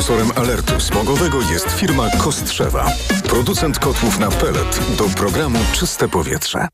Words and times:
Sponsorem 0.00 0.32
alertu 0.36 0.80
smogowego 0.80 1.40
jest 1.52 1.70
firma 1.70 2.10
Kostrzewa. 2.18 2.92
Producent 3.28 3.78
kotłów 3.78 4.18
na 4.18 4.30
pelet 4.30 4.80
do 4.98 5.04
programu 5.04 5.58
Czyste 5.72 6.08
Powietrze. 6.08 6.68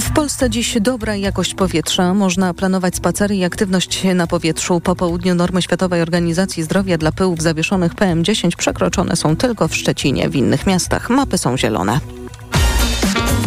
W 0.00 0.12
Polsce 0.12 0.50
dziś 0.50 0.76
dobra 0.80 1.16
jakość 1.16 1.54
powietrza. 1.54 2.14
Można 2.14 2.54
planować 2.54 2.96
spacery 2.96 3.36
i 3.36 3.44
aktywność 3.44 4.04
na 4.14 4.26
powietrzu. 4.26 4.80
Po 4.80 4.96
południu 4.96 5.34
normy 5.34 5.62
Światowej 5.62 6.02
Organizacji 6.02 6.62
Zdrowia 6.62 6.98
dla 6.98 7.12
pyłów 7.12 7.42
zawieszonych 7.42 7.94
PM10 7.94 8.56
przekroczone 8.56 9.16
są 9.16 9.36
tylko 9.36 9.68
w 9.68 9.76
Szczecinie. 9.76 10.28
W 10.28 10.36
innych 10.36 10.66
miastach 10.66 11.10
mapy 11.10 11.38
są 11.38 11.56
zielone. 11.56 12.00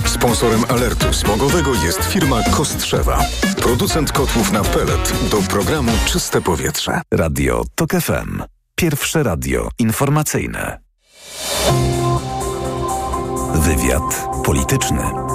Sponsorem 0.05 0.63
alertu 0.69 1.13
smogowego 1.13 1.73
jest 1.73 2.05
firma 2.05 2.43
Kostrzewa. 2.51 3.25
Producent 3.61 4.11
kotłów 4.11 4.51
na 4.51 4.63
pelet 4.63 5.13
do 5.31 5.37
programu 5.37 5.91
Czyste 6.05 6.41
Powietrze. 6.41 7.01
Radio 7.13 7.63
TOK 7.75 7.91
FM. 7.91 8.43
Pierwsze 8.75 9.23
radio 9.23 9.69
informacyjne. 9.79 10.79
Wywiad 13.55 14.27
polityczny. 14.45 15.28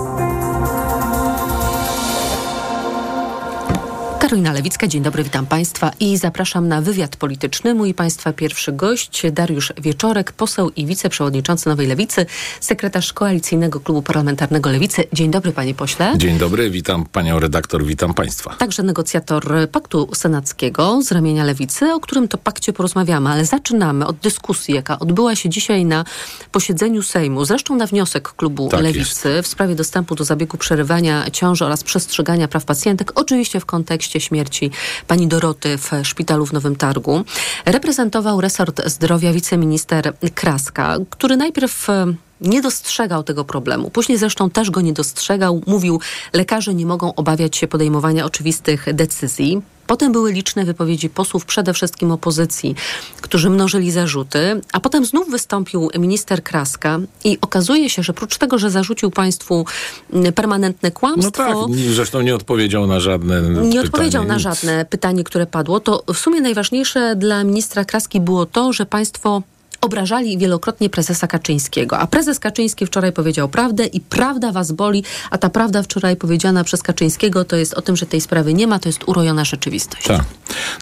Karolina 4.25 4.53
Lewicka, 4.53 4.87
dzień 4.87 5.03
dobry, 5.03 5.25
witam 5.25 5.47
Państwa 5.47 5.91
i 6.01 6.17
zapraszam 6.17 6.69
na 6.69 6.81
wywiad 6.81 7.17
polityczny. 7.17 7.75
Mój 7.75 7.95
Państwa 7.95 8.33
pierwszy 8.33 8.73
gość, 8.73 9.23
Dariusz 9.33 9.73
Wieczorek, 9.81 10.33
poseł 10.33 10.71
i 10.71 10.87
wiceprzewodniczący 10.87 11.69
Nowej 11.69 11.87
Lewicy, 11.87 12.27
sekretarz 12.61 13.13
Koalicyjnego 13.13 13.81
Klubu 13.81 14.03
Parlamentarnego 14.03 14.71
Lewicy. 14.71 15.05
Dzień 15.13 15.31
dobry, 15.31 15.53
panie 15.53 15.75
pośle. 15.75 16.13
Dzień 16.17 16.39
dobry, 16.39 16.71
witam 16.71 17.07
panią 17.07 17.41
redaktor, 17.41 17.85
witam 17.85 18.15
Państwa. 18.15 18.55
Także 18.55 18.83
negocjator 18.83 19.69
Paktu 19.73 20.09
Senackiego 20.15 21.03
z 21.03 21.13
ramienia 21.13 21.45
Lewicy, 21.45 21.95
o 21.95 22.01
którym 22.01 22.29
to 22.29 22.39
pakcie 22.39 22.73
porozmawiamy, 22.73 23.31
ale 23.31 23.45
zaczynamy 23.45 24.07
od 24.07 24.17
dyskusji, 24.17 24.75
jaka 24.75 24.99
odbyła 24.99 25.37
się 25.37 25.49
dzisiaj 25.49 25.85
na 25.85 26.05
posiedzeniu 26.53 27.03
Sejmu, 27.03 27.45
zresztą 27.45 27.77
na 27.77 27.87
wniosek 27.87 28.29
Klubu 28.29 28.69
Tak 28.69 28.81
Lewicy 28.81 29.29
jest. 29.29 29.49
w 29.49 29.51
sprawie 29.51 29.75
dostępu 29.75 30.15
do 30.15 30.25
zabiegu 30.25 30.59
przerywania 30.59 31.31
ciąży 31.31 31.65
oraz 31.65 31.85
przestrzegania 31.85 32.49
praw 32.49 32.65
pacjentek, 32.65 33.13
oczywiście 33.15 33.61
w 33.61 33.67
kontekście 33.67 34.14
śmierci 34.21 34.71
pani 35.07 35.27
Doroty 35.27 35.79
w 35.79 35.91
szpitalu 36.03 36.47
w 36.47 36.53
Nowym 36.53 36.77
Targu. 36.77 37.25
Reprezentował 37.65 38.41
resort 38.41 38.83
zdrowia 38.87 39.33
wiceminister 39.33 40.13
Kraska, 40.35 40.97
który 41.11 41.37
najpierw 41.37 41.91
e, 41.91 42.15
nie 42.41 42.63
dostrzegał 42.63 43.23
tego 43.23 43.45
problemu. 43.45 43.91
Później 43.91 44.19
zresztą 44.19 44.51
też 44.51 44.71
go 44.71 44.81
nie 44.81 44.93
dostrzegał. 44.93 45.63
Mówił, 45.67 46.01
lekarze 46.33 46.75
nie 46.75 46.87
mogą 46.87 47.15
obawiać 47.15 47.57
się 47.57 47.69
podejmowania 47.69 48.25
oczywistych 48.25 48.95
decyzji. 48.95 49.63
Potem 49.87 50.13
były 50.13 50.33
liczne 50.33 50.65
wypowiedzi 50.65 51.11
posłów, 51.11 51.45
przede 51.45 51.75
wszystkim 51.75 52.11
opozycji, 52.11 52.75
którzy 53.21 53.51
mnożyli 53.51 53.91
zarzuty, 53.91 54.61
a 54.73 54.81
potem 54.81 55.05
znów 55.05 55.31
wystąpił 55.31 55.91
minister 55.99 56.43
Kraska 56.43 56.99
i 57.25 57.39
okazuje 57.41 57.91
się, 57.91 58.03
że 58.03 58.13
prócz 58.13 58.39
tego, 58.39 58.59
że 58.59 58.71
zarzucił 58.71 59.11
państwu 59.11 59.67
mm, 60.13 60.33
permanentne 60.33 60.89
No 60.89 61.01
kłamstwo, 61.01 61.31
tak, 61.31 61.77
zresztą 61.95 62.21
nie 62.21 62.35
odpowiedział 62.35 62.87
na 62.87 63.01
żadne 63.01 63.41
nie 63.43 63.81
odpowiedział 63.81 64.23
pytanie, 64.23 64.29
na 64.29 64.35
nic. 64.35 64.43
żadne 64.43 64.85
pytanie, 64.85 65.25
które 65.25 65.47
padło, 65.47 65.81
to 65.81 66.03
w 66.15 66.19
sumie 66.19 66.41
najważniejsze 66.41 67.17
dla 67.17 67.45
ministra 67.45 67.85
Kraski 67.85 68.21
było 68.21 68.47
to, 68.47 68.73
że 68.73 68.87
państwo 68.87 69.43
obrażali 69.85 70.39
wielokrotnie 70.39 70.91
prezesa 70.91 71.27
Kaczyńskiego. 71.27 71.99
A 71.99 72.07
prezes 72.07 72.39
Kaczyński 72.39 72.87
wczoraj 72.87 73.13
powiedział 73.13 73.49
prawdę 73.49 73.87
i 73.87 74.01
prawda 74.01 74.53
was 74.53 74.73
boli, 74.73 75.05
a 75.31 75.39
ta 75.39 75.51
prawda 75.51 75.83
wczoraj 75.83 76.17
powiedziana 76.17 76.65
przez 76.65 76.83
Kaczyńskiego 76.83 77.45
to 77.45 77.57
jest 77.57 77.75
o 77.75 77.83
tym, 77.83 77.97
że 77.97 78.07
tej 78.07 78.21
sprawy 78.21 78.55
nie 78.55 78.67
ma, 78.67 78.79
to 78.79 78.89
jest 78.89 79.09
urojona 79.09 79.45
rzeczywistość. 79.45 80.07
Tak. 80.07 80.25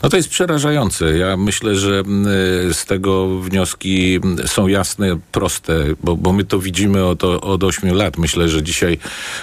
No 0.03 0.09
to 0.09 0.17
jest 0.17 0.29
przerażające. 0.29 1.19
Ja 1.19 1.37
myślę, 1.37 1.77
że 1.77 1.99
mm, 1.99 2.25
z 2.75 2.85
tego 2.85 3.41
wnioski 3.41 4.21
mm, 4.25 4.49
są 4.49 4.67
jasne, 4.67 5.19
proste, 5.33 5.75
bo, 6.03 6.17
bo 6.17 6.33
my 6.33 6.45
to 6.45 6.59
widzimy 6.59 7.05
od, 7.05 7.25
od 7.25 7.65
8 7.65 7.95
lat. 7.95 8.19
Myślę, 8.19 8.49
że 8.49 8.63
dzisiaj 8.63 8.99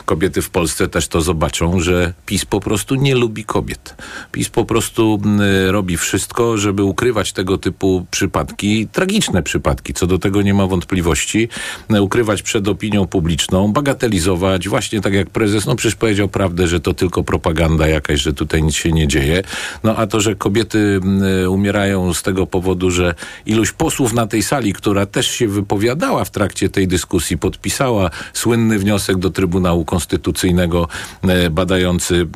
kobiety 0.05 0.41
w 0.41 0.49
Polsce 0.49 0.87
też 0.87 1.07
to 1.07 1.21
zobaczą, 1.21 1.79
że 1.79 2.13
PiS 2.25 2.45
po 2.45 2.59
prostu 2.59 2.95
nie 2.95 3.15
lubi 3.15 3.45
kobiet. 3.45 3.95
PiS 4.31 4.49
po 4.49 4.65
prostu 4.65 5.21
mm, 5.23 5.41
robi 5.69 5.97
wszystko, 5.97 6.57
żeby 6.57 6.83
ukrywać 6.83 7.33
tego 7.33 7.57
typu 7.57 8.05
przypadki, 8.11 8.87
tragiczne 8.87 9.43
przypadki, 9.49 9.93
co 9.93 10.07
do 10.07 10.19
tego 10.19 10.41
nie 10.41 10.53
ma 10.53 10.67
wątpliwości, 10.67 11.49
e, 11.89 12.01
ukrywać 12.01 12.41
przed 12.41 12.67
opinią 12.67 13.07
publiczną, 13.07 13.73
bagatelizować, 13.73 14.69
właśnie 14.69 15.01
tak 15.01 15.13
jak 15.13 15.29
prezes, 15.29 15.65
no 15.65 15.75
przecież 15.75 15.95
powiedział 15.95 16.27
prawdę, 16.27 16.67
że 16.67 16.79
to 16.79 16.93
tylko 16.93 17.23
propaganda 17.23 17.87
jakaś, 17.87 18.21
że 18.21 18.33
tutaj 18.33 18.63
nic 18.63 18.75
się 18.75 18.91
nie 18.91 19.07
dzieje. 19.07 19.43
No 19.83 19.95
a 19.95 20.07
to, 20.07 20.21
że 20.21 20.35
kobiety 20.35 20.99
mm, 21.03 21.51
umierają 21.51 22.13
z 22.13 22.21
tego 22.23 22.47
powodu, 22.47 22.91
że 22.91 23.15
ilość 23.45 23.71
posłów 23.71 24.13
na 24.13 24.27
tej 24.27 24.43
sali, 24.43 24.73
która 24.73 25.05
też 25.05 25.27
się 25.31 25.47
wypowiadała 25.47 26.25
w 26.25 26.31
trakcie 26.31 26.69
tej 26.69 26.87
dyskusji, 26.87 27.37
podpisała 27.37 28.09
słynny 28.33 28.79
wniosek 28.79 29.17
do 29.17 29.29
Trybunału 29.29 29.85
Konstytucyjnego 29.85 30.87
e, 31.23 31.49
badający 31.49 32.27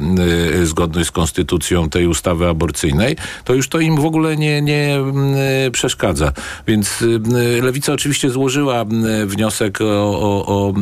e, 0.62 0.66
zgodność 0.66 1.10
z 1.10 1.12
konstytucją 1.12 1.90
tej 1.90 2.08
ustawy 2.08 2.48
aborcyjnej, 2.48 3.16
to 3.44 3.54
już 3.54 3.70
to 3.70 3.80
im 3.80 3.96
w 3.96 4.06
ogóle 4.06 4.38
nie, 4.38 4.62
nie 4.62 5.00
przeszkadza. 5.72 6.34
Więc 6.68 7.03
Lewica 7.62 7.94
oczywiście 7.94 8.30
złożyła 8.30 8.86
y, 9.22 9.26
wniosek 9.26 9.82
o, 9.82 9.86
o, 10.20 10.46
o 10.46 10.74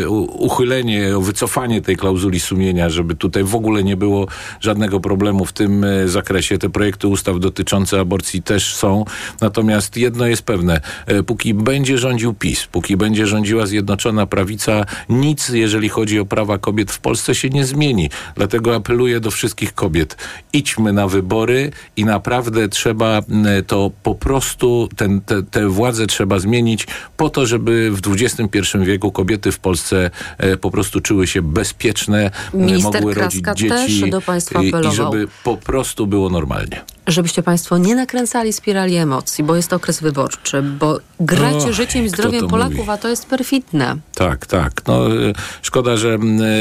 y, 0.00 0.08
uchylenie, 0.28 1.16
o 1.16 1.20
wycofanie 1.20 1.82
tej 1.82 1.96
klauzuli 1.96 2.40
sumienia, 2.40 2.90
żeby 2.90 3.14
tutaj 3.14 3.44
w 3.44 3.54
ogóle 3.54 3.84
nie 3.84 3.96
było 3.96 4.26
żadnego 4.60 5.00
problemu 5.00 5.44
w 5.44 5.52
tym 5.52 5.84
y, 5.84 6.08
zakresie. 6.08 6.58
Te 6.58 6.70
projekty 6.70 7.08
ustaw 7.08 7.40
dotyczące 7.40 8.00
aborcji 8.00 8.42
też 8.42 8.74
są. 8.74 9.04
Natomiast 9.40 9.96
jedno 9.96 10.26
jest 10.26 10.42
pewne. 10.42 10.80
y, 11.10 11.22
Póki 11.22 11.54
będzie 11.54 11.98
rządził 11.98 12.34
PiS, 12.34 12.66
póki 12.66 12.96
będzie 12.96 13.26
rządziła 13.26 13.66
Zjednoczona 13.66 14.26
Prawica, 14.26 14.84
nic, 15.08 15.48
jeżeli 15.48 15.88
chodzi 15.88 16.20
o 16.20 16.24
prawa 16.24 16.58
kobiet 16.58 16.92
w 16.92 16.98
Polsce 16.98 17.34
się 17.34 17.48
nie 17.48 17.64
zmieni. 17.64 18.10
Dlatego 18.36 18.74
apeluję 18.74 19.20
do 19.20 19.30
wszystkich 19.30 19.74
kobiet. 19.74 20.16
Idźmy 20.52 20.92
na 20.92 21.08
wybory 21.08 21.70
i 21.96 22.04
naprawdę 22.04 22.68
trzeba 22.68 23.18
y, 23.58 23.62
to 23.62 23.90
po 24.02 24.14
prostu, 24.14 24.88
ten, 24.96 25.20
te, 25.20 25.41
te 25.50 25.68
władze 25.68 26.06
trzeba 26.06 26.38
zmienić 26.38 26.86
po 27.16 27.30
to, 27.30 27.46
żeby 27.46 27.90
w 27.90 28.00
XXI 28.22 28.78
wieku 28.80 29.12
kobiety 29.12 29.52
w 29.52 29.58
Polsce 29.58 30.10
e, 30.38 30.56
po 30.56 30.70
prostu 30.70 31.00
czuły 31.00 31.26
się 31.26 31.42
bezpieczne, 31.42 32.30
e, 32.54 32.56
Minister 32.56 32.94
mogły 32.94 33.14
rodzić 33.14 33.42
Kraska 33.42 33.54
dzieci 33.54 34.00
też 34.00 34.10
do 34.10 34.20
państwa 34.20 34.62
i, 34.62 34.72
żeby 34.90 35.28
po 35.44 35.56
prostu 35.56 36.06
było 36.06 36.30
normalnie. 36.30 36.84
Żebyście 37.06 37.42
państwo 37.42 37.78
nie 37.78 37.94
nakręcali 37.94 38.52
spirali 38.52 38.96
emocji, 38.96 39.44
bo 39.44 39.56
jest 39.56 39.72
okres 39.72 40.00
wyborczy, 40.00 40.62
bo 40.62 40.98
gracie 41.20 41.72
życiem 41.72 42.04
i 42.04 42.08
zdrowiem 42.08 42.48
Polaków, 42.48 42.76
mówi? 42.76 42.90
a 42.90 42.96
to 42.96 43.08
jest 43.08 43.26
perfidne. 43.26 43.96
Tak, 44.14 44.46
tak. 44.46 44.72
No, 44.86 45.06
e, 45.06 45.32
szkoda, 45.62 45.96
że 45.96 46.18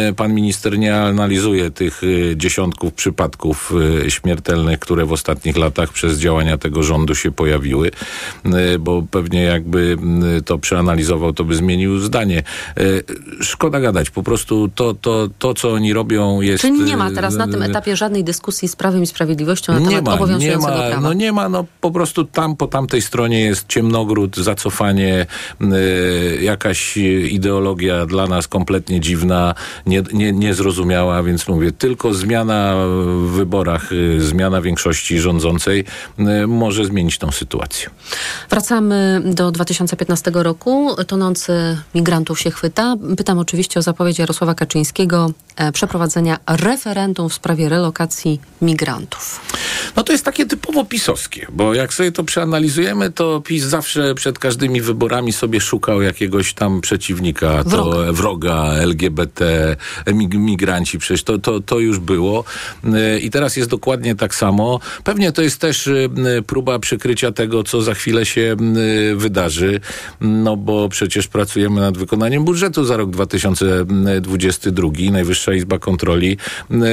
e, 0.09 0.13
pan 0.13 0.33
minister 0.33 0.79
nie 0.79 0.95
analizuje 0.95 1.71
tych 1.71 2.01
e, 2.03 2.37
dziesiątków 2.37 2.93
przypadków 2.93 3.73
śmiertelnych, 4.07 4.79
które 4.79 5.05
w 5.05 5.11
ostatnich 5.11 5.57
latach 5.57 5.89
przez 5.93 6.19
działania 6.19 6.57
tego 6.57 6.83
rządu 6.83 7.15
się 7.15 7.31
pojawiły, 7.31 7.91
bo 8.79 9.03
pewnie 9.11 9.43
jakby 9.43 9.97
to 10.45 10.57
przeanalizował, 10.57 11.33
to 11.33 11.43
by 11.43 11.55
zmienił 11.55 11.99
zdanie. 11.99 12.43
Szkoda 13.41 13.79
gadać. 13.79 14.09
Po 14.09 14.23
prostu 14.23 14.69
to, 14.75 14.93
to, 14.93 15.29
to 15.39 15.53
co 15.53 15.71
oni 15.71 15.93
robią 15.93 16.41
jest... 16.41 16.61
Czyli 16.61 16.79
nie 16.79 16.97
ma 16.97 17.11
teraz 17.11 17.35
na 17.35 17.47
tym 17.47 17.61
etapie 17.61 17.95
żadnej 17.95 18.23
dyskusji 18.23 18.67
z 18.67 18.75
Prawem 18.75 19.03
i 19.03 19.07
Sprawiedliwością 19.07 19.73
na 19.73 19.79
nie 19.79 19.95
temat 19.95 20.30
nie 20.37 20.57
ma, 20.57 20.67
prawa. 20.67 21.01
no 21.01 21.13
nie 21.13 21.31
ma, 21.31 21.49
no 21.49 21.65
po 21.81 21.91
prostu 21.91 22.25
tam 22.25 22.55
po 22.55 22.67
tamtej 22.67 23.01
stronie 23.01 23.41
jest 23.41 23.67
ciemnogród, 23.67 24.37
zacofanie, 24.37 25.25
y, 25.61 26.39
jakaś 26.41 26.97
ideologia 27.29 28.05
dla 28.05 28.27
nas 28.27 28.47
kompletnie 28.47 28.99
dziwna, 28.99 29.55
nie, 29.85 30.03
nie, 30.13 30.33
niezrozumiała, 30.33 31.23
więc 31.23 31.47
mówię, 31.47 31.71
tylko 31.71 32.13
zmiana 32.13 32.75
w 32.85 33.29
wyborach, 33.29 33.91
y, 33.91 34.21
zmiana 34.21 34.61
większości 34.61 35.19
rządzącej 35.19 35.85
y, 36.19 36.47
może 36.47 36.85
zmienić 36.85 37.17
tą 37.17 37.31
sytuację. 37.31 37.89
Wracamy 38.49 39.21
do 39.25 39.51
2015 39.51 40.31
roku. 40.33 40.95
Tonący 41.07 41.77
migrantów 41.95 42.39
się 42.39 42.51
chwyta. 42.51 42.95
Pytam 43.17 43.39
oczywiście 43.39 43.79
o 43.79 43.83
zapowiedź 43.83 44.19
Jarosława 44.19 44.55
Kaczyńskiego 44.55 45.31
e, 45.55 45.71
przeprowadzenia 45.71 46.37
referendum 46.47 47.29
w 47.29 47.33
sprawie 47.33 47.69
relokacji 47.69 48.41
migrantów. 48.61 49.41
No 49.95 50.03
to 50.03 50.11
jest 50.11 50.20
takie 50.23 50.45
typowo 50.45 50.85
pisowskie, 50.85 51.47
bo 51.53 51.73
jak 51.73 51.93
sobie 51.93 52.11
to 52.11 52.23
przeanalizujemy, 52.23 53.11
to 53.11 53.41
PiS 53.45 53.63
zawsze 53.63 54.15
przed 54.15 54.39
każdymi 54.39 54.81
wyborami 54.81 55.33
sobie 55.33 55.61
szukał 55.61 56.01
jakiegoś 56.01 56.53
tam 56.53 56.81
przeciwnika, 56.81 57.63
to 57.63 57.69
Wroga. 57.69 58.11
wroga, 58.13 58.73
LGBT, 58.73 59.75
mig- 60.07 60.35
migranci, 60.37 60.99
przecież 60.99 61.23
to, 61.23 61.39
to, 61.39 61.59
to 61.59 61.79
już 61.79 61.99
było. 61.99 62.43
Y, 62.85 63.19
I 63.19 63.29
teraz 63.29 63.57
jest 63.57 63.69
dokładnie 63.69 64.15
tak 64.15 64.35
samo. 64.35 64.79
Pewnie 65.03 65.31
to 65.31 65.41
jest 65.41 65.57
też 65.61 65.87
y, 65.87 66.09
próba 66.47 66.79
przykrycia 66.79 67.31
tego, 67.31 67.63
co 67.63 67.81
za 67.81 67.93
chwilę 67.93 68.25
się 68.25 68.55
y, 69.11 69.15
wydarzy, 69.15 69.79
no 70.21 70.57
bo 70.57 70.89
przecież 70.89 71.27
pracujemy 71.27 71.81
nad 71.81 71.97
wykonaniem 71.97 72.45
budżetu 72.45 72.83
za 72.85 72.97
rok 72.97 73.09
2022. 73.09 74.89
Najwyższa 75.11 75.53
Izba 75.53 75.79
Kontroli 75.79 76.37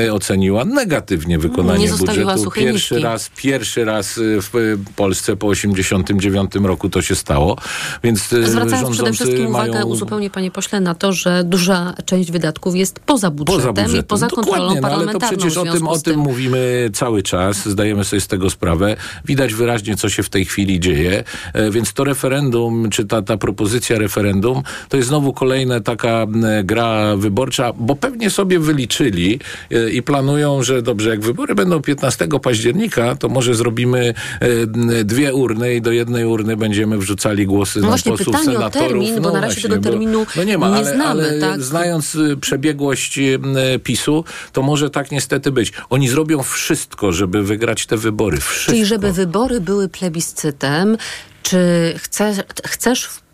y, 0.07 0.13
oceniła 0.13 0.65
negatywnie 0.65 1.39
wykonanie 1.39 1.87
budżetu. 1.99 2.41
pierwszy 2.73 2.95
raz, 3.05 3.18
pierwszy 3.37 3.85
raz 3.85 4.19
y, 4.19 4.39
w 4.43 4.79
Polsce 4.97 5.37
po 5.37 5.47
89 5.47 6.51
roku 6.63 6.89
to 6.91 7.03
się 7.03 7.15
stało, 7.15 7.57
więc 8.05 8.33
y, 8.33 8.47
Zwracając 8.51 8.91
przede 8.91 9.13
wszystkim 9.13 9.51
mają... 9.51 9.71
uwagę, 9.71 9.85
uzupełnię 9.87 10.31
panie 10.31 10.51
pośle, 10.51 10.81
na 10.81 10.95
to, 10.95 11.13
że 11.13 11.45
duża 11.45 11.95
część 12.05 12.31
wydatków 12.31 12.77
jest 12.77 13.01
poza 13.01 13.31
budżetem, 13.31 13.61
Poza 13.61 13.73
budżetem. 13.73 14.01
i 14.01 14.05
poza 14.05 14.29
kontrolą 14.29 14.75
Dokładnie, 14.75 14.81
no, 14.81 14.89
ale 14.89 14.97
to 14.97 15.19
parlamentarną. 15.19 15.37
przecież 15.39 15.57
o 15.57 15.63
związku 15.63 15.79
tym, 15.79 15.89
o 15.89 15.99
tym 15.99 16.21
mówimy 16.21 16.91
cały 16.93 17.23
czas, 17.23 17.69
zdajemy 17.69 18.05
sobie 18.05 18.21
z 18.21 18.27
tego 18.27 18.51
sprawę. 18.51 18.97
Widać 19.25 19.55
wyraźnie, 19.55 19.97
co 19.97 20.09
się 20.09 20.23
w 20.23 20.29
tej 20.31 20.45
chwili 20.45 20.81
dzieje, 20.81 21.25
E, 21.53 21.71
więc 21.71 21.93
to 21.93 22.05
referendum, 22.05 22.91
czy 22.91 23.05
ta, 23.07 23.23
ta 23.23 23.37
propozycja 23.37 23.99
referendum, 23.99 24.63
to 24.89 24.97
jest 24.97 25.09
znowu 25.09 25.33
kolejna 25.33 25.81
taka 25.81 26.27
gra 26.65 27.17
wyborcza, 27.17 27.73
bo 27.73 27.97
pewnie 27.97 28.31
sobie 28.31 28.59
wyliczyli 28.59 29.41
e, 29.71 29.91
i 29.91 30.03
planują, 30.03 30.63
że 30.63 30.83
dobrze, 30.83 31.11
jak 31.11 31.21
wybory 31.21 31.55
będą 31.55 31.83
15 31.83 32.29
października, 32.43 33.08
to 33.17 33.29
może 33.29 33.55
zrobimy 33.55 34.15
e, 34.41 35.05
dwie 35.05 35.35
urny 35.35 35.75
i 35.75 35.81
do 35.83 35.93
jednej 35.93 36.25
urny 36.25 36.57
będziemy 36.57 36.99
wrzucali 36.99 37.47
głosy 37.47 37.79
No 37.79 37.83
na 37.83 37.89
właśnie, 37.89 38.13
posłów, 38.13 38.27
pytanie 38.27 38.51
o 38.51 38.61
senatorów. 38.61 38.89
termin, 38.89 39.15
bo 39.15 39.21
no 39.21 39.33
na 39.35 39.41
razie 39.41 39.55
właśnie, 39.55 39.63
tego 39.63 39.77
bo- 39.77 39.91
terminu 39.91 40.27
no 40.37 40.45
nie, 40.45 40.59
ma, 40.59 40.69
nie 40.69 40.75
ale, 40.75 40.85
znamy, 40.95 41.05
ale 41.31 41.41
tak? 41.41 41.63
znając 41.63 42.15
y, 42.15 42.37
przebiegłość 42.37 43.19
m, 43.19 43.57
PiSu, 43.85 44.25
to 44.53 44.63
może 44.63 44.91
tak 44.91 45.11
niestety 45.11 45.53
być. 45.53 45.73
Oni 45.91 46.09
zrobią 46.09 46.43
wszystko, 46.43 47.13
żeby 47.13 47.43
wygrać 47.43 47.87
te 47.87 47.97
wybory. 47.97 48.37
Wszystko. 48.41 48.73
Czyli 48.73 48.87
żeby 48.87 49.13
wybory 49.13 49.61
były 49.61 49.89
plebiscytem, 49.89 50.97
czy 51.43 51.59
chce, 51.99 52.35
chcesz 52.67 53.05
mm, 53.05 53.28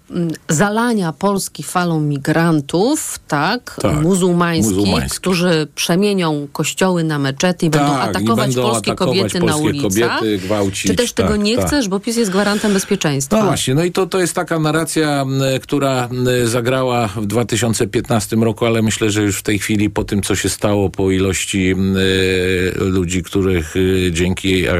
zalania 0.48 1.12
Polski 1.12 1.62
falą 1.62 2.00
migrantów, 2.00 3.18
tak, 3.28 3.76
Tak, 3.82 4.02
muzułmańskich, 4.02 4.76
muzułmańskich. 4.76 5.20
którzy 5.20 5.66
przemienią 5.74 6.48
kościoły 6.52 7.04
na 7.04 7.18
meczety 7.18 7.66
i 7.66 7.70
będą 7.70 7.86
Tak, 7.92 8.06
i 8.06 8.10
atakować 8.10 8.46
będą 8.46 8.62
polskie 8.70 8.92
atakować 8.92 9.16
kobiety 9.32 9.40
na 9.46 9.52
polskie 9.52 9.68
ulicach. 9.68 10.18
kobiety, 10.18 10.38
gwałcić, 10.46 10.86
czy 10.90 10.94
też 10.94 11.12
tego 11.12 11.28
tak, 11.28 11.40
nie 11.40 11.56
tak. 11.56 11.66
chcesz, 11.66 11.88
bo 11.88 12.00
PiS 12.00 12.16
jest 12.16 12.30
gwarantem 12.30 12.72
bezpieczeństwa? 12.72 13.38
No 13.38 13.44
właśnie, 13.44 13.74
no 13.74 13.84
i 13.84 13.92
to, 13.92 14.06
to 14.06 14.20
jest 14.20 14.34
taka 14.34 14.58
narracja, 14.58 15.24
która 15.62 16.08
zagrała 16.44 17.08
w 17.08 17.26
2015 17.26 18.36
roku, 18.36 18.66
ale 18.66 18.82
myślę, 18.82 19.10
że 19.10 19.22
już 19.22 19.38
w 19.38 19.42
tej 19.42 19.58
chwili 19.58 19.90
po 19.90 20.04
tym, 20.04 20.22
co 20.22 20.34
się 20.36 20.48
stało, 20.48 20.90
po 20.90 21.10
ilości 21.10 21.70
e, 21.72 22.84
ludzi, 22.84 23.22
których 23.22 23.74
e, 23.76 24.12
dzięki 24.12 24.64
e, 24.66 24.72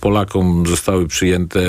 Polakom 0.00 0.66
zostały 0.66 1.06
przyjęte 1.08 1.60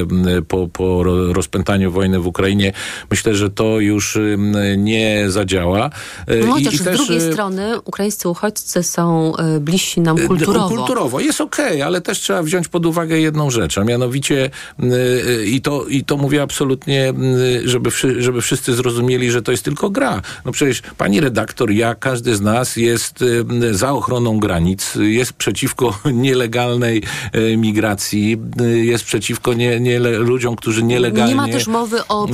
po, 0.48 0.68
po 0.68 1.04
ro- 1.04 1.34
rozpętaniu 1.34 1.92
wojny 1.92 2.20
w 2.20 2.28
Ukrainie, 2.28 2.74
myślę, 3.14 3.36
że 3.36 3.50
to 3.50 3.80
już 3.80 4.16
m, 4.18 4.56
nie 4.84 5.26
zadziała. 5.28 5.90
No, 6.28 6.58
i- 6.58 6.64
chociaż 6.66 6.74
i 6.74 6.78
z 6.78 6.84
też, 6.84 6.98
drugiej 6.98 7.18
e, 7.18 7.32
strony 7.34 7.82
ukraińscy 7.82 8.30
uchodźcy 8.30 8.84
są 8.84 9.34
bliżsi 9.60 10.02
nam 10.02 10.18
kulturowo. 10.28 10.70
Kulturowo 10.76 11.20
jest 11.20 11.42
okej, 11.42 11.82
ale 11.82 12.02
też 12.02 12.20
trzeba 12.20 12.44
wziąć 12.44 12.68
pod 12.68 12.86
uwagę 12.86 13.20
jedną 13.20 13.50
rzecz, 13.50 13.78
a 13.78 13.84
mianowicie 13.84 14.50
y, 14.84 14.86
y, 15.30 15.46
i 15.46 15.62
to, 15.62 15.86
i 15.86 16.04
to 16.04 16.18
mówię 16.18 16.42
absolutnie, 16.42 17.14
y, 17.56 17.70
żeby, 17.70 17.90
żeby 18.20 18.42
wszyscy 18.42 18.74
zrozumieli, 18.76 19.32
że 19.32 19.42
to 19.42 19.52
jest 19.52 19.64
tylko 19.64 19.90
gra. 19.90 20.22
No 20.46 20.52
przecież 20.52 20.82
pani 20.98 21.20
redaktor, 21.22 21.72
ja, 21.72 21.96
każdy 21.96 22.36
z 22.36 22.42
nas 22.42 22.76
jest 22.78 23.22
y, 23.22 23.44
za 23.74 23.92
ochroną 23.92 24.40
granic, 24.40 24.94
jest 24.96 25.34
przeciwko 25.34 26.00
nielegalnej 26.28 27.04
y, 27.36 27.58
migracji, 27.58 28.38
y, 28.62 28.86
jest 28.86 29.04
przeciwko 29.04 29.54
nie, 29.54 29.80
nie, 29.80 30.00
ludziom, 30.00 30.56
którzy 30.56 30.84
nielegalnie... 30.84 31.34
Nie 31.34 31.42
ma 31.42 31.48
też 31.48 31.68
mowy 31.68 32.08
o 32.08 32.28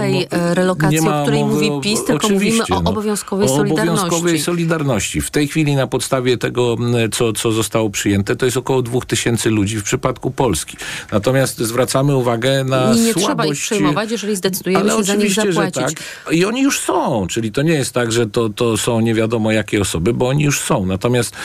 Więc 0.00 0.32
nie 0.32 0.38
ma 0.38 0.54
relokacji, 0.54 0.98
nie 0.98 1.02
ma 1.02 1.20
o 1.20 1.22
której 1.22 1.44
mówi 1.44 1.70
o- 1.70 1.80
PiS, 1.80 2.04
tylko 2.04 2.28
mówimy 2.28 2.62
o 2.70 2.82
no. 2.82 2.90
obowiązkowej 2.90 3.46
o 3.46 3.48
solidarności. 3.48 3.90
obowiązkowej 4.00 4.40
solidarności. 4.40 5.20
W 5.20 5.30
tej 5.30 5.48
chwili 5.48 5.76
na 5.76 5.86
podstawie 5.86 6.38
tego, 6.38 6.76
co, 7.12 7.32
co 7.32 7.52
zostało 7.52 7.90
przyjęte, 7.90 8.36
to 8.36 8.44
jest 8.44 8.56
około 8.56 8.82
2000 8.82 9.50
ludzi 9.50 9.76
w 9.76 9.82
przypadku 9.82 10.30
Polski. 10.30 10.76
Natomiast 11.12 11.58
zwracamy 11.58 12.16
uwagę 12.16 12.64
na 12.64 12.92
I 12.94 13.00
nie 13.00 13.12
słabość... 13.12 13.26
trzeba 13.26 13.46
ich 13.46 13.58
przejmować, 13.58 14.10
jeżeli 14.10 14.36
zdecydujemy 14.36 14.92
Ale 14.92 14.98
się 14.98 15.04
za 15.04 15.14
nich 15.14 15.34
zapłacić. 15.34 15.74
tak. 15.74 16.34
I 16.34 16.44
oni 16.44 16.62
już 16.62 16.80
są, 16.80 17.26
czyli 17.30 17.52
to 17.52 17.62
nie 17.62 17.72
jest 17.72 17.94
tak, 17.94 18.12
że 18.12 18.26
to, 18.26 18.48
to 18.48 18.76
są 18.76 19.00
nie 19.00 19.14
wiadomo 19.14 19.52
jakie 19.52 19.80
osoby, 19.80 20.14
bo 20.14 20.28
oni 20.28 20.44
już 20.44 20.60
są. 20.60 20.86
Natomiast 20.86 21.36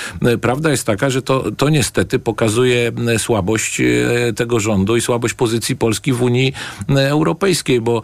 prawda 0.42 0.72
jest 0.72 0.84
taka, 0.86 1.10
że 1.10 1.22
to, 1.22 1.52
to 1.58 1.70
niestety 1.70 2.20
pokazuje 2.20 2.92
słabość 3.18 3.82
e, 3.82 4.34
tego 4.36 4.60
rządu 4.60 4.96
i 4.96 5.02
słabość 5.02 5.34
pozycji 5.34 5.76
Polski 5.76 6.14
w 6.14 6.22
Unii 6.22 6.54
Europejskiej, 6.90 7.82
bo 7.82 8.02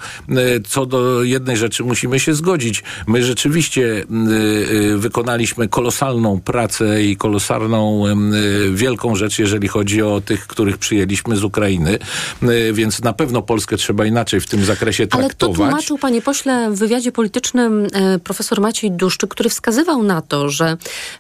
co 0.68 0.86
do 0.86 1.24
jednej 1.24 1.58
rzeczy 1.58 1.84
musimy 1.84 2.20
się 2.20 2.34
zgodzić. 2.34 2.84
My 3.08 3.24
rzeczywiście 3.24 4.06
m, 4.10 4.28
e, 4.28 4.98
wykonaliśmy 4.98 5.68
kolosalną 5.68 6.42
pracę 6.42 7.04
i 7.04 7.18
kolosalną 7.18 8.08
e, 8.08 8.16
wielką 8.72 9.16
rzecz, 9.16 9.40
jeżeli 9.40 9.68
chodzi 9.68 10.02
o 10.02 10.22
tych, 10.22 10.48
których 10.48 10.78
przyjęliśmy 10.78 11.36
z 11.36 11.44
Ukrainy, 11.44 12.00
E, 12.44 12.74
więc 12.74 13.02
na 13.02 13.14
pewno 13.14 13.42
Polskę 13.42 13.78
trzeba 13.78 14.06
inaczej 14.06 14.40
w 14.40 14.48
tym 14.48 14.66
zakresie 14.66 15.04
Ale 15.04 15.10
to 15.10 15.18
traktować. 15.18 15.56
tłumaczył, 15.56 15.98
panie 15.98 16.22
pośle, 16.22 16.72
w 16.72 16.76
wywiadzie 16.76 17.12
politycznym 17.12 17.88
e, 17.94 18.20
profesor 18.20 18.62
Maciej 18.62 18.92
Duszczyk, 18.92 19.30
który 19.30 19.50
wskazywał 19.50 20.04
na 20.04 20.22
to, 20.22 20.50
że, 20.50 20.78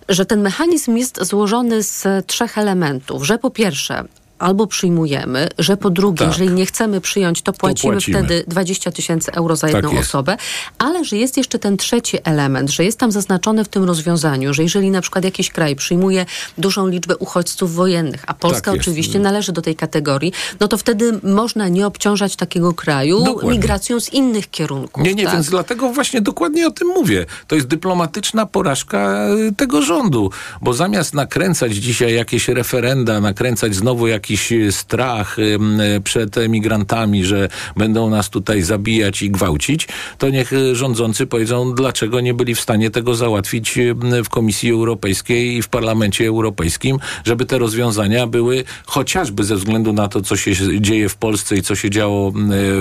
że 0.09 0.25
ten 0.25 0.41
mechanizm 0.41 0.97
jest 0.97 1.23
złożony 1.25 1.83
z 1.83 2.07
trzech 2.27 2.57
elementów. 2.57 3.25
Że 3.25 3.37
po 3.37 3.49
pierwsze, 3.49 4.03
albo 4.39 4.67
przyjmujemy, 4.67 5.47
że 5.59 5.77
po 5.77 5.89
drugie, 5.89 6.17
Tak. 6.17 6.27
jeżeli 6.27 6.49
nie 6.49 6.65
chcemy 6.65 7.01
przyjąć, 7.01 7.41
to 7.41 7.53
płacimy, 7.53 7.93
płacimy. 7.93 8.17
wtedy 8.19 8.43
20 8.47 8.91
tysięcy 8.91 9.31
euro 9.31 9.55
za 9.55 9.67
Tak 9.67 9.75
jedną 9.75 9.91
jest. 9.93 10.09
osobę, 10.09 10.37
ale 10.77 11.05
że 11.05 11.17
jest 11.17 11.37
jeszcze 11.37 11.59
ten 11.59 11.77
trzeci 11.77 12.17
element, 12.23 12.69
że 12.71 12.83
jest 12.83 12.99
tam 12.99 13.11
zaznaczone 13.11 13.63
w 13.63 13.67
tym 13.67 13.83
rozwiązaniu, 13.83 14.53
że 14.53 14.63
jeżeli 14.63 14.91
na 14.91 15.01
przykład 15.01 15.23
jakiś 15.23 15.49
kraj 15.51 15.75
przyjmuje 15.75 16.25
dużą 16.57 16.87
liczbę 16.87 17.17
uchodźców 17.17 17.75
wojennych, 17.75 18.23
a 18.27 18.33
Polska 18.33 18.71
Tak 18.71 18.79
oczywiście 18.81 19.19
należy 19.19 19.51
do 19.51 19.61
tej 19.61 19.75
kategorii, 19.75 20.33
no 20.59 20.67
to 20.67 20.77
wtedy 20.77 21.19
można 21.23 21.67
nie 21.67 21.87
obciążać 21.87 22.35
takiego 22.35 22.73
kraju 22.73 23.23
Dokładnie. 23.23 23.51
migracją 23.51 23.99
z 23.99 24.13
innych 24.13 24.49
kierunków. 24.51 25.03
Nie, 25.03 25.13
nie, 25.15 25.23
tak? 25.23 25.33
więc 25.33 25.49
dlatego 25.49 25.89
właśnie 25.93 26.21
dokładnie 26.21 26.67
o 26.67 26.71
tym 26.71 26.87
mówię. 26.87 27.25
To 27.47 27.55
jest 27.55 27.67
dyplomatyczna 27.67 28.45
porażka 28.45 29.27
y, 29.49 29.55
tego 29.55 29.81
rządu, 29.81 30.31
bo 30.61 30.73
zamiast 30.73 31.13
nakręcać 31.13 31.75
dzisiaj 31.75 32.13
jakieś 32.13 32.47
referenda, 32.47 33.19
nakręcać 33.19 33.75
znowu 33.75 34.07
jakiś 34.29 34.51
y, 34.51 34.71
strach 34.71 35.39
ym, 35.39 35.79
y, 35.79 36.01
przed 36.01 36.37
emigrantami, 36.37 37.25
że 37.25 37.49
będą 37.77 38.09
nas 38.09 38.29
tutaj 38.29 38.61
zabijać 38.61 39.21
i 39.21 39.31
gwałcić, 39.31 39.87
to 40.17 40.29
niech 40.29 40.51
rządzący 40.73 41.27
powiedzą, 41.27 41.73
dlaczego 41.73 42.21
nie 42.21 42.33
byli 42.33 42.55
w 42.55 42.61
stanie 42.61 42.91
tego 42.91 43.15
załatwić 43.15 43.79
w 44.25 44.29
Komisji 44.29 44.71
Europejskiej 44.71 45.57
i 45.57 45.61
w 45.61 45.67
Parlamencie 45.67 46.27
Europejskim, 46.27 46.97
żeby 47.25 47.45
te 47.45 47.57
rozwiązania 47.57 48.27
były 48.27 48.63
chociażby 48.85 49.43
ze 49.43 49.55
względu 49.55 49.93
na 49.93 50.07
to, 50.07 50.21
co 50.21 50.37
się 50.37 50.81
dzieje 50.81 51.09
w 51.09 51.15
Polsce 51.15 51.55
i 51.55 51.61
co 51.61 51.75
się 51.75 51.89
działo 51.89 52.33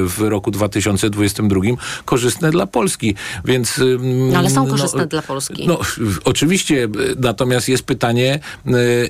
w 0.04 0.18
roku 0.20 0.50
2022, 0.50 1.60
korzystne 2.04 2.50
dla 2.50 2.66
Polski. 2.66 3.14
Więc, 3.44 3.78
ym, 3.78 4.32
Ale 4.36 4.50
są 4.50 4.64
no, 4.64 4.70
korzystne 4.70 5.06
dla 5.06 5.22
Polski. 5.22 5.66
No, 5.66 5.78
oczywiście, 6.24 6.88
natomiast 7.18 7.68
jest 7.68 7.82
pytanie, 7.82 8.40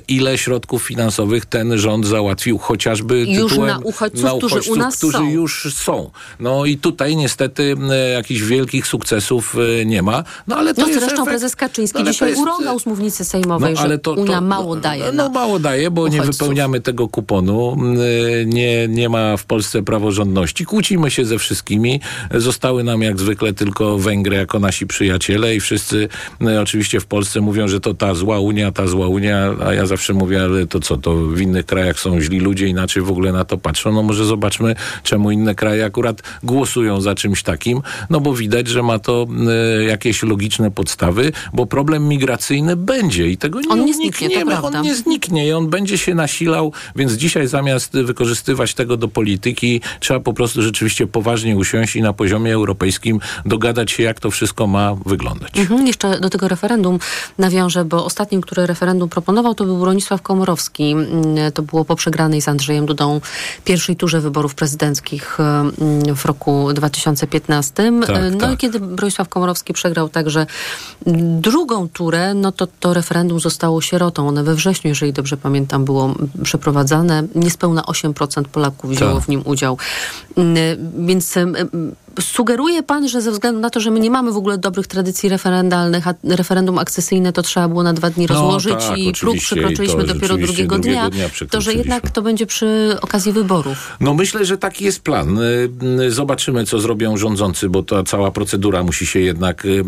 ile 0.07 0.37
środków 0.37 0.83
finansowych 0.83 1.45
ten 1.45 1.77
rząd 1.77 2.05
załatwił 2.05 2.28
chociażby 2.59 3.25
Już 3.27 3.51
tytułem 3.51 3.67
na 3.69 3.79
uchodźców, 3.79 4.29
którzy 4.37 4.71
u 4.71 4.75
nas 4.75 4.97
którzy 4.97 5.17
są. 5.17 5.29
już 5.29 5.73
są. 5.75 6.11
No 6.39 6.65
i 6.65 6.77
tutaj 6.77 7.15
niestety 7.15 7.75
jakichś 8.13 8.41
wielkich 8.41 8.87
sukcesów 8.87 9.55
y, 9.81 9.85
nie 9.85 10.01
ma. 10.01 10.23
No 10.47 10.55
ale 10.55 10.73
to 10.73 10.81
No 10.81 10.87
jest 10.87 10.99
zresztą 10.99 11.15
efekt, 11.21 11.29
prezes 11.29 11.55
Kaczyński 11.55 11.95
no, 11.95 11.99
ale 12.01 12.07
to 12.09 12.13
dzisiaj 12.13 12.29
jest, 12.29 12.41
urągał 12.41 12.79
z 12.79 12.85
mównicy 12.85 13.25
sejmowej, 13.25 13.75
że 13.77 13.99
Unia 14.17 14.41
mało 14.41 14.75
daje 14.75 15.05
No, 15.05 15.11
na 15.23 15.29
mało 15.29 15.59
daje, 15.59 15.91
bo 15.91 16.07
nie 16.07 16.17
uchodźców. 16.17 16.37
wypełniamy 16.37 16.81
tego 16.81 17.07
kuponu. 17.07 17.77
Y, 18.41 18.45
Nie, 18.45 18.87
nie 18.87 19.09
ma 19.09 19.37
w 19.37 19.45
Polsce 19.45 19.83
praworządności. 19.83 20.65
Kłócimy 20.65 21.11
się 21.11 21.25
ze 21.25 21.37
wszystkimi. 21.39 22.01
Zostały 22.33 22.83
nam 22.83 23.01
jak 23.01 23.19
zwykle 23.19 23.53
tylko 23.53 23.97
Węgry 23.97 24.35
jako 24.35 24.59
nasi 24.59 24.87
przyjaciele 24.87 25.55
i 25.55 25.59
wszyscy 25.59 26.07
y, 26.41 26.59
oczywiście 26.59 26.99
w 26.99 27.05
Polsce 27.05 27.41
mówią, 27.41 27.67
że 27.67 27.79
to 27.79 27.93
ta 27.93 28.15
zła 28.15 28.39
Unia, 28.39 28.71
ta 28.71 28.87
zła 28.87 29.07
Unia, 29.07 29.55
a 29.65 29.73
ja 29.73 29.85
zawsze 29.85 30.13
mówię, 30.13 30.41
ale 30.43 30.67
to 30.67 30.79
co, 30.79 30.97
to 30.97 31.15
w 31.15 31.41
innych 31.41 31.65
krajach 31.65 31.99
są 31.99 32.18
źli 32.21 32.39
ludzie, 32.39 32.67
inaczej 32.67 33.03
w 33.03 33.09
ogóle 33.09 33.31
na 33.31 33.45
to 33.45 33.57
patrzą. 33.57 33.91
No 33.91 34.03
może 34.03 34.25
zobaczmy, 34.25 34.75
czemu 35.03 35.31
inne 35.31 35.55
kraje 35.55 35.85
akurat 35.85 36.21
głosują 36.43 37.01
za 37.01 37.15
czymś 37.15 37.43
takim, 37.43 37.81
no 38.09 38.19
bo 38.19 38.33
widać, 38.33 38.67
że 38.67 38.83
ma 38.83 38.99
to 38.99 39.27
y, 39.79 39.83
jakieś 39.83 40.23
logiczne 40.23 40.71
podstawy, 40.71 41.31
bo 41.53 41.65
problem 41.65 42.07
migracyjny 42.07 42.75
będzie 42.75 43.27
i 43.27 43.37
tego 43.37 43.61
nie 43.61 43.69
On 43.69 43.85
nie 43.85 43.93
zniknie. 43.93 44.29
On 44.63 44.81
nie 44.81 44.95
zniknie 44.95 45.47
i 45.47 45.53
on 45.53 45.67
będzie 45.69 45.97
się 45.97 46.15
nasilał, 46.15 46.73
więc 46.95 47.13
dzisiaj 47.13 47.47
zamiast 47.47 47.93
wykorzystywać 47.93 48.73
tego 48.73 48.97
do 48.97 49.07
polityki, 49.07 49.81
trzeba 49.99 50.19
po 50.19 50.33
prostu 50.33 50.61
rzeczywiście 50.61 51.07
poważnie 51.07 51.55
usiąść 51.57 51.95
i 51.95 52.01
na 52.01 52.13
poziomie 52.13 52.53
europejskim 52.53 53.19
dogadać 53.45 53.91
się, 53.91 54.03
jak 54.03 54.19
to 54.19 54.31
wszystko 54.31 54.67
ma 54.67 54.95
wyglądać. 55.05 55.59
Mhm, 55.59 55.87
jeszcze 55.87 56.19
do 56.19 56.29
tego 56.29 56.47
referendum 56.47 56.99
nawiążę, 57.37 57.85
bo 57.85 58.05
ostatnim, 58.05 58.41
które 58.41 58.65
referendum 58.67 59.09
proponował, 59.09 59.55
to 59.55 59.65
był 59.65 59.77
Bronisław 59.77 60.21
Komorowski. 60.21 60.91
Mm, 60.91 61.51
To 61.53 61.61
było 61.61 61.85
poprzednie 61.85 62.08
przegranej 62.09 62.41
z 62.41 62.47
Andrzejem 62.47 62.85
Dudą 62.85 63.21
pierwszej 63.65 63.95
turze 63.95 64.21
wyborów 64.21 64.55
prezydenckich 64.55 65.37
w 66.15 66.25
roku 66.25 66.73
2015. 66.73 67.73
Tak, 68.07 68.15
no 68.31 68.37
tak. 68.37 68.53
i 68.53 68.57
kiedy 68.57 68.79
Bronisław 68.79 69.29
Komorowski 69.29 69.73
przegrał 69.73 70.09
także 70.09 70.45
drugą 71.41 71.89
turę, 71.89 72.33
no 72.33 72.51
to 72.51 72.67
to 72.79 72.93
referendum 72.93 73.39
zostało 73.39 73.81
sierotą. 73.81 74.27
One 74.27 74.43
we 74.43 74.55
wrześniu, 74.55 74.89
jeżeli 74.89 75.13
dobrze 75.13 75.37
pamiętam, 75.37 75.85
było 75.85 76.15
przeprowadzane. 76.43 77.23
Niespełna 77.35 77.81
8% 77.81 78.43
Polaków 78.43 78.91
wzięło 78.91 79.13
Tak. 79.15 79.23
w 79.23 79.27
nim 79.27 79.41
udział. 79.45 79.77
Więc 80.97 81.35
sugeruje 82.21 82.83
pan, 82.83 83.07
że 83.07 83.21
ze 83.21 83.31
względu 83.31 83.59
na 83.61 83.69
to, 83.69 83.79
że 83.79 83.91
my 83.91 83.99
nie 83.99 84.11
mamy 84.11 84.31
w 84.31 84.37
ogóle 84.37 84.57
dobrych 84.57 84.87
tradycji 84.87 85.29
referendalnych, 85.29 86.07
a 86.07 86.13
referendum 86.23 86.77
akcesyjne 86.77 87.33
to 87.33 87.41
trzeba 87.41 87.67
było 87.67 87.83
na 87.83 87.93
dwa 87.93 88.09
dni 88.09 88.25
No, 88.29 88.35
rozłożyć 88.35 88.73
tak, 88.87 88.97
i 88.97 89.11
próg 89.19 89.37
przekroczyliśmy 89.37 90.03
dopiero 90.03 90.37
drugiego 90.37 90.47
drugiego 90.77 90.79
dnia, 90.79 91.09
dnia 91.09 91.29
to 91.49 91.61
że 91.61 91.73
jednak 91.73 92.09
to 92.11 92.21
będzie 92.21 92.45
przy 92.45 92.97
okazji 93.01 93.31
wyborów. 93.31 93.97
No 93.99 94.13
myślę, 94.13 94.45
że 94.45 94.57
taki 94.57 94.85
jest 94.85 95.01
plan. 95.01 95.37
Y, 95.39 95.69
y, 96.07 96.11
Zobaczymy, 96.11 96.65
co 96.65 96.79
zrobią 96.79 97.17
rządzący, 97.17 97.69
bo 97.69 97.83
ta 97.83 98.03
cała 98.03 98.31
procedura 98.31 98.83
musi 98.83 99.05
się 99.05 99.19
jednak 99.19 99.65
y, 99.65 99.83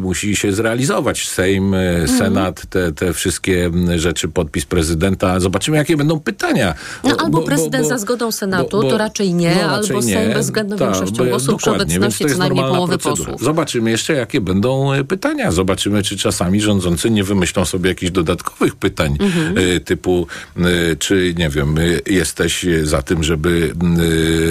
musi 0.00 0.36
się 0.36 0.52
zrealizować. 0.52 1.28
Sejm, 1.28 1.74
Mhm. 1.74 2.08
Senat, 2.18 2.66
te, 2.70 2.92
te 2.92 3.12
wszystkie 3.12 3.70
rzeczy, 3.96 4.28
podpis 4.28 4.64
prezydenta. 4.64 5.40
Zobaczymy, 5.40 5.76
jakie 5.76 5.96
będą 5.96 6.20
pytania. 6.20 6.74
No, 7.04 7.10
Bo- 7.10 7.20
albo 7.20 7.38
bo- 7.38 7.44
prezydent 7.46 7.82
bo- 7.84 7.88
za 7.88 7.98
zgodą 7.98 8.32
Senatu, 8.32 8.68
bo- 8.76 8.82
bo- 8.82 8.90
to 8.90 8.98
raczej 8.98 9.34
nie, 9.34 9.54
no, 9.54 9.60
albo 9.62 9.76
raczej 9.76 10.02
Sejm 10.02 10.28
nie. 10.28 10.34
bezwzględną 10.34 10.76
Tak, 10.76 10.88
większością 10.88 11.17
głosów 11.24 11.56
przy 11.56 11.70
obecności 11.70 12.24
co 12.26 12.38
najmniej 12.38 12.64
połowy 12.64 12.98
procedura. 12.98 13.24
posłów. 13.32 13.42
Zobaczymy 13.46 13.90
jeszcze, 13.90 14.12
jakie 14.12 14.40
będą 14.40 14.94
y, 14.94 15.04
pytania. 15.04 15.50
Zobaczymy, 15.50 16.02
czy 16.02 16.16
czasami 16.16 16.60
rządzący 16.60 17.10
nie 17.10 17.24
wymyślą 17.24 17.64
sobie 17.64 17.88
jakichś 17.88 18.12
dodatkowych 18.12 18.76
pytań 18.76 19.16
Mhm. 19.20 19.58
y, 19.58 19.80
typu, 19.80 20.26
y, 20.56 20.96
czy 20.98 21.34
nie 21.38 21.48
wiem, 21.48 21.74
jesteś 22.06 22.66
za 22.82 23.02
tym, 23.02 23.22
żeby 23.24 23.72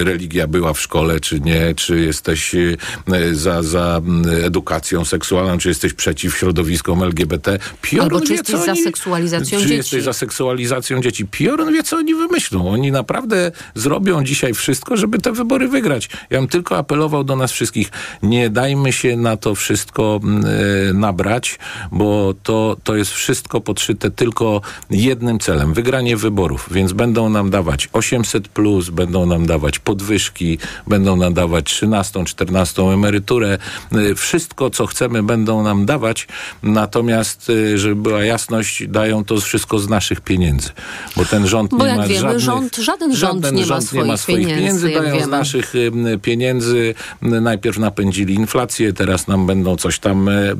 religia 0.03 0.47
była 0.47 0.73
w 0.73 0.81
szkole, 0.81 1.19
czy 1.19 1.39
nie, 1.39 1.75
czy 1.75 1.99
jesteś 1.99 2.55
za, 3.31 3.63
za 3.63 4.01
edukacją 4.43 5.05
seksualną, 5.05 5.57
czy 5.57 5.69
jesteś 5.69 5.93
przeciw 5.93 6.37
środowiskom 6.37 7.03
LGBT. 7.03 7.59
Piorun 7.81 8.03
Albo 8.03 8.19
czy 8.21 8.27
wie, 8.27 8.35
jesteś 8.35 8.55
co 8.55 8.65
za 8.65 8.71
oni- 8.71 8.83
seksualizacją 8.83 9.59
czy 9.59 9.65
dzieci. 9.65 9.75
jesteś 9.77 10.03
za 10.03 10.13
seksualizacją 10.13 11.01
dzieci. 11.01 11.25
Piorun 11.31 11.73
wie, 11.73 11.83
co 11.83 11.97
oni 11.97 12.15
wymyślą. 12.15 12.69
Oni 12.69 12.91
naprawdę 12.91 13.51
zrobią 13.75 14.23
dzisiaj 14.23 14.53
wszystko, 14.53 14.97
żeby 14.97 15.19
te 15.19 15.31
wybory 15.31 15.67
wygrać. 15.67 16.09
Ja 16.29 16.39
bym 16.39 16.47
tylko 16.57 16.77
apelował 16.77 17.23
do 17.23 17.35
nas 17.35 17.51
wszystkich, 17.51 17.91
nie 18.23 18.49
dajmy 18.49 18.93
się 18.93 19.17
na 19.17 19.37
to 19.37 19.55
wszystko 19.55 20.19
mm, 20.23 20.45
e, 20.89 20.93
nabrać, 20.93 21.59
bo 21.91 22.33
to, 22.43 22.77
to 22.83 22.95
jest 22.95 23.11
wszystko 23.11 23.61
podszyte 23.61 24.11
tylko 24.11 24.61
jednym 24.89 25.39
celem, 25.39 25.73
wygranie 25.73 26.17
wyborów. 26.17 26.67
Więc 26.71 26.93
będą 26.93 27.29
nam 27.29 27.49
dawać 27.49 27.89
800+, 27.93 28.41
plus, 28.41 28.89
będą 28.89 29.25
nam 29.25 29.45
dawać 29.45 29.79
podwyżki, 29.79 30.57
będą 30.87 31.15
nam 31.15 31.33
dawać 31.33 31.65
13, 31.65 32.25
14 32.25 32.81
emeryturę. 32.83 33.57
E, 34.11 34.15
Wszystko, 34.15 34.69
co 34.69 34.85
chcemy, 34.87 35.23
będą 35.23 35.63
nam 35.63 35.85
dawać, 35.85 36.27
natomiast, 36.63 37.49
e, 37.73 37.77
żeby 37.77 37.95
była 37.95 38.23
jasność, 38.23 38.87
dają 38.87 39.25
to 39.25 39.37
wszystko 39.41 39.79
z 39.79 39.89
naszych 39.89 40.21
pieniędzy. 40.21 40.69
Bo 41.15 41.25
ten 41.25 41.47
rząd 41.47 41.71
Bo 41.71 41.87
nie 41.87 41.95
ma 41.95 42.07
wiemy, 42.07 42.39
żadnych, 42.39 42.43
rząd- 42.43 42.83
żaden 42.83 43.15
rząd 43.15 43.93
nie 43.93 44.03
ma 44.03 44.17
swoich 44.17 44.47
pieniędzy, 44.47 44.91
jak 44.91 45.03
dają 45.03 45.15
z 45.15 45.19
wiemy. 45.19 45.31
naszych 45.37 45.75
y, 45.75 45.91
pieniędzy. 46.47 46.95
Najpierw 47.21 47.77
napędzili 47.77 48.33
inflację, 48.33 48.93
teraz 48.93 49.27
nam 49.27 49.47
będą 49.47 49.77
coś 49.77 49.99
tam 49.99 50.29
y, 50.29 50.55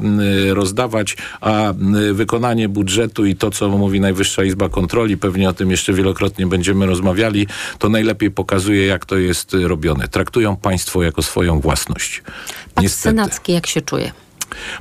y, 0.50 0.54
rozdawać, 0.54 1.18
a 1.42 1.72
y, 1.72 2.14
wykonanie 2.14 2.70
budżetu 2.70 3.26
i 3.26 3.36
to, 3.36 3.52
co 3.52 3.70
mówi 3.70 4.00
Najwyższa 4.00 4.44
Izba 4.44 4.70
Kontroli, 4.70 5.18
pewnie 5.18 5.50
o 5.50 5.54
tym 5.54 5.72
jeszcze 5.72 5.94
wielokrotnie 5.94 6.48
będziemy 6.48 6.86
rozmawiali, 6.86 7.48
to 7.80 7.90
najlepiej 7.90 8.32
pokazuje, 8.32 8.86
jak 8.86 9.06
to 9.06 9.18
jest 9.18 9.54
robione. 9.64 10.08
Traktują 10.08 10.56
państwo 10.56 11.04
jako 11.04 11.22
swoją 11.22 11.60
własność. 11.60 12.24
Niestety. 12.82 13.04
senacki 13.04 13.54
jak 13.54 13.68
się 13.68 13.82
czuje? 13.82 14.27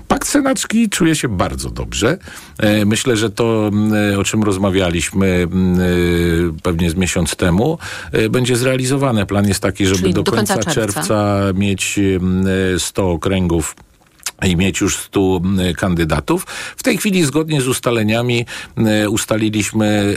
Pakt 0.08 0.28
senacki 0.28 0.88
czuje 0.90 1.14
się 1.14 1.28
bardzo 1.28 1.70
dobrze. 1.70 2.18
E, 2.58 2.84
Myślę, 2.84 3.16
że 3.16 3.30
to, 3.30 3.70
m, 3.72 3.92
o 4.20 4.24
czym 4.24 4.42
rozmawialiśmy 4.42 5.46
e, 5.46 6.60
pewnie 6.62 6.90
z 6.90 6.94
miesiąc 6.94 7.36
temu, 7.36 7.78
e, 8.12 8.28
będzie 8.28 8.56
zrealizowane. 8.56 9.26
Plan 9.26 9.48
jest 9.48 9.60
taki, 9.60 9.86
żeby 9.86 10.08
do, 10.12 10.22
do 10.22 10.32
końca 10.32 10.54
końca, 10.54 10.70
czerwca. 10.70 11.00
czerwca 11.00 11.38
mieć 11.54 11.98
m, 11.98 12.44
e, 12.76 12.78
100 12.78 13.10
okręgów 13.10 13.76
i 14.44 14.56
mieć 14.56 14.80
już 14.80 14.96
100 14.96 15.40
m, 15.44 15.58
kandydatów. 15.76 16.46
W 16.76 16.82
tej 16.82 16.98
chwili 16.98 17.24
zgodnie 17.24 17.60
z 17.60 17.68
ustaleniami 17.68 18.46
ustaliliśmy 19.08 20.16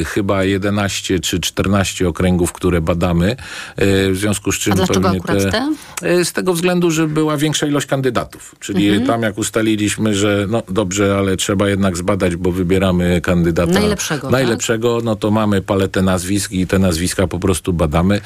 e, 0.00 0.04
chyba 0.04 0.44
11 0.44 1.20
czy 1.20 1.40
14 1.40 2.08
okręgów, 2.08 2.52
które 2.52 2.80
badamy. 2.80 3.30
E, 3.76 4.10
w 4.10 4.16
związku 4.16 4.52
z 4.52 4.58
czym 4.58 4.72
A 4.72 4.76
dlaczego 4.76 5.10
akurat 5.10 5.50
te? 5.50 5.74
E, 6.02 6.24
Z 6.24 6.32
tego 6.32 6.54
względu, 6.54 6.90
że 6.90 7.08
była 7.08 7.36
większa 7.36 7.66
ilość 7.66 7.86
kandydatów. 7.86 8.54
Czyli 8.60 8.88
Mhm. 8.88 9.06
tam 9.06 9.22
jak 9.22 9.38
ustaliliśmy, 9.38 10.14
że 10.14 10.46
no 10.48 10.62
dobrze, 10.68 11.16
ale 11.18 11.36
trzeba 11.36 11.68
jednak 11.68 11.96
zbadać, 11.96 12.36
bo 12.36 12.52
wybieramy 12.52 13.20
kandydata 13.20 13.72
Najlepszego, 13.72 14.22
tak? 14.22 14.30
najlepszego 14.32 15.00
no 15.04 15.16
to 15.16 15.30
mamy 15.30 15.62
paletę 15.62 16.02
nazwisk 16.02 16.52
i 16.52 16.66
te 16.66 16.78
nazwiska 16.78 17.26
po 17.26 17.38
prostu 17.38 17.72
badamy 17.72 18.20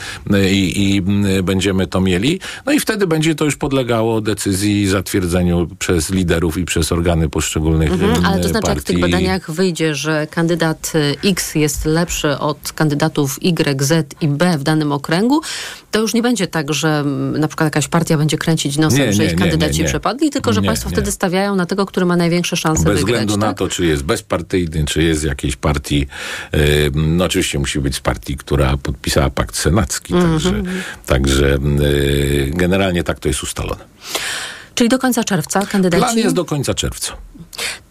i, 0.50 0.94
i 0.94 1.02
będziemy 1.42 1.86
to 1.86 2.00
mieli. 2.00 2.40
No 2.66 2.72
i 2.72 2.80
wtedy 2.80 3.06
będzie 3.06 3.34
to 3.34 3.44
już 3.44 3.56
podlegało 3.56 4.20
decyzji 4.20 4.82
i 4.82 4.86
zatwierdzeniu 5.28 5.68
przez 5.78 6.10
liderów 6.10 6.58
i 6.58 6.64
przez 6.64 6.92
organy 6.92 7.28
poszczególnych 7.28 7.92
Mhm, 7.92 8.26
ale 8.26 8.42
to 8.42 8.48
znaczy, 8.48 8.54
jak 8.54 8.78
w 8.78 8.82
partii. 8.82 8.84
tych 8.84 9.00
badaniach 9.00 9.50
wyjdzie, 9.50 9.94
że 9.94 10.26
kandydat 10.30 10.92
y, 10.94 11.28
X 11.28 11.54
jest 11.54 11.84
lepszy 11.84 12.38
od 12.38 12.72
kandydatów 12.72 13.38
Y, 13.42 13.82
Z 13.82 14.14
i 14.20 14.28
B 14.28 14.58
w 14.58 14.62
danym 14.62 14.92
okręgu, 14.92 15.40
to 15.90 16.00
już 16.00 16.14
nie 16.14 16.22
będzie 16.22 16.46
tak, 16.46 16.72
że 16.74 17.04
na 17.38 17.48
przykład 17.48 17.66
jakaś 17.66 17.88
partia 17.88 18.18
będzie 18.18 18.38
kręcić 18.38 18.78
nosem, 18.78 18.98
Nie, 18.98 19.12
że 19.12 19.18
nie, 19.22 19.24
ich 19.28 19.32
nie, 19.32 19.38
kandydaci 19.38 19.80
nie, 19.80 19.88
przepadli, 19.88 20.30
tylko 20.30 20.52
że 20.52 20.62
państwo 20.62 20.90
wtedy 20.90 21.12
stawiają 21.12 21.56
na 21.56 21.66
tego, 21.66 21.86
który 21.86 22.06
ma 22.06 22.16
największe 22.16 22.56
szanse 22.56 22.84
Bez 22.84 23.00
wygrać. 23.00 23.20
względu 23.20 23.36
na 23.36 23.46
tak? 23.46 23.58
to, 23.58 23.68
czy 23.68 23.86
jest 23.86 24.02
bezpartyjny, 24.02 24.84
czy 24.84 25.02
jest 25.02 25.24
jakiejś 25.24 25.56
partii. 25.56 26.06
Yy, 26.52 26.60
no 26.94 27.24
oczywiście 27.24 27.58
musi 27.58 27.80
być 27.80 27.96
z 27.96 28.00
partii, 28.00 28.36
która 28.36 28.76
podpisała 28.76 29.30
pakt 29.30 29.56
senacki. 29.56 30.14
Mhm. 30.14 30.32
Także, 30.32 30.62
także 31.06 31.58
yy, 31.80 32.50
generalnie 32.54 33.04
tak 33.04 33.20
to 33.20 33.28
jest 33.28 33.42
ustalone. 33.42 33.84
Czyli 34.74 34.88
do 34.88 34.98
końca 34.98 35.24
czerwca 35.24 35.66
kandydaci... 35.66 36.02
Plan 36.02 36.18
jest 36.18 36.34
do 36.34 36.44
końca 36.44 36.74
czerwca. 36.74 37.12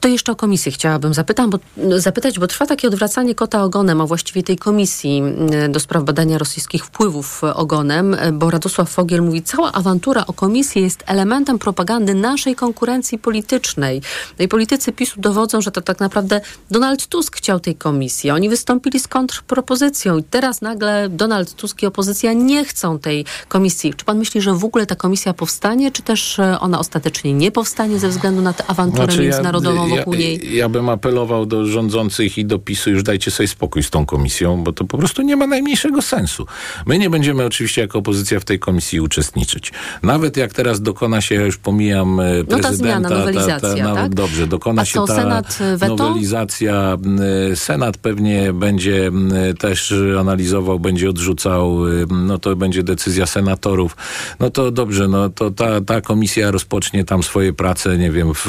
To 0.03 0.07
jeszcze 0.07 0.31
o 0.31 0.35
komisję 0.35 0.71
chciałabym 0.71 1.13
zapytam, 1.13 1.49
bo, 1.49 1.59
zapytać, 1.97 2.39
bo 2.39 2.47
trwa 2.47 2.65
takie 2.65 2.87
odwracanie 2.87 3.35
kota 3.35 3.63
ogonem, 3.63 4.01
a 4.01 4.05
właściwie 4.05 4.43
tej 4.43 4.57
komisji 4.57 5.23
y, 5.65 5.69
do 5.69 5.79
spraw 5.79 6.03
badania 6.03 6.37
rosyjskich 6.37 6.85
wpływów 6.85 7.41
y, 7.43 7.53
ogonem, 7.53 8.13
y, 8.13 8.31
bo 8.31 8.51
Radosław 8.51 8.89
Fogiel 8.89 9.21
mówi, 9.21 9.41
cała 9.41 9.71
awantura 9.71 10.25
o 10.27 10.33
komisję 10.33 10.81
jest 10.81 11.03
elementem 11.05 11.59
propagandy 11.59 12.13
naszej 12.13 12.55
konkurencji 12.55 13.17
politycznej. 13.19 14.01
No 14.39 14.45
i 14.45 14.47
politycy 14.47 14.91
PiSu 14.91 15.21
dowodzą, 15.21 15.61
że 15.61 15.71
to 15.71 15.81
tak 15.81 15.99
naprawdę 15.99 16.41
Donald 16.71 17.07
Tusk 17.07 17.35
chciał 17.35 17.59
tej 17.59 17.75
komisji. 17.75 18.31
Oni 18.31 18.49
wystąpili 18.49 18.99
z 18.99 19.07
kontrpropozycją 19.07 20.17
i 20.17 20.23
teraz 20.23 20.61
nagle 20.61 21.09
Donald 21.09 21.55
Tusk 21.55 21.83
i 21.83 21.85
opozycja 21.85 22.33
nie 22.33 22.65
chcą 22.65 22.99
tej 22.99 23.25
komisji. 23.47 23.93
Czy 23.93 24.05
pan 24.05 24.17
myśli, 24.17 24.41
że 24.41 24.53
w 24.53 24.65
ogóle 24.65 24.85
ta 24.85 24.95
komisja 24.95 25.33
powstanie, 25.33 25.91
czy 25.91 26.01
też 26.01 26.39
y, 26.39 26.59
ona 26.59 26.79
ostatecznie 26.79 27.33
nie 27.33 27.51
powstanie 27.51 27.99
ze 27.99 28.09
względu 28.09 28.41
na 28.41 28.53
tę 28.53 28.63
awanturę 28.67 29.03
Znaczy, 29.03 29.21
międzynarodową 29.21 29.52
ja, 29.61 29.97
wokół 29.97 30.13
niej? 30.13 30.55
ja 30.55 30.69
bym 30.69 30.89
apelował 30.89 31.45
do 31.45 31.65
rządzących 31.65 32.37
i 32.37 32.45
do 32.45 32.59
PiSu, 32.59 32.89
już 32.89 33.03
dajcie 33.03 33.31
sobie 33.31 33.47
spokój 33.47 33.83
z 33.83 33.89
tą 33.89 34.05
komisją, 34.05 34.63
bo 34.63 34.71
to 34.73 34.85
po 34.85 34.97
prostu 34.97 35.21
nie 35.21 35.35
ma 35.35 35.47
najmniejszego 35.47 36.01
sensu. 36.01 36.45
My 36.85 36.99
nie 36.99 37.09
będziemy 37.09 37.45
oczywiście 37.45 37.81
jako 37.81 37.99
opozycja 37.99 38.39
w 38.39 38.45
tej 38.45 38.59
komisji 38.59 38.99
uczestniczyć. 39.01 39.71
Nawet 40.03 40.37
jak 40.37 40.53
teraz 40.53 40.81
dokona 40.81 41.21
się, 41.21 41.35
ja 41.35 41.45
już 41.45 41.57
pomijam 41.57 42.19
e, 42.19 42.23
No 42.37 42.43
ta 42.43 42.57
prezydenta, 42.57 42.75
zmiana, 42.75 43.09
nowelizacja, 43.09 43.83
nawet 43.83 44.03
tak? 44.03 44.15
dobrze, 44.15 44.47
dokona 44.47 44.81
A 44.81 44.85
się 44.85 44.93
co, 44.93 45.05
ta 45.07 45.15
Senat, 45.15 45.59
weto? 45.77 45.95
nowelizacja. 45.95 46.97
e, 47.51 47.55
Senat 47.55 47.97
pewnie 47.97 48.53
będzie 48.53 49.11
e, 49.49 49.53
też 49.53 49.93
analizował, 50.19 50.79
będzie 50.79 51.09
odrzucał, 51.09 51.87
e, 51.87 51.91
no 52.11 52.39
to 52.39 52.55
będzie 52.55 52.83
decyzja 52.83 53.25
senatorów. 53.25 53.97
No 54.39 54.49
to 54.49 54.71
dobrze, 54.71 55.07
no 55.07 55.29
to 55.29 55.51
ta, 55.51 55.81
ta 55.81 56.01
komisja 56.01 56.51
rozpocznie 56.51 57.03
tam 57.03 57.23
swoje 57.23 57.53
prace, 57.53 57.97
nie 57.97 58.11
wiem, 58.11 58.33
w 58.33 58.47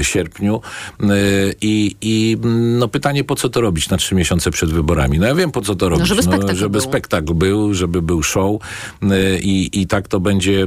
e, 0.00 0.04
sierpniu 0.30 0.60
E, 1.02 1.06
i, 1.60 1.96
i 2.00 2.36
no 2.78 2.88
pytanie, 2.88 3.24
po 3.24 3.34
co 3.36 3.48
to 3.48 3.60
robić 3.60 3.88
na 3.88 3.96
trzy 3.96 4.14
miesiące 4.14 4.50
przed 4.50 4.72
wyborami? 4.72 5.18
No 5.18 5.26
ja 5.26 5.34
wiem, 5.34 5.52
po 5.52 5.60
co 5.60 5.74
to 5.74 5.88
robić. 5.88 6.06
żeby 6.08 6.22
spektakl 6.22 6.56
żeby 6.56 6.78
był. 6.78 6.80
spektakl 6.80 7.34
był, 7.34 7.74
żeby 7.74 8.02
był 8.02 8.22
show 8.22 8.60
e, 9.02 9.38
i, 9.38 9.80
i 9.80 9.86
tak 9.86 10.08
to 10.08 10.20
będzie 10.20 10.66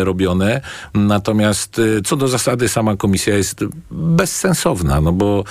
e, 0.00 0.04
robione. 0.04 0.60
Natomiast 0.94 1.80
co 2.04 2.16
do 2.16 2.28
zasady 2.28 2.68
sama 2.68 2.96
komisja 2.96 3.36
jest 3.36 3.64
bezsensowna, 3.90 5.00
no 5.00 5.12
bo 5.12 5.44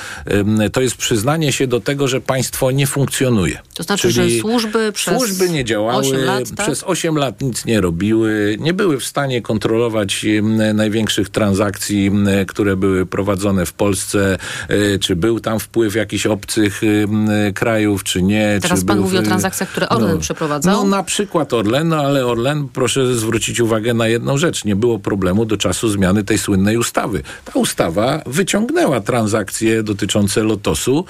to 0.74 0.82
jest 0.82 0.96
przyznanie 0.96 1.52
się 1.52 1.68
do 1.68 1.80
tego, 1.80 2.08
że 2.08 2.22
państwo 2.22 2.72
nie 2.72 2.88
funkcjonuje. 2.88 3.60
To 3.74 3.84
znaczy, 3.84 4.12
że 4.12 4.30
służby 4.42 4.92
przez 4.92 5.18
Służby 5.18 5.50
nie 5.50 5.66
działały, 5.66 6.08
8 6.08 6.26
lat, 6.26 6.50
tak? 6.56 6.66
przez 6.66 6.84
8 6.84 7.18
lat 7.18 7.42
nic 7.42 7.66
nie 7.66 7.82
robiły, 7.82 8.58
nie 8.60 8.74
były 8.74 9.00
w 9.00 9.06
stanie 9.06 9.42
kontrolować 9.42 10.26
największych 10.74 11.30
transakcji, 11.30 12.12
które 12.48 12.78
były 12.78 13.06
prowadzone 13.06 13.39
w 13.66 13.74
Polsce, 13.74 14.38
y, 14.72 15.00
czy 15.02 15.16
był 15.16 15.40
tam 15.40 15.60
wpływ 15.60 15.96
jakichś 15.96 16.26
obcych 16.26 16.84
y, 16.84 17.08
krajów, 17.54 18.04
czy 18.04 18.22
nie. 18.22 18.60
Teraz 18.62 18.80
czy 18.80 18.86
pan 18.86 18.96
był, 18.96 19.06
mówi 19.06 19.18
o 19.18 19.22
transakcjach, 19.22 19.70
które 19.70 19.90
Orlen 19.90 20.12
no, 20.12 20.18
przeprowadzał? 20.18 20.74
No 20.74 20.90
na 20.90 21.04
przykład 21.04 21.54
Orlen, 21.54 21.88
no 21.88 21.98
ale 21.98 22.26
Orlen, 22.26 22.68
proszę 22.74 23.16
zwrócić 23.16 23.60
uwagę 23.60 23.94
na 23.94 24.08
jedną 24.08 24.38
rzecz. 24.38 24.66
Nie 24.66 24.76
było 24.76 25.00
problemu 25.00 25.46
do 25.46 25.58
czasu 25.58 25.90
zmiany 25.90 26.24
tej 26.24 26.38
słynnej 26.38 26.78
ustawy. 26.78 27.24
Ta 27.46 27.52
ustawa 27.60 28.22
wyciągnęła 28.26 29.02
transakcje 29.02 29.84
dotyczące 29.84 30.44
Lotosu 30.44 31.06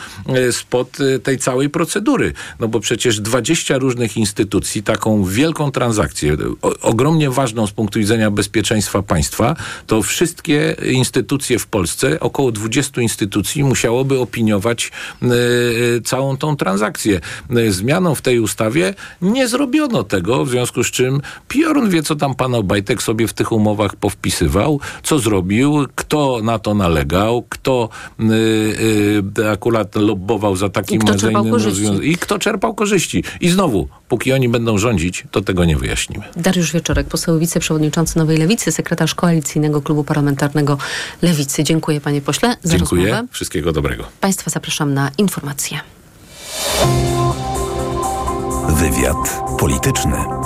spod 0.52 0.98
tej 1.24 1.38
całej 1.38 1.70
procedury. 1.70 2.34
No 2.60 2.68
bo 2.68 2.80
przecież 2.80 3.20
20 3.20 3.78
różnych 3.78 4.18
instytucji 4.18 4.84
taką 4.84 5.24
wielką 5.24 5.72
transakcję, 5.72 6.38
ogromnie 6.82 7.30
ważną 7.30 7.68
z 7.68 7.72
punktu 7.72 8.00
widzenia 8.00 8.32
bezpieczeństwa 8.32 9.02
państwa, 9.02 9.56
to 9.88 10.02
wszystkie 10.02 10.76
instytucje 10.92 11.60
w 11.60 11.68
Polsce, 11.68 12.19
około 12.20 12.52
20 12.52 13.02
instytucji 13.02 13.64
musiałoby 13.64 14.20
opiniować 14.20 14.92
y, 15.24 16.02
całą 16.02 16.38
tą 16.38 16.56
transakcję. 16.56 17.20
Zmianą 17.70 18.16
w 18.16 18.22
tej 18.22 18.40
ustawie 18.40 18.94
nie 19.22 19.48
zrobiono 19.48 20.04
tego, 20.04 20.46
w 20.46 20.50
związku 20.50 20.84
z 20.84 20.92
czym 20.92 21.22
Piorun 21.48 21.90
wie, 21.90 22.04
co 22.04 22.16
tam 22.16 22.36
pan 22.36 22.56
Obajtek 22.56 23.04
sobie 23.04 23.28
w 23.28 23.34
tych 23.34 23.52
umowach 23.52 23.96
powpisywał, 23.96 24.80
co 25.04 25.20
zrobił, 25.20 25.88
kto 25.96 26.40
na 26.44 26.60
to 26.60 26.74
nalegał, 26.74 27.46
kto 27.50 27.90
akurat 29.52 29.96
lobbował 29.96 30.56
za 30.56 30.70
takim, 30.70 31.02
rozwiązaniem. 31.66 32.04
I 32.04 32.16
kto 32.16 32.40
czerpał 32.40 32.74
korzyści. 32.74 33.24
I 33.42 33.50
znowu, 33.50 33.88
póki 34.10 34.34
oni 34.34 34.50
będą 34.50 34.78
rządzić, 34.78 35.24
to 35.32 35.42
tego 35.42 35.66
nie 35.66 35.78
wyjaśnimy. 35.78 36.24
Dariusz 36.36 36.72
Wieczorek, 36.74 37.08
poseł 37.08 37.40
wiceprzewodniczący 37.40 38.18
Nowej 38.18 38.38
Lewicy, 38.38 38.72
sekretarz 38.72 39.16
koalicyjnego 39.16 39.82
klubu 39.82 40.04
parlamentarnego 40.04 40.78
Lewicy. 41.22 41.64
Dziękuję 41.64 42.02
panie 42.02 42.22
pośle 42.22 42.56
za 42.64 42.78
Dziękuję. 42.78 43.04
rozmowę. 43.04 43.28
Wszystkiego 43.32 43.72
dobrego. 43.72 44.04
Państwa 44.22 44.52
zapraszam 44.52 44.94
na 44.94 45.12
informacje. 45.18 45.80
Wywiad 48.70 49.42
polityczny. 49.60 50.39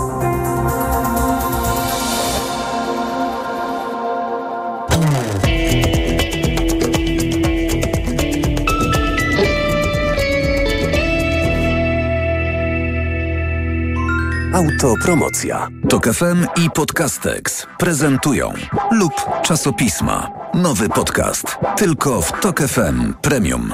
Autopromocja. 14.53 15.67
Tok 15.89 16.07
FM 16.13 16.48
i 16.65 16.69
Podcastex 16.69 17.67
prezentują 17.77 18.53
lub 18.91 19.13
czasopisma. 19.43 20.31
Nowy 20.53 20.89
podcast. 20.89 21.57
Tylko 21.77 22.22
w 22.22 22.31
Tok 22.39 22.60
FM 22.62 23.13
Premium. 23.22 23.74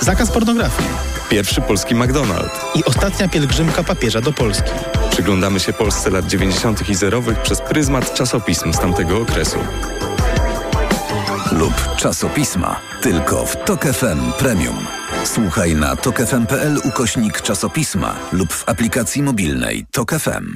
Zakaz 0.00 0.30
pornografii. 0.30 0.88
Pierwszy 1.30 1.60
polski 1.60 1.94
McDonald's. 1.94 2.58
I 2.74 2.84
ostatnia 2.84 3.28
pielgrzymka 3.28 3.82
papieża 3.82 4.20
do 4.20 4.32
Polski. 4.32 4.70
Przyglądamy 5.10 5.60
się 5.60 5.72
Polsce 5.72 6.10
lat 6.10 6.26
90. 6.26 6.88
i 6.88 6.94
zerowych 6.94 7.42
przez 7.42 7.60
pryzmat 7.60 8.14
czasopism 8.14 8.72
z 8.72 8.78
tamtego 8.78 9.18
okresu. 9.18 9.58
Lub 11.52 11.96
czasopisma. 11.96 12.80
Tylko 13.02 13.46
w 13.46 13.56
Tok 13.64 13.84
FM 13.84 14.32
Premium. 14.38 14.78
Słuchaj 15.24 15.74
na 15.74 15.96
tokefm.pl 15.96 16.78
ukośnik 16.84 17.40
czasopisma 17.40 18.16
lub 18.32 18.52
w 18.52 18.68
aplikacji 18.68 19.22
mobilnej 19.22 19.86
Tok 19.92 20.10
FM. 20.10 20.54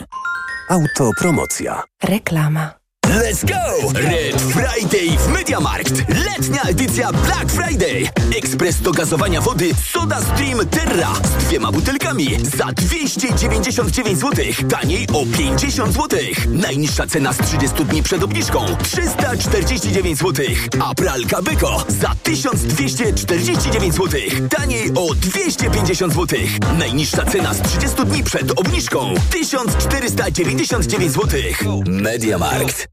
Autopromocja. 0.69 1.83
Reklama. 2.03 2.82
Let's 3.09 3.45
go! 3.45 3.91
Red 3.95 4.41
Friday 4.41 5.19
w 5.19 5.29
Mediamarkt. 5.29 5.93
Letnia 6.09 6.63
edycja 6.63 7.13
Black 7.13 7.51
Friday. 7.51 8.09
Ekspres 8.39 8.81
do 8.81 8.93
gazowania 8.93 9.41
wody 9.41 9.71
Soda 9.93 10.21
Stream 10.21 10.69
Terra 10.69 11.13
z 11.25 11.45
dwiema 11.45 11.73
butelkami 11.73 12.39
za 12.57 12.73
299 12.73 14.19
zł. 14.19 14.45
Taniej 14.71 15.07
o 15.13 15.27
50 15.39 15.95
zł. 15.95 16.21
Najniższa 16.49 17.07
cena 17.07 17.33
z 17.33 17.39
30 17.39 17.85
dni 17.85 18.03
przed 18.03 18.23
obniżką 18.23 18.77
349 18.83 20.19
zł. 20.19 20.47
A 20.85 20.95
pralka 20.95 21.43
Beko 21.43 21.85
za 21.89 22.15
1249 22.23 23.95
zł. 23.95 24.21
Taniej 24.51 24.91
o 24.95 25.15
250 25.15 26.15
zł. 26.15 26.39
Najniższa 26.79 27.25
cena 27.25 27.55
z 27.55 27.63
30 27.63 28.05
dni 28.05 28.25
przed 28.25 28.51
obniżką 28.61 29.15
1499 29.31 31.13
zł. 31.13 31.41
Mediamarkt. 31.87 32.93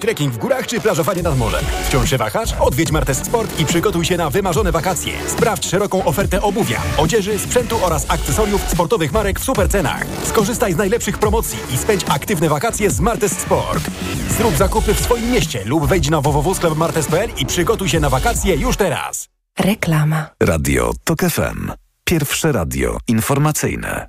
Trekking 0.00 0.34
w 0.34 0.38
górach 0.38 0.66
czy 0.66 0.80
plażowanie 0.80 1.22
nad 1.22 1.38
morzem? 1.38 1.64
Wciąż 1.88 2.10
się 2.10 2.18
wahasz? 2.18 2.52
Odwiedź 2.60 2.92
Martes 2.92 3.18
Sport 3.18 3.60
i 3.60 3.66
przygotuj 3.66 4.04
się 4.04 4.16
na 4.16 4.30
wymarzone 4.30 4.72
wakacje. 4.72 5.12
Sprawdź 5.28 5.66
szeroką 5.70 6.04
ofertę 6.04 6.42
obuwia, 6.42 6.80
odzieży, 6.96 7.38
sprzętu 7.38 7.84
oraz 7.84 8.10
akcesoriów 8.10 8.62
sportowych 8.70 9.12
marek 9.12 9.40
w 9.40 9.44
super 9.44 9.68
cenach. 9.68 10.06
Skorzystaj 10.24 10.72
z 10.72 10.76
najlepszych 10.76 11.18
promocji 11.18 11.58
i 11.74 11.78
spędź 11.78 12.02
aktywne 12.08 12.48
wakacje 12.48 12.90
z 12.90 13.00
Martes 13.00 13.32
Sport. 13.32 13.90
Zrób 14.38 14.56
zakupy 14.56 14.94
w 14.94 15.00
swoim 15.00 15.30
mieście 15.30 15.64
lub 15.64 15.86
wejdź 15.86 16.10
na 16.10 16.20
www.martes.pl 16.20 17.30
i 17.38 17.46
przygotuj 17.46 17.88
się 17.88 18.00
na 18.00 18.10
wakacje 18.10 18.56
już 18.56 18.76
teraz. 18.76 19.28
Reklama. 19.58 20.26
Radio 20.42 20.92
TOK 21.04 21.20
FM. 21.20 21.72
Pierwsze 22.04 22.52
radio 22.52 22.98
informacyjne. 23.08 24.08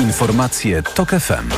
Informacje 0.00 0.82
TOK 0.82 1.10
FM. 1.10 1.48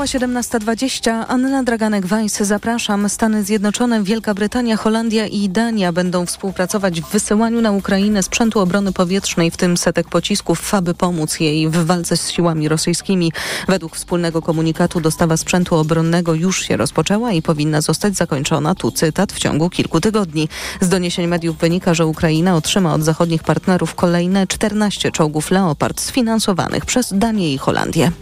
Minęła 0.00 0.40
17.20. 0.42 1.24
Anna 1.28 1.64
Draganek-Weiss, 1.64 2.44
zapraszam. 2.44 3.08
Stany 3.08 3.44
Zjednoczone, 3.44 4.02
Wielka 4.02 4.34
Brytania, 4.34 4.76
Holandia 4.76 5.26
i 5.26 5.48
Dania 5.48 5.92
będą 5.92 6.26
współpracować 6.26 7.00
w 7.00 7.10
wysyłaniu 7.10 7.60
na 7.60 7.70
Ukrainę 7.70 8.22
sprzętu 8.22 8.60
obrony 8.60 8.92
powietrznej, 8.92 9.50
w 9.50 9.56
tym 9.56 9.76
setek 9.76 10.08
pocisków, 10.08 10.74
aby 10.74 10.94
pomóc 10.94 11.40
jej 11.40 11.68
w 11.68 11.84
walce 11.84 12.16
z 12.16 12.30
siłami 12.30 12.68
rosyjskimi. 12.68 13.32
Według 13.68 13.96
wspólnego 13.96 14.42
komunikatu 14.42 15.00
dostawa 15.00 15.36
sprzętu 15.36 15.76
obronnego 15.76 16.34
już 16.34 16.62
się 16.62 16.76
rozpoczęła 16.76 17.32
i 17.32 17.42
powinna 17.42 17.80
zostać 17.80 18.16
zakończona, 18.16 18.74
tu 18.74 18.90
cytat, 18.90 19.32
w 19.32 19.38
ciągu 19.38 19.70
kilku 19.70 20.00
tygodni. 20.00 20.48
Z 20.80 20.88
doniesień 20.88 21.26
mediów 21.26 21.58
wynika, 21.58 21.94
że 21.94 22.06
Ukraina 22.06 22.56
otrzyma 22.56 22.94
od 22.94 23.02
zachodnich 23.02 23.42
partnerów 23.42 23.94
kolejne 23.94 24.46
14 24.46 25.12
czołgów 25.12 25.50
Leopard 25.50 26.00
sfinansowanych 26.00 26.86
przez 26.86 27.12
Danię 27.12 27.54
i 27.54 27.58
Holandię. 27.58 28.12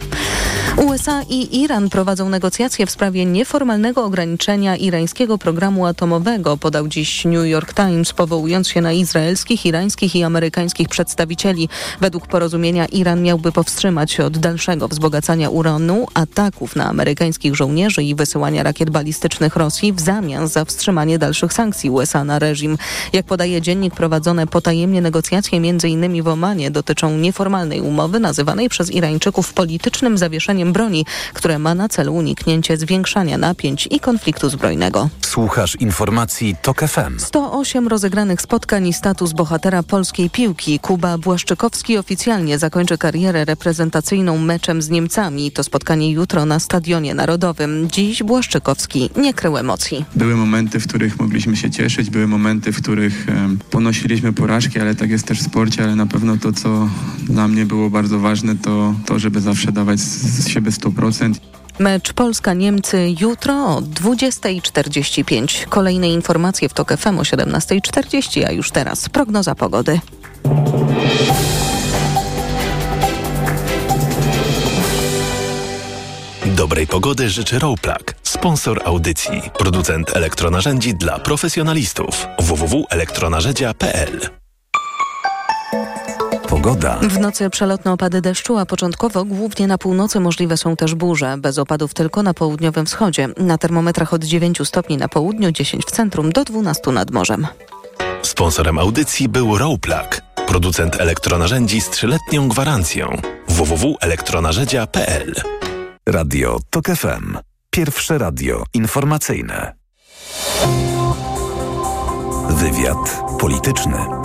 USA 0.77 1.21
i 1.29 1.63
Iran 1.69 1.89
prowadzą 1.89 2.29
negocjacje 2.29 2.85
w 2.85 2.91
sprawie 2.91 3.25
nieformalnego 3.25 4.05
ograniczenia 4.05 4.75
irańskiego 4.75 5.37
programu 5.37 5.85
atomowego, 5.85 6.57
podał 6.57 6.87
dziś 6.87 7.25
New 7.25 7.45
York 7.45 7.73
Times, 7.73 8.13
powołując 8.13 8.67
się 8.67 8.81
na 8.81 8.91
izraelskich, 8.91 9.65
irańskich 9.65 10.15
i 10.15 10.23
amerykańskich 10.23 10.89
przedstawicieli. 10.89 11.69
Według 12.01 12.27
porozumienia 12.27 12.85
Iran 12.85 13.21
miałby 13.21 13.51
powstrzymać 13.51 14.11
się 14.11 14.25
od 14.25 14.37
dalszego 14.37 14.87
wzbogacania 14.87 15.49
uranu, 15.49 16.07
ataków 16.13 16.75
na 16.75 16.85
amerykańskich 16.85 17.55
żołnierzy 17.55 18.03
i 18.03 18.15
wysyłania 18.15 18.63
rakiet 18.63 18.89
balistycznych 18.89 19.55
Rosji 19.55 19.93
w 19.93 19.99
zamian 19.99 20.47
za 20.47 20.65
wstrzymanie 20.65 21.19
dalszych 21.19 21.53
sankcji 21.53 21.89
USA 21.89 22.23
na 22.23 22.39
reżim. 22.39 22.77
Jak 23.13 23.25
podaje 23.25 23.61
dziennik, 23.61 23.95
prowadzone 23.95 24.47
potajemnie 24.47 25.01
negocjacje 25.01 25.57
m.in. 25.57 26.23
w 26.23 26.27
Omanie 26.27 26.71
dotyczą 26.71 27.17
nieformalnej 27.17 27.81
umowy 27.81 28.19
nazywanej 28.19 28.69
przez 28.69 28.91
Irańczyków 28.91 29.53
politycznym 29.53 30.17
zawieszeniem 30.17 30.73
broni, 30.73 31.05
które 31.33 31.58
ma 31.59 31.75
na 31.75 31.89
celu 31.89 32.15
uniknięcie 32.15 32.77
zwiększania 32.77 33.37
napięć 33.37 33.87
i 33.91 33.99
konfliktu 33.99 34.49
zbrojnego. 34.49 35.09
Słuchasz 35.21 35.75
informacji 35.75 36.55
TOK 36.61 36.81
FM. 36.81 37.19
108 37.19 37.87
rozegranych 37.87 38.41
spotkań 38.41 38.87
i 38.87 38.93
status 38.93 39.33
bohatera 39.33 39.83
polskiej 39.83 40.29
piłki. 40.29 40.79
Kuba 40.79 41.17
Błaszczykowski 41.17 41.97
oficjalnie 41.97 42.59
zakończy 42.59 42.97
karierę 42.97 43.45
reprezentacyjną 43.45 44.37
meczem 44.37 44.81
z 44.81 44.89
Niemcami. 44.89 45.51
To 45.51 45.63
spotkanie 45.63 46.11
jutro 46.11 46.45
na 46.45 46.59
Stadionie 46.59 47.13
Narodowym. 47.13 47.87
Dziś 47.91 48.23
Błaszczykowski 48.23 49.09
nie 49.17 49.33
krył 49.33 49.57
emocji. 49.57 50.05
Były 50.15 50.35
momenty, 50.35 50.79
w 50.79 50.87
których 50.87 51.19
mogliśmy 51.19 51.55
się 51.55 51.71
cieszyć, 51.71 52.09
były 52.09 52.27
momenty, 52.27 52.71
w 52.71 52.81
których 52.81 53.27
ponosiliśmy 53.71 54.33
porażki, 54.33 54.79
ale 54.79 54.95
tak 54.95 55.09
jest 55.09 55.25
też 55.25 55.39
w 55.39 55.43
sporcie, 55.45 55.83
ale 55.83 55.95
na 55.95 56.05
pewno 56.05 56.37
to, 56.37 56.53
co 56.53 56.89
dla 57.23 57.47
mnie 57.47 57.65
było 57.65 57.89
bardzo 57.89 58.19
ważne, 58.19 58.55
to 58.55 58.93
to, 59.05 59.19
żeby 59.19 59.41
zawsze 59.41 59.71
dawać 59.71 59.99
z 59.99 60.47
siebie 60.47 60.71
100%. 60.71 61.48
Mecz 61.79 62.13
Polska-Niemcy 62.13 63.15
jutro 63.19 63.53
o 63.53 63.81
20.45. 63.81 65.65
Kolejne 65.65 66.09
informacje 66.09 66.69
w 66.69 66.73
TOK 66.73 66.97
FM 66.97 67.19
o 67.19 67.21
17.40, 67.21 68.45
a 68.47 68.51
już 68.51 68.71
teraz 68.71 69.09
prognoza 69.09 69.55
pogody. 69.55 69.99
Dobrej 76.45 76.87
pogody 76.87 77.29
życzy 77.29 77.59
Rowplug, 77.59 78.15
sponsor 78.23 78.81
audycji, 78.85 79.41
producent 79.59 80.15
elektronarzędzi 80.15 80.93
dla 80.93 81.19
profesjonalistów. 81.19 82.27
www.elektronarzędzia.pl 82.39 84.29
Pogoda. 86.61 86.99
W 87.01 87.19
nocy 87.19 87.49
przelotne 87.49 87.91
opady 87.91 88.21
deszczu, 88.21 88.57
a 88.57 88.65
początkowo 88.65 89.25
głównie 89.25 89.67
na 89.67 89.77
północy 89.77 90.19
możliwe 90.19 90.57
są 90.57 90.75
też 90.75 90.95
burze, 90.95 91.35
bez 91.37 91.57
opadów 91.57 91.93
tylko 91.93 92.23
na 92.23 92.33
południowym 92.33 92.85
wschodzie. 92.85 93.29
Na 93.37 93.57
termometrach 93.57 94.13
od 94.13 94.23
9 94.23 94.59
stopni 94.63 94.97
na 94.97 95.09
południu, 95.09 95.51
10 95.51 95.85
w 95.85 95.91
centrum, 95.91 96.31
do 96.31 96.43
12 96.43 96.91
nad 96.91 97.11
morzem. 97.11 97.47
Sponsorem 98.21 98.79
audycji 98.79 99.29
był 99.29 99.57
Rowplug, 99.57 100.21
producent 100.47 101.01
elektronarzędzi 101.01 101.81
z 101.81 101.89
trzyletnią 101.89 102.49
gwarancją. 102.49 103.21
www.elektronarzędzia.pl 103.47 105.33
Radio 106.09 106.59
TOK 106.69 106.85
FM. 106.85 107.37
Pierwsze 107.69 108.17
radio 108.17 108.63
informacyjne. 108.73 109.73
Wywiad 112.49 113.21
polityczny. 113.39 114.18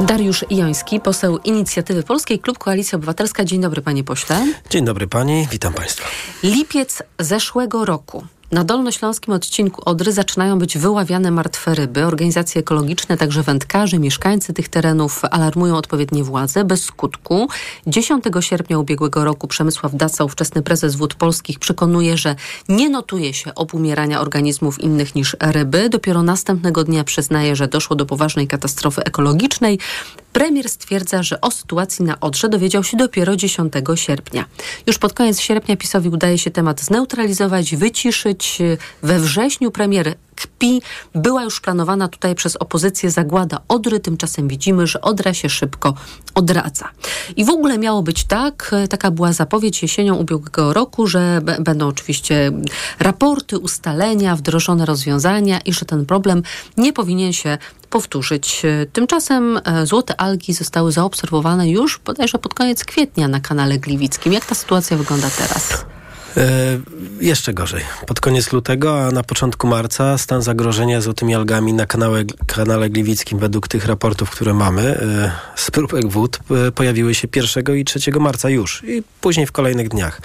Dariusz 0.00 0.44
Joński, 0.50 1.00
poseł 1.00 1.38
Inicjatywy 1.38 2.02
Polskiej, 2.02 2.38
Klub 2.38 2.58
Koalicja 2.58 2.96
Obywatelska. 2.96 3.44
Dzień 3.44 3.60
dobry, 3.60 3.82
panie 3.82 4.04
pośle. 4.04 4.46
Dzień 4.70 4.84
dobry 4.84 5.06
pani, 5.06 5.48
witam 5.50 5.72
państwa. 5.74 6.08
Lipiec 6.42 7.02
zeszłego 7.18 7.84
roku. 7.84 8.26
Na 8.52 8.64
dolnośląskim 8.64 9.34
odcinku 9.34 9.82
Odry 9.84 10.12
zaczynają 10.12 10.58
być 10.58 10.78
wyławiane 10.78 11.30
martwe 11.30 11.74
ryby. 11.74 12.06
Organizacje 12.06 12.60
ekologiczne, 12.60 13.16
także 13.16 13.42
wędkarze, 13.42 13.98
mieszkańcy 13.98 14.52
tych 14.52 14.68
terenów 14.68 15.22
alarmują 15.30 15.76
odpowiednie 15.76 16.24
władze 16.24 16.64
bez 16.64 16.84
skutku. 16.84 17.48
10 17.86 18.24
sierpnia 18.40 18.78
ubiegłego 18.78 19.24
roku 19.24 19.48
Przemysław 19.48 19.94
Daca, 19.94 20.24
ówczesny 20.24 20.62
prezes 20.62 20.96
Wód 20.96 21.14
Polskich, 21.14 21.58
przekonuje, 21.58 22.16
że 22.16 22.36
nie 22.68 22.88
notuje 22.88 23.34
się 23.34 23.54
obumierania 23.54 24.20
organizmów 24.20 24.80
innych 24.80 25.14
niż 25.14 25.36
ryby. 25.40 25.88
Dopiero 25.88 26.22
następnego 26.22 26.84
dnia 26.84 27.04
przyznaje, 27.04 27.56
że 27.56 27.68
doszło 27.68 27.96
do 27.96 28.06
poważnej 28.06 28.46
katastrofy 28.48 29.04
ekologicznej. 29.04 29.78
Premier 30.32 30.68
stwierdza, 30.68 31.22
że 31.22 31.40
o 31.40 31.50
sytuacji 31.50 32.04
na 32.04 32.20
Odrze 32.20 32.48
dowiedział 32.48 32.84
się 32.84 32.96
dopiero 32.96 33.36
10 33.36 33.72
sierpnia. 33.94 34.44
Już 34.86 34.98
pod 34.98 35.12
koniec 35.12 35.40
sierpnia 35.40 35.76
PiSowi 35.76 36.08
udaje 36.08 36.38
się 36.38 36.50
temat 36.50 36.80
zneutralizować, 36.80 37.76
wyciszyć. 37.76 38.58
We 39.02 39.18
wrześniu 39.18 39.70
premier 39.70 40.14
Była 41.14 41.42
już 41.42 41.60
planowana 41.60 42.08
tutaj 42.08 42.34
przez 42.34 42.56
opozycję 42.56 43.10
zagłada 43.10 43.60
Odry. 43.68 44.00
Tymczasem 44.00 44.48
widzimy, 44.48 44.86
że 44.86 45.00
Odra 45.00 45.34
się 45.34 45.48
szybko 45.48 45.94
odradza. 46.34 46.88
I 47.36 47.44
w 47.44 47.50
ogóle 47.50 47.78
miało 47.78 48.02
być 48.02 48.24
tak, 48.24 48.74
taka 48.90 49.10
była 49.10 49.32
zapowiedź 49.32 49.82
jesienią 49.82 50.14
ubiegłego 50.14 50.72
roku, 50.72 51.06
że 51.06 51.40
będą 51.60 51.88
oczywiście 51.88 52.52
raporty, 52.98 53.58
ustalenia, 53.58 54.36
wdrożone 54.36 54.86
rozwiązania 54.86 55.60
i 55.60 55.72
że 55.72 55.84
ten 55.84 56.06
problem 56.06 56.42
nie 56.76 56.92
powinien 56.92 57.32
się 57.32 57.58
powtórzyć. 57.90 58.62
Tymczasem 58.92 59.60
złote 59.84 60.20
algi 60.20 60.52
zostały 60.52 60.92
zaobserwowane 60.92 61.70
już 61.70 62.00
bodajże 62.04 62.38
pod 62.38 62.54
koniec 62.54 62.84
kwietnia 62.84 63.28
na 63.28 63.40
kanale 63.40 63.78
Gliwickim. 63.78 64.32
Jak 64.32 64.44
ta 64.44 64.54
sytuacja 64.54 64.96
wygląda 64.96 65.30
teraz? 65.30 65.84
E, 66.36 66.80
jeszcze 67.20 67.54
gorzej. 67.54 67.82
Pod 68.06 68.20
koniec 68.20 68.52
lutego, 68.52 69.00
a 69.06 69.10
na 69.10 69.22
początku 69.22 69.66
marca 69.66 70.18
stan 70.18 70.42
zagrożenia 70.42 71.00
złotymi 71.00 71.34
algami 71.34 71.72
na 71.72 71.86
kanale, 71.86 72.24
kanale 72.46 72.90
Gliwickim 72.90 73.38
według 73.38 73.68
tych 73.68 73.86
raportów, 73.86 74.30
które 74.30 74.54
mamy 74.54 74.82
e, 74.82 75.32
z 75.56 75.70
próbek 75.70 76.08
wód 76.08 76.38
e, 76.68 76.72
pojawiły 76.72 77.14
się 77.14 77.28
1 77.36 77.76
i 77.76 77.84
3 77.84 78.00
marca 78.20 78.50
już 78.50 78.82
i 78.84 79.02
później 79.20 79.46
w 79.46 79.52
kolejnych 79.52 79.88
dniach. 79.88 80.20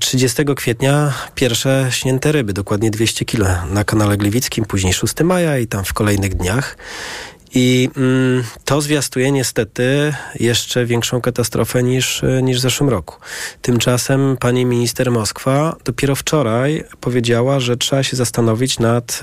30 0.00 0.44
kwietnia 0.56 1.12
pierwsze 1.34 1.86
śnięte 1.90 2.32
ryby, 2.32 2.52
dokładnie 2.52 2.90
200 2.90 3.24
kg 3.24 3.72
na 3.72 3.84
kanale 3.84 4.16
Gliwickim, 4.16 4.64
później 4.64 4.92
6 4.92 5.14
maja 5.24 5.58
i 5.58 5.66
tam 5.66 5.84
w 5.84 5.92
kolejnych 5.92 6.34
dniach. 6.34 6.76
I 7.58 7.88
mm, 7.96 8.44
to 8.64 8.80
zwiastuje 8.80 9.32
niestety 9.32 10.14
jeszcze 10.40 10.86
większą 10.86 11.20
katastrofę 11.20 11.82
niż, 11.82 12.22
niż 12.42 12.58
w 12.58 12.60
zeszłym 12.60 12.88
roku. 12.88 13.16
Tymczasem 13.62 14.36
pani 14.40 14.64
minister 14.64 15.10
Moskwa 15.10 15.76
dopiero 15.84 16.14
wczoraj 16.14 16.84
powiedziała, 17.00 17.60
że 17.60 17.76
trzeba 17.76 18.02
się 18.02 18.16
zastanowić 18.16 18.78
nad 18.78 19.20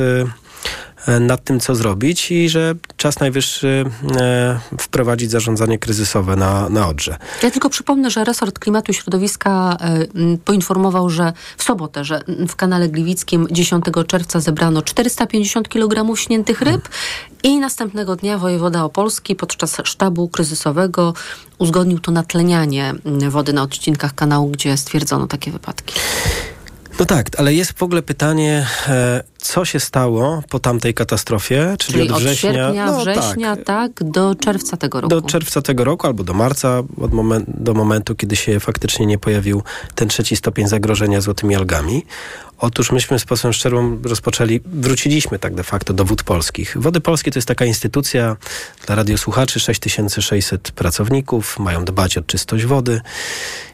nad 1.19 1.43
tym, 1.43 1.59
co 1.59 1.75
zrobić 1.75 2.31
i 2.31 2.49
że 2.49 2.75
czas 2.97 3.19
najwyższy 3.19 3.85
e, 4.17 4.59
wprowadzić 4.79 5.31
zarządzanie 5.31 5.79
kryzysowe 5.79 6.35
na, 6.35 6.69
na 6.69 6.87
Odrze. 6.87 7.17
Ja 7.43 7.51
tylko 7.51 7.69
przypomnę, 7.69 8.11
że 8.11 8.23
resort 8.23 8.59
klimatu 8.59 8.91
i 8.91 8.95
środowiska 8.95 9.77
e, 9.81 10.07
poinformował, 10.45 11.09
że 11.09 11.33
w 11.57 11.63
sobotę, 11.63 12.03
że 12.03 12.21
w 12.47 12.55
kanale 12.55 12.89
Gliwickim 12.89 13.47
10 13.51 13.85
czerwca 14.07 14.39
zebrano 14.39 14.81
450 14.81 15.69
kg 15.69 16.15
śniętych 16.15 16.61
ryb. 16.61 16.89
I 17.43 17.59
następnego 17.59 18.15
dnia 18.15 18.37
wojewoda 18.37 18.83
opolski 18.83 19.35
podczas 19.35 19.77
sztabu 19.83 20.29
kryzysowego 20.29 21.13
uzgodnił 21.57 21.99
to 21.99 22.11
natlenianie 22.11 22.93
wody 23.29 23.53
na 23.53 23.63
odcinkach 23.63 24.15
kanału, 24.15 24.49
gdzie 24.49 24.77
stwierdzono 24.77 25.27
takie 25.27 25.51
wypadki. 25.51 25.95
No 26.99 27.05
tak, 27.05 27.27
ale 27.37 27.53
jest 27.53 27.73
w 27.73 27.83
ogóle 27.83 28.01
pytanie, 28.01 28.67
e, 28.87 29.23
co 29.43 29.65
się 29.65 29.79
stało 29.79 30.43
po 30.49 30.59
tamtej 30.59 30.93
katastrofie, 30.93 31.75
czyli, 31.79 31.99
czyli 31.99 32.11
od 32.11 32.19
września, 32.19 32.49
od 32.49 32.55
sierpnia, 32.55 32.85
no, 32.85 32.99
września 32.99 33.55
tak. 33.55 33.65
tak. 33.65 34.11
do 34.11 34.35
czerwca 34.35 34.77
tego 34.77 35.01
roku. 35.01 35.09
Do 35.09 35.21
czerwca 35.21 35.61
tego 35.61 35.83
roku 35.83 36.07
albo 36.07 36.23
do 36.23 36.33
marca, 36.33 36.83
od 37.01 37.13
moment, 37.13 37.45
do 37.47 37.73
momentu, 37.73 38.15
kiedy 38.15 38.35
się 38.35 38.59
faktycznie 38.59 39.05
nie 39.05 39.17
pojawił 39.17 39.63
ten 39.95 40.07
trzeci 40.07 40.35
stopień 40.35 40.67
zagrożenia 40.67 41.21
złotymi 41.21 41.55
algami. 41.55 42.05
Otóż 42.57 42.91
myśmy 42.91 43.19
z 43.19 43.25
posłem 43.25 43.53
Szczerą 43.53 43.99
rozpoczęli, 44.03 44.61
wróciliśmy 44.65 45.39
tak 45.39 45.55
de 45.55 45.63
facto 45.63 45.93
do 45.93 46.05
Wód 46.05 46.23
Polskich. 46.23 46.75
Wody 46.79 47.01
Polskie 47.01 47.31
to 47.31 47.37
jest 47.37 47.47
taka 47.47 47.65
instytucja 47.65 48.37
dla 48.85 48.95
radiosłuchaczy, 48.95 49.59
6600 49.59 50.71
pracowników, 50.71 51.59
mają 51.59 51.85
dbać 51.85 52.17
o 52.17 52.21
czystość 52.21 52.65
wody. 52.65 53.01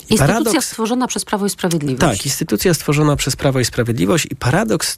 I 0.09 0.13
instytucja 0.13 0.27
paradoks, 0.27 0.65
stworzona 0.65 1.07
przez 1.07 1.25
Prawo 1.25 1.45
i 1.45 1.49
Sprawiedliwość. 1.49 2.17
Tak, 2.17 2.25
instytucja 2.25 2.73
stworzona 2.73 3.15
przez 3.15 3.35
Prawo 3.35 3.59
i 3.59 3.65
Sprawiedliwość 3.65 4.27
i 4.31 4.35
paradoks 4.35 4.97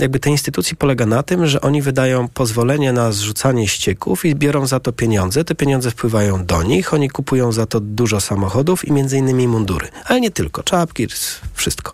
jakby 0.00 0.18
tej 0.18 0.32
instytucji 0.32 0.76
polega 0.76 1.06
na 1.06 1.22
tym, 1.22 1.46
że 1.46 1.60
oni 1.60 1.82
wydają 1.82 2.28
pozwolenie 2.28 2.92
na 2.92 3.12
zrzucanie 3.12 3.68
ścieków 3.68 4.24
i 4.24 4.34
biorą 4.34 4.66
za 4.66 4.80
to 4.80 4.92
pieniądze. 4.92 5.44
Te 5.44 5.54
pieniądze 5.54 5.90
wpływają 5.90 6.46
do 6.46 6.62
nich, 6.62 6.94
oni 6.94 7.10
kupują 7.10 7.52
za 7.52 7.66
to 7.66 7.80
dużo 7.80 8.20
samochodów 8.20 8.84
i 8.84 8.92
między 8.92 9.18
innymi 9.18 9.48
mundury. 9.48 9.88
Ale 10.04 10.20
nie 10.20 10.30
tylko, 10.30 10.62
czapki, 10.62 11.06
wszystko. 11.54 11.92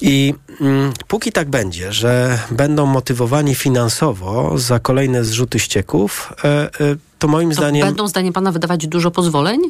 I 0.00 0.34
mm, 0.60 0.92
póki 1.08 1.32
tak 1.32 1.50
będzie, 1.50 1.92
że 1.92 2.38
będą 2.50 2.86
motywowani 2.86 3.54
finansowo 3.54 4.58
za 4.58 4.78
kolejne 4.78 5.24
zrzuty 5.24 5.58
ścieków, 5.58 6.32
e, 6.44 6.48
e, 6.48 6.70
to 7.18 7.28
moim 7.28 7.48
to 7.48 7.54
zdaniem... 7.54 7.86
Będą 7.86 8.08
zdaniem 8.08 8.32
pana 8.32 8.52
wydawać 8.52 8.86
dużo 8.86 9.10
pozwoleń? 9.10 9.60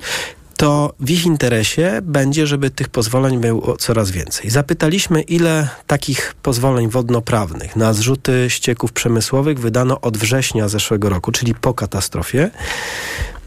To 0.57 0.95
w 1.01 1.11
ich 1.11 1.27
interesie 1.27 2.01
będzie, 2.03 2.47
żeby 2.47 2.71
tych 2.71 2.89
pozwoleń 2.89 3.39
było 3.39 3.77
coraz 3.77 4.11
więcej. 4.11 4.51
Zapytaliśmy, 4.51 5.23
ile 5.23 5.69
takich 5.87 6.35
pozwoleń 6.43 6.89
wodnoprawnych 6.89 7.77
na 7.77 7.93
zrzuty 7.93 8.47
ścieków 8.49 8.93
przemysłowych 8.93 9.61
wydano 9.61 10.01
od 10.01 10.19
września 10.19 10.69
zeszłego 10.69 11.09
roku, 11.09 11.33
czyli 11.33 11.55
po 11.55 11.75
katastrofie. 11.75 12.51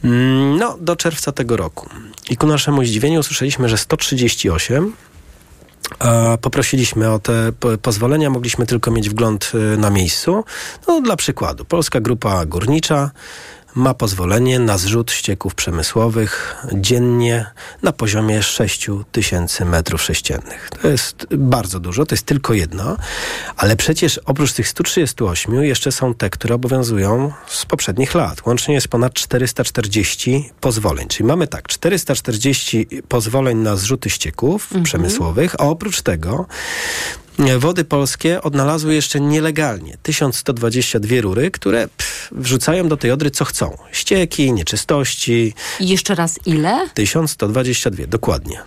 Mm, 0.03 0.57
no, 0.57 0.77
do 0.81 0.95
czerwca 0.95 1.31
tego 1.31 1.57
roku. 1.57 1.89
I 2.29 2.37
ku 2.37 2.47
naszemu 2.47 2.85
zdziwieniu 2.85 3.19
usłyszeliśmy, 3.19 3.69
że 3.69 3.77
138 3.77 4.93
Poprosiliśmy 6.41 7.11
o 7.11 7.19
te 7.19 7.51
pozwolenia, 7.81 8.29
mogliśmy 8.29 8.65
tylko 8.65 8.91
mieć 8.91 9.09
wgląd 9.09 9.51
y, 9.73 9.77
na 9.77 9.89
miejscu. 9.89 10.43
No, 10.87 11.01
dla 11.01 11.15
przykładu, 11.15 11.65
Polska 11.65 11.99
Grupa 11.99 12.45
Górnicza 12.45 13.11
ma 13.75 13.93
pozwolenie 13.93 14.59
na 14.59 14.77
zrzut 14.77 15.11
ścieków 15.11 15.55
przemysłowych 15.55 16.55
dziennie 16.73 17.45
na 17.83 17.91
poziomie 17.91 18.43
6 18.43 18.88
tysięcy 19.11 19.65
metrów 19.65 20.01
sześciennych. 20.01 20.69
To 20.81 20.88
jest 20.88 21.27
bardzo 21.38 21.79
dużo, 21.79 22.05
to 22.05 22.15
jest 22.15 22.25
tylko 22.25 22.53
jedno, 22.53 22.97
ale 23.57 23.75
przecież 23.75 24.19
oprócz 24.25 24.53
tych 24.53 24.67
138 24.67 25.63
jeszcze 25.63 25.91
są 25.91 26.13
te, 26.13 26.29
które 26.29 26.55
obowiązują 26.55 27.31
z 27.47 27.65
poprzednich 27.65 28.15
lat. 28.15 28.45
Łącznie 28.45 28.73
jest 28.75 28.88
ponad 28.88 29.13
440 29.13 30.49
pozwoleń. 30.61 31.07
Czyli 31.07 31.27
mamy 31.27 31.47
tak, 31.47 31.67
440 31.67 32.88
pozwoleń 33.07 33.57
na 33.57 33.75
zrzuty 33.75 34.09
ścieków 34.09 34.63
mhm. 34.63 34.83
przemysłowych, 34.83 35.55
a 35.59 35.63
oprócz 35.63 36.01
tego 36.01 36.45
Wody 37.57 37.83
Polskie 37.83 38.41
odnalazły 38.41 38.95
jeszcze 38.95 39.19
nielegalnie 39.19 39.97
1122 40.03 41.21
rury, 41.21 41.51
które 41.51 41.87
pff, 41.87 42.29
wrzucają 42.31 42.87
do 42.87 42.97
tej 42.97 43.11
Odry 43.11 43.31
co 43.31 43.45
chcą. 43.45 43.77
Ścieki, 43.91 44.53
nieczystości. 44.53 45.53
I 45.79 45.89
jeszcze 45.89 46.15
raz 46.15 46.39
ile? 46.45 46.89
1122, 46.93 48.07
dokładnie. 48.07 48.59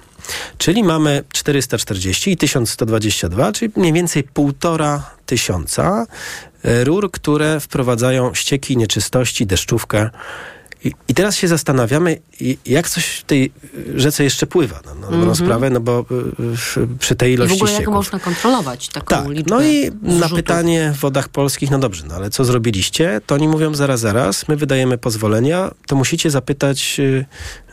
Czyli 0.59 0.85
mamy 0.85 1.25
440 1.33 2.31
i 2.31 2.37
1122, 2.37 3.53
czyli 3.53 3.73
mniej 3.77 3.93
więcej 3.93 4.25
półtora 4.25 5.11
tysiąca 5.27 6.07
e, 6.63 6.85
rur, 6.85 7.11
które 7.11 7.61
wprowadzają 7.61 8.35
ścieki, 8.35 8.77
nieczystości, 8.77 9.47
deszczówkę. 9.47 10.11
I, 10.85 10.93
I, 11.09 11.15
teraz 11.15 11.37
się 11.37 11.49
zastanawiamy, 11.49 12.19
jak 12.67 12.89
coś 12.89 13.07
w 13.07 13.25
tej 13.25 13.53
rzece 13.95 14.25
jeszcze 14.25 14.47
pływa, 14.47 14.81
no, 14.87 14.95
na 14.95 15.01
dobrą 15.01 15.19
mm 15.19 15.31
-hmm. 15.31 15.39
sprawę, 15.39 15.71
no 15.71 15.81
bo 15.81 16.05
y, 16.77 16.89
przy 16.99 17.17
tej 17.17 17.33
ilości 17.33 17.57
I 17.57 17.59
w 17.59 17.63
ogóle 17.63 17.73
ścieków. 17.73 17.93
jak 17.93 17.95
można 17.95 18.19
kontrolować 18.19 18.89
taką 18.89 19.07
tak, 19.07 19.29
liczbę 19.29 19.55
No 19.55 19.63
i 19.63 19.83
zrzutów. 19.85 20.21
na 20.21 20.29
pytanie 20.29 20.93
w 20.97 21.01
wodach 21.01 21.29
polskich, 21.29 21.71
no 21.71 21.79
dobrze, 21.79 22.05
no 22.09 22.15
ale 22.15 22.31
co 22.31 22.45
zrobiliście? 22.45 23.21
To 23.27 23.35
oni 23.35 23.49
mówią 23.49 23.75
zaraz, 23.75 24.01
zaraz, 24.01 24.49
my 24.49 24.57
wydajemy 24.57 24.99
pozwolenia, 24.99 25.71
to 25.87 25.97
musicie 25.97 26.31
zapytać 26.31 26.97
y, 27.01 27.27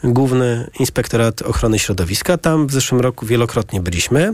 Główny 0.04 0.70
Inspektorat 0.80 1.42
Ochrony 1.42 1.80
Środowiska. 1.80 2.38
Tam 2.38 2.68
w 2.68 2.72
zeszłym 2.72 3.02
roku 3.02 3.26
wielokrotnie 3.26 3.82
byliśmy. 3.82 4.34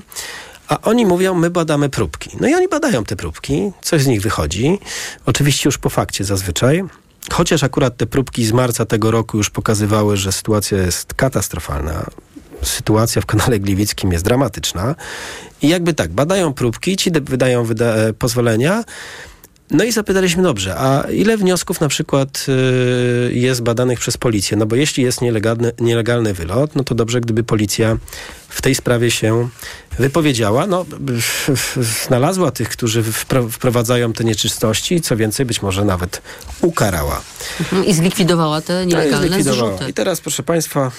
A 0.67 0.81
oni 0.81 1.05
mówią, 1.05 1.33
my 1.33 1.49
badamy 1.49 1.89
próbki. 1.89 2.29
No 2.39 2.47
i 2.47 2.53
oni 2.53 2.67
badają 2.67 3.03
te 3.03 3.15
próbki, 3.15 3.71
coś 3.81 4.01
z 4.01 4.07
nich 4.07 4.21
wychodzi. 4.21 4.79
Oczywiście 5.25 5.67
już 5.67 5.77
po 5.77 5.89
fakcie 5.89 6.23
zazwyczaj. 6.23 6.83
Chociaż 7.29 7.63
akurat 7.63 7.97
te 7.97 8.05
próbki 8.05 8.45
z 8.45 8.51
marca 8.51 8.85
tego 8.85 9.11
roku 9.11 9.37
już 9.37 9.49
pokazywały, 9.49 10.17
że 10.17 10.31
sytuacja 10.31 10.77
jest 10.77 11.13
katastrofalna. 11.13 12.05
Sytuacja 12.61 13.21
w 13.21 13.25
kanale 13.25 13.59
Gliwickim 13.59 14.11
jest 14.11 14.25
dramatyczna. 14.25 14.95
I 15.61 15.69
jakby 15.69 15.93
tak, 15.93 16.11
badają 16.11 16.53
próbki, 16.53 16.97
ci 16.97 17.11
wydają 17.11 17.63
wyda 17.63 17.95
pozwolenia. 18.19 18.83
No 19.71 19.83
i 19.83 19.91
zapytaliśmy, 19.91 20.43
dobrze, 20.43 20.75
a 20.77 21.01
ile 21.11 21.37
wniosków 21.37 21.81
na 21.81 21.87
przykład 21.87 22.45
y, 23.29 23.33
jest 23.33 23.61
badanych 23.63 23.99
przez 23.99 24.17
policję? 24.17 24.57
No 24.57 24.65
bo 24.65 24.75
jeśli 24.75 25.03
jest 25.03 25.21
nielegalny, 25.21 25.71
nielegalny 25.79 26.33
wylot, 26.33 26.75
no 26.75 26.83
to 26.83 26.95
dobrze, 26.95 27.21
gdyby 27.21 27.43
policja 27.43 27.97
w 28.51 28.61
tej 28.61 28.75
sprawie 28.75 29.11
się 29.11 29.49
wypowiedziała. 29.99 30.67
No, 30.67 30.85
znalazła 32.05 32.51
tych, 32.51 32.69
którzy 32.69 33.03
wprowadzają 33.51 34.13
te 34.13 34.23
nieczystości 34.23 34.95
i 34.95 35.01
co 35.01 35.17
więcej, 35.17 35.45
być 35.45 35.61
może 35.61 35.85
nawet 35.85 36.21
ukarała. 36.61 37.21
Mhm, 37.59 37.85
I 37.85 37.93
zlikwidowała 37.93 38.61
te 38.61 38.85
nielegalne 38.85 39.29
no 39.29 39.37
i 39.37 39.43
zlikwidowała. 39.43 39.77
zrzuty. 39.77 39.91
I 39.91 39.93
teraz, 39.93 40.21
proszę 40.21 40.43
Państwa, 40.43 40.91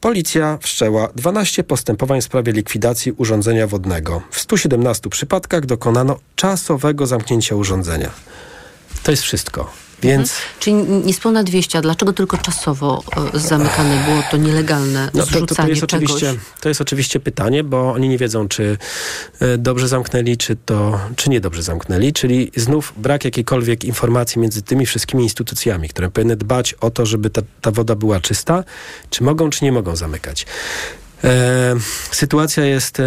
Policja 0.00 0.58
wszczęła 0.62 1.08
12 1.14 1.64
postępowań 1.64 2.20
w 2.20 2.24
sprawie 2.24 2.52
likwidacji 2.52 3.12
urządzenia 3.12 3.66
wodnego. 3.66 4.22
W 4.30 4.40
117 4.40 5.10
przypadkach 5.10 5.66
dokonano 5.66 6.18
czasowego 6.36 7.06
zamknięcia 7.06 7.56
urządzenia. 7.56 8.10
To 9.02 9.10
jest 9.10 9.22
wszystko. 9.22 9.70
Więc... 10.02 10.30
Mhm. 10.30 10.48
Czyli 10.60 10.74
niespełna 11.06 11.42
200, 11.42 11.78
a 11.78 11.82
dlaczego 11.82 12.12
tylko 12.12 12.38
czasowo 12.38 13.02
y, 13.34 13.38
zamykane 13.38 14.04
było 14.04 14.22
to 14.30 14.36
nielegalne 14.36 15.10
no 15.14 15.20
to, 15.20 15.26
zrzucanie 15.26 15.46
to, 15.46 15.56
to 15.56 15.68
jest 15.68 15.86
czegoś? 15.86 16.10
oczywiście, 16.10 16.34
To 16.60 16.68
jest 16.68 16.80
oczywiście 16.80 17.20
pytanie, 17.20 17.64
bo 17.64 17.92
oni 17.92 18.08
nie 18.08 18.18
wiedzą, 18.18 18.48
czy 18.48 18.78
y, 19.42 19.58
dobrze 19.58 19.88
zamknęli, 19.88 20.36
czy 20.36 20.56
to, 20.56 21.00
czy 21.16 21.30
niedobrze 21.30 21.62
zamknęli. 21.62 22.12
Czyli 22.12 22.52
znów 22.56 22.92
brak 22.96 23.24
jakiejkolwiek 23.24 23.84
informacji 23.84 24.40
między 24.40 24.62
tymi 24.62 24.86
wszystkimi 24.86 25.22
instytucjami, 25.22 25.88
które 25.88 26.10
powinny 26.10 26.36
dbać 26.36 26.74
o 26.74 26.90
to, 26.90 27.06
żeby 27.06 27.30
ta, 27.30 27.42
ta 27.60 27.70
woda 27.70 27.94
była 27.94 28.20
czysta, 28.20 28.64
czy 29.10 29.24
mogą, 29.24 29.50
czy 29.50 29.64
nie 29.64 29.72
mogą 29.72 29.96
zamykać. 29.96 30.46
E, 31.24 31.76
sytuacja 32.10 32.64
jest 32.64 33.00
e, 33.00 33.02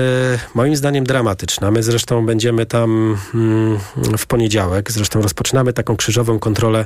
moim 0.54 0.76
zdaniem 0.76 1.04
dramatyczna. 1.04 1.72
My 1.72 1.84
zresztą 1.84 2.26
będziemy 2.26 2.66
tam 2.66 3.18
mm, 3.34 3.80
w 4.18 4.26
poniedziałek. 4.26 4.92
Zresztą 4.92 5.22
rozpoczynamy 5.22 5.74
taką 5.74 5.96
krzyżową 5.96 6.40
kontrolę 6.40 6.86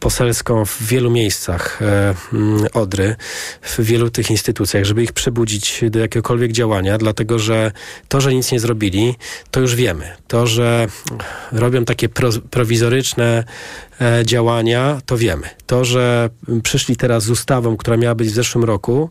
poselską 0.00 0.64
w 0.64 0.82
wielu 0.82 1.10
miejscach 1.10 1.82
e, 1.82 2.14
mm, 2.32 2.66
Odry, 2.72 3.16
w 3.62 3.80
wielu 3.80 4.10
tych 4.10 4.30
instytucjach, 4.30 4.84
żeby 4.84 5.02
ich 5.02 5.12
przebudzić 5.12 5.84
do 5.90 5.98
jakiegokolwiek 5.98 6.52
działania, 6.52 6.98
dlatego 6.98 7.38
że 7.38 7.72
to, 8.08 8.20
że 8.20 8.34
nic 8.34 8.52
nie 8.52 8.60
zrobili, 8.60 9.14
to 9.50 9.60
już 9.60 9.74
wiemy. 9.74 10.10
To, 10.28 10.46
że 10.46 10.86
robią 11.52 11.84
takie 11.84 12.08
pro, 12.08 12.30
prowizoryczne 12.50 13.44
e, 14.00 14.22
działania, 14.24 15.00
to 15.06 15.16
wiemy. 15.16 15.48
To, 15.66 15.84
że 15.84 16.30
przyszli 16.62 16.96
teraz 16.96 17.24
z 17.24 17.30
ustawą, 17.30 17.76
która 17.76 17.96
miała 17.96 18.14
być 18.14 18.28
w 18.28 18.34
zeszłym 18.34 18.64
roku, 18.64 19.10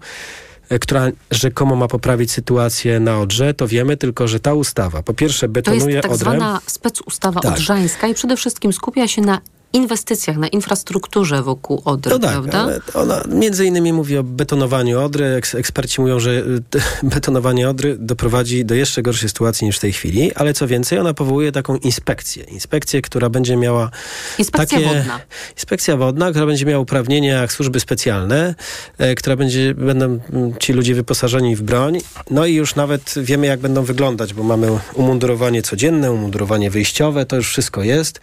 która 0.79 1.07
rzekomo 1.31 1.75
ma 1.75 1.87
poprawić 1.87 2.31
sytuację 2.31 2.99
na 2.99 3.19
Odrze, 3.19 3.53
to 3.53 3.67
wiemy 3.67 3.97
tylko, 3.97 4.27
że 4.27 4.39
ta 4.39 4.53
ustawa 4.53 5.03
po 5.03 5.13
pierwsze 5.13 5.47
betonuje 5.47 5.81
To 5.83 5.89
jest 5.89 6.01
tak 6.01 6.11
Odrę. 6.11 6.25
zwana 6.25 6.59
specustawa 6.67 7.41
Tak. 7.41 7.51
odrzańska 7.53 8.07
i 8.07 8.13
przede 8.13 8.37
wszystkim 8.37 8.73
skupia 8.73 9.07
się 9.07 9.21
na 9.21 9.41
inwestycjach, 9.73 10.37
na 10.37 10.47
infrastrukturze 10.47 11.43
wokół 11.43 11.81
Odry, 11.85 12.11
No 12.11 12.19
tak, 12.19 12.31
prawda? 12.31 12.67
ona 12.93 13.23
między 13.29 13.65
innymi 13.65 13.93
mówi 13.93 14.17
o 14.17 14.23
betonowaniu 14.23 15.01
Odry. 15.01 15.25
Eks 15.25 15.55
eksperci 15.55 16.01
mówią, 16.01 16.19
że 16.19 16.43
te- 16.69 16.79
betonowanie 17.03 17.69
Odry 17.69 17.97
doprowadzi 17.99 18.65
do 18.65 18.75
jeszcze 18.75 19.01
gorszej 19.01 19.29
sytuacji 19.29 19.67
niż 19.67 19.77
w 19.77 19.79
tej 19.79 19.93
chwili, 19.93 20.33
ale 20.33 20.53
co 20.53 20.67
więcej, 20.67 20.99
ona 20.99 21.13
powołuje 21.13 21.51
taką 21.51 21.77
inspekcję. 21.77 22.43
Inspekcję, 22.43 23.01
która 23.01 23.29
będzie 23.29 23.55
miała 23.55 23.91
Inspekcja 24.39 24.79
takie... 24.79 24.93
wodna. 24.97 25.19
Inspekcja 25.55 25.97
wodna, 25.97 26.29
która 26.29 26.45
będzie 26.45 26.65
miała 26.65 26.79
uprawnienia 26.79 27.41
jak 27.41 27.51
służby 27.53 27.79
specjalne, 27.79 28.55
e, 28.97 29.15
która 29.15 29.35
będzie, 29.35 29.73
będą 29.73 30.19
ci 30.59 30.73
ludzie 30.73 30.95
wyposażeni 30.95 31.55
w 31.55 31.61
broń. 31.61 31.97
No 32.31 32.45
i 32.45 32.53
już 32.53 32.75
nawet 32.75 33.13
wiemy, 33.17 33.47
jak 33.47 33.59
będą 33.59 33.83
wyglądać, 33.83 34.33
bo 34.33 34.43
mamy 34.43 34.67
umundurowanie 34.93 35.61
codzienne, 35.61 36.11
umundurowanie 36.11 36.69
wyjściowe, 36.69 37.25
to 37.25 37.35
już 37.35 37.49
wszystko 37.49 37.83
jest. 37.83 38.19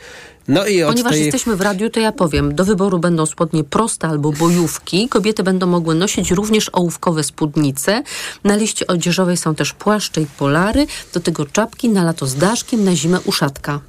No 0.50 0.66
i 0.66 0.82
od 0.82 0.90
Ponieważ 0.90 1.12
tej... 1.12 1.22
jesteśmy 1.22 1.56
w 1.56 1.60
radiu, 1.60 1.90
to 1.90 2.00
ja 2.00 2.12
powiem, 2.12 2.54
do 2.54 2.64
wyboru 2.64 2.98
będą 2.98 3.26
spodnie 3.26 3.64
proste 3.64 4.08
albo 4.08 4.32
bojówki. 4.32 5.08
Kobiety 5.08 5.42
będą 5.42 5.66
mogły 5.66 5.94
nosić 5.94 6.30
również 6.30 6.70
ołówkowe 6.72 7.24
spódnice. 7.24 8.02
Na 8.44 8.56
liście 8.56 8.86
odzieżowej 8.86 9.36
są 9.36 9.54
też 9.54 9.72
płaszcze 9.72 10.20
i 10.20 10.26
polary, 10.26 10.86
do 11.14 11.20
tego 11.20 11.46
czapki, 11.46 11.88
na 11.88 12.04
lato 12.04 12.26
z 12.26 12.34
daszkiem, 12.34 12.84
na 12.84 12.96
zimę 12.96 13.20
uszatka. 13.24 13.80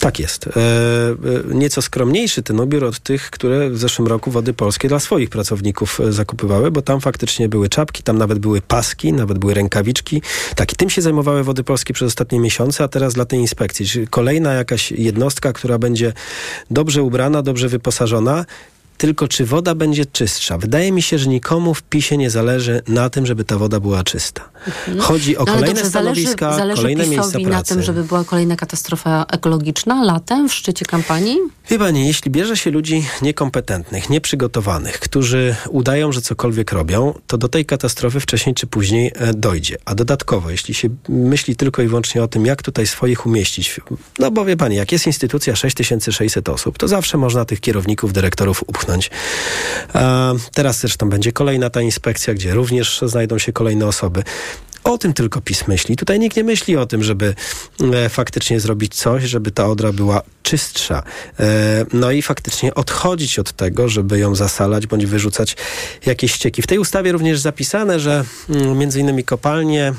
Tak 0.00 0.18
jest. 0.18 0.46
E, 0.46 0.50
e, 0.50 1.54
nieco 1.54 1.82
skromniejszy 1.82 2.42
ten 2.42 2.60
ubiór 2.60 2.84
od 2.84 3.00
tych, 3.00 3.30
które 3.30 3.70
w 3.70 3.78
zeszłym 3.78 4.08
roku 4.08 4.30
Wody 4.30 4.52
Polskie 4.52 4.88
dla 4.88 5.00
swoich 5.00 5.30
pracowników 5.30 6.00
e, 6.00 6.12
zakupywały, 6.12 6.70
bo 6.70 6.82
tam 6.82 7.00
faktycznie 7.00 7.48
były 7.48 7.68
czapki, 7.68 8.02
tam 8.02 8.18
nawet 8.18 8.38
były 8.38 8.60
paski, 8.60 9.12
nawet 9.12 9.38
były 9.38 9.54
rękawiczki. 9.54 10.22
Tak, 10.56 10.72
i 10.72 10.76
tym 10.76 10.90
się 10.90 11.02
zajmowały 11.02 11.44
Wody 11.44 11.64
Polskie 11.64 11.94
przez 11.94 12.06
ostatnie 12.06 12.40
miesiące, 12.40 12.84
a 12.84 12.88
teraz 12.88 13.14
dla 13.14 13.24
tej 13.24 13.38
inspekcji. 13.38 13.86
Czyli 13.86 14.06
kolejna 14.06 14.52
jakaś 14.52 14.92
jednostka, 14.92 15.52
która 15.52 15.78
będzie 15.78 16.12
dobrze 16.70 17.02
ubrana, 17.02 17.42
dobrze 17.42 17.68
wyposażona, 17.68 18.44
tylko 18.98 19.28
czy 19.28 19.44
woda 19.44 19.74
będzie 19.74 20.06
czystsza? 20.06 20.58
Wydaje 20.58 20.92
mi 20.92 21.02
się, 21.02 21.18
że 21.18 21.28
nikomu 21.28 21.74
w 21.74 21.82
PiSie 21.82 22.16
nie 22.18 22.30
zależy 22.30 22.82
na 22.88 23.10
tym, 23.10 23.26
żeby 23.26 23.44
ta 23.44 23.58
woda 23.58 23.80
była 23.80 24.04
czysta. 24.04 24.48
Chodzi 24.98 25.36
o 25.36 25.40
No 25.40 25.46
kolejne 25.52 25.74
dobrze, 25.74 25.90
stanowiska, 25.90 26.40
zależy, 26.40 26.58
zależy 26.58 26.82
kolejne 26.82 27.04
PiSowi 27.04 27.16
miejsca 27.20 27.38
na 27.38 27.48
pracy. 27.48 27.74
tym, 27.74 27.82
żeby 27.82 28.04
była 28.04 28.24
kolejna 28.24 28.56
katastrofa 28.56 29.26
ekologiczna 29.32 30.04
latem 30.04 30.48
w 30.48 30.54
szczycie 30.54 30.84
kampanii? 30.84 31.38
Chyba 31.64 31.90
nie. 31.90 32.06
Jeśli 32.06 32.30
bierze 32.30 32.56
się 32.56 32.70
ludzi 32.70 33.04
niekompetentnych, 33.22 34.10
nieprzygotowanych, 34.10 35.00
którzy 35.00 35.56
udają, 35.68 36.12
że 36.12 36.20
cokolwiek 36.20 36.72
robią, 36.72 37.14
to 37.26 37.38
do 37.38 37.48
tej 37.48 37.66
katastrofy 37.66 38.20
wcześniej 38.20 38.54
czy 38.54 38.66
później 38.66 39.12
e, 39.14 39.34
dojdzie. 39.34 39.76
A 39.84 39.94
dodatkowo, 39.94 40.50
jeśli 40.50 40.74
się 40.74 40.88
myśli 41.08 41.56
tylko 41.56 41.82
i 41.82 41.88
wyłącznie 41.88 42.22
o 42.22 42.28
tym, 42.28 42.46
jak 42.46 42.62
tutaj 42.62 42.86
swoich 42.86 43.26
umieścić, 43.26 43.80
no 44.18 44.30
bo 44.30 44.44
wie 44.44 44.56
pani, 44.56 44.76
jak 44.76 44.92
jest 44.92 45.06
instytucja 45.06 45.56
6600 45.56 46.48
osób, 46.48 46.78
to 46.78 46.88
zawsze 46.88 47.18
można 47.18 47.44
tych 47.44 47.60
kierowników, 47.60 48.12
dyrektorów 48.12 48.64
upchnąć. 48.66 48.85
A 49.92 50.32
teraz 50.54 50.80
zresztą 50.80 51.10
będzie 51.10 51.32
kolejna 51.32 51.70
ta 51.70 51.80
inspekcja, 51.80 52.34
gdzie 52.34 52.54
również 52.54 53.00
znajdą 53.06 53.38
się 53.38 53.52
kolejne 53.52 53.86
osoby. 53.86 54.22
O 54.86 54.98
tym 54.98 55.12
tylko 55.12 55.40
PiS 55.40 55.68
myśli. 55.68 55.96
Tutaj 55.96 56.18
nikt 56.18 56.36
nie 56.36 56.44
myśli 56.44 56.76
o 56.76 56.86
tym, 56.86 57.02
żeby 57.02 57.34
e, 57.94 58.08
faktycznie 58.08 58.60
zrobić 58.60 58.94
coś, 58.94 59.24
żeby 59.24 59.50
ta 59.50 59.66
odra 59.66 59.92
była 59.92 60.22
czystsza. 60.42 61.02
E, 61.40 61.86
no 61.92 62.10
i 62.10 62.22
faktycznie 62.22 62.74
odchodzić 62.74 63.38
od 63.38 63.52
tego, 63.52 63.88
żeby 63.88 64.18
ją 64.18 64.34
zasalać 64.34 64.86
bądź 64.86 65.06
wyrzucać 65.06 65.56
jakieś 66.06 66.32
ścieki. 66.32 66.62
W 66.62 66.66
tej 66.66 66.78
ustawie 66.78 67.12
również 67.12 67.40
zapisane, 67.40 68.00
że 68.00 68.24
mm, 68.48 68.78
między 68.78 69.00
innymi 69.00 69.24
kopalnie 69.24 69.92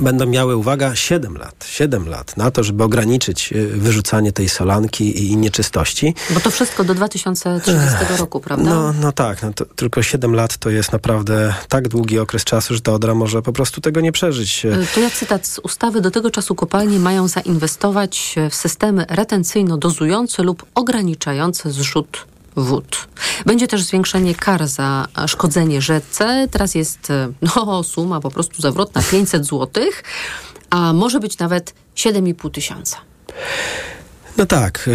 będą 0.00 0.26
miały, 0.26 0.56
uwaga, 0.56 0.94
7 0.94 1.36
lat. 1.36 1.64
7 1.68 2.08
lat 2.08 2.36
na 2.36 2.50
to, 2.50 2.62
żeby 2.64 2.84
ograniczyć 2.84 3.52
e, 3.52 3.66
wyrzucanie 3.66 4.32
tej 4.32 4.48
solanki 4.48 5.26
i 5.32 5.36
nieczystości. 5.36 6.14
Bo 6.30 6.40
to 6.40 6.50
wszystko 6.50 6.84
do 6.84 6.94
2030 6.94 7.96
roku, 8.18 8.40
prawda? 8.40 8.70
No, 8.70 8.92
no 8.92 9.12
tak, 9.12 9.42
no 9.42 9.50
tylko 9.76 10.02
7 10.02 10.34
lat 10.34 10.56
to 10.56 10.70
jest 10.70 10.92
naprawdę 10.92 11.54
tak 11.68 11.88
długi 11.88 12.18
okres 12.18 12.44
czasu, 12.44 12.74
że 12.74 12.80
ta 12.80 12.92
odra 12.92 13.14
może 13.14 13.42
po 13.42 13.52
prostu 13.52 13.80
tego 13.80 14.00
nie 14.00 14.12
przeżyć. 14.12 14.64
Y, 14.64 14.86
To 14.94 15.00
ja 15.00 15.10
cytat 15.10 15.46
z 15.46 15.58
ustawy. 15.58 16.00
Do 16.00 16.10
tego 16.10 16.30
czasu 16.30 16.54
kopalnie 16.54 16.98
mają 16.98 17.28
zainwestować 17.28 18.34
w 18.50 18.54
systemy 18.54 19.06
retencyjno-dozujące 19.08 20.42
lub 20.42 20.66
ograniczające 20.74 21.70
zrzut 21.70 22.31
wód. 22.56 23.08
Będzie 23.46 23.68
też 23.68 23.82
zwiększenie 23.82 24.34
kar 24.34 24.68
za 24.68 25.08
szkodzenie 25.26 25.82
rzece. 25.82 26.48
Teraz 26.50 26.74
jest 26.74 27.10
y, 27.10 27.32
no, 27.56 27.82
suma 27.82 28.20
po 28.20 28.30
prostu 28.30 28.62
zawrotna 28.62 29.02
500 29.10 29.44
złotych. 29.44 30.04
a 30.70 30.92
może 30.92 31.20
być 31.20 31.38
nawet 31.38 31.74
7,5 31.96 32.50
tysiąca. 32.50 32.96
No 34.36 34.46
tak. 34.46 34.88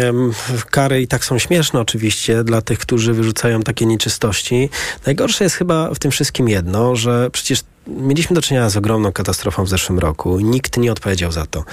Yy, 0.00 0.60
kary 0.70 1.02
i 1.02 1.08
tak 1.08 1.24
są 1.24 1.38
śmieszne 1.38 1.80
oczywiście 1.80 2.44
dla 2.44 2.62
tych, 2.62 2.78
którzy 2.78 3.12
wyrzucają 3.12 3.62
takie 3.62 3.86
nieczystości. 3.86 4.70
Najgorsze 5.06 5.44
jest 5.44 5.56
chyba 5.56 5.94
w 5.94 5.98
tym 5.98 6.10
wszystkim 6.10 6.48
jedno, 6.48 6.96
że 6.96 7.30
przecież 7.30 7.60
mieliśmy 7.86 8.34
do 8.34 8.42
czynienia 8.42 8.70
z 8.70 8.76
ogromną 8.76 9.12
katastrofą 9.12 9.64
w 9.64 9.68
zeszłym 9.68 9.98
roku. 9.98 10.40
Nikt 10.40 10.76
nie 10.76 10.92
odpowiedział 10.92 11.32
za 11.32 11.46
to. 11.46 11.64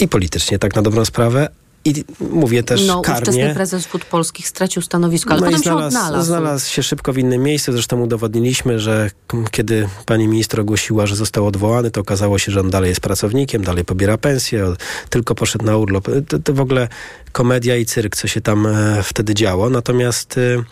I 0.00 0.08
politycznie, 0.08 0.58
tak 0.58 0.76
na 0.76 0.82
dobrą 0.82 1.04
sprawę, 1.04 1.48
i 1.90 2.04
mówię 2.20 2.62
też 2.62 2.86
no, 2.86 3.00
karnie. 3.00 3.20
ówczesny 3.20 3.54
prezes 3.54 3.86
Wód 3.86 4.04
Polskich 4.04 4.48
stracił 4.48 4.82
stanowisko, 4.82 5.30
ale 5.30 5.40
no 5.40 5.46
potem 5.46 5.62
znalazł, 5.62 5.94
się 5.94 6.00
odnalazł. 6.00 6.26
Znalazł 6.26 6.70
się 6.70 6.82
szybko 6.82 7.12
w 7.12 7.18
innym 7.18 7.42
miejscu. 7.42 7.72
Zresztą 7.72 8.00
udowodniliśmy, 8.00 8.80
że 8.80 9.10
kiedy 9.50 9.88
pani 10.06 10.28
minister 10.28 10.60
ogłosiła, 10.60 11.06
że 11.06 11.16
został 11.16 11.46
odwołany, 11.46 11.90
to 11.90 12.00
okazało 12.00 12.38
się, 12.38 12.52
że 12.52 12.60
on 12.60 12.70
dalej 12.70 12.88
jest 12.88 13.00
pracownikiem, 13.00 13.64
dalej 13.64 13.84
pobiera 13.84 14.18
pensję, 14.18 14.74
tylko 15.10 15.34
poszedł 15.34 15.64
na 15.64 15.76
urlop. 15.76 16.08
To, 16.28 16.38
to 16.38 16.54
w 16.54 16.60
ogóle 16.60 16.88
komedia 17.32 17.76
i 17.76 17.86
cyrk, 17.86 18.16
co 18.16 18.28
się 18.28 18.40
tam 18.40 18.66
e, 18.66 19.02
wtedy 19.02 19.34
działo. 19.34 19.70
Natomiast 19.70 20.38
e, 20.38 20.62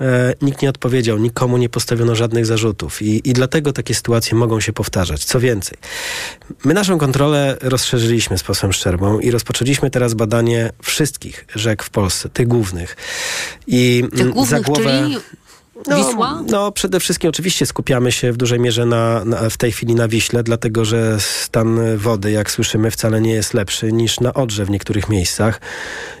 e, 0.00 0.34
nikt 0.42 0.62
nie 0.62 0.68
odpowiedział, 0.68 1.18
nikomu 1.18 1.56
nie 1.56 1.68
postawiono 1.68 2.14
żadnych 2.14 2.46
zarzutów 2.46 3.02
i, 3.02 3.30
i 3.30 3.32
dlatego 3.32 3.72
takie 3.72 3.94
sytuacje 3.94 4.38
mogą 4.38 4.60
się 4.60 4.72
powtarzać. 4.72 5.24
Co 5.24 5.40
więcej, 5.40 5.78
my 6.64 6.74
naszą 6.74 6.98
kontrolę 6.98 7.56
rozszerzyliśmy 7.60 8.38
z 8.38 8.42
posłem 8.42 8.72
Szczerbą 8.72 9.20
i 9.20 9.30
rozpoczęliśmy 9.30 9.90
teraz 9.90 10.14
badanie 10.14 10.70
wszystkich 10.82 11.46
rzek 11.54 11.82
w 11.82 11.90
Polsce, 11.90 12.28
tych 12.28 12.48
głównych. 12.48 12.96
I 13.66 14.04
Tych 14.10 14.20
mm, 14.20 14.32
głównych, 14.32 14.60
za 14.60 14.64
głowę... 14.64 15.02
czyli 15.04 15.18
Wisła? 15.96 16.42
No, 16.50 16.72
przede 16.72 17.00
wszystkim 17.00 17.30
oczywiście 17.30 17.66
skupiamy 17.66 18.12
się 18.12 18.32
w 18.32 18.36
dużej 18.36 18.60
mierze 18.60 18.86
na, 18.86 19.24
na, 19.24 19.50
w 19.50 19.56
tej 19.56 19.72
chwili 19.72 19.94
na 19.94 20.08
Wiśle, 20.08 20.42
dlatego 20.42 20.84
że 20.84 21.20
stan 21.20 21.96
wody, 21.96 22.30
jak 22.30 22.50
słyszymy, 22.50 22.90
wcale 22.90 23.20
nie 23.20 23.32
jest 23.32 23.54
lepszy 23.54 23.92
niż 23.92 24.20
na 24.20 24.34
Odrze 24.34 24.64
w 24.64 24.70
niektórych 24.70 25.08
miejscach. 25.08 25.60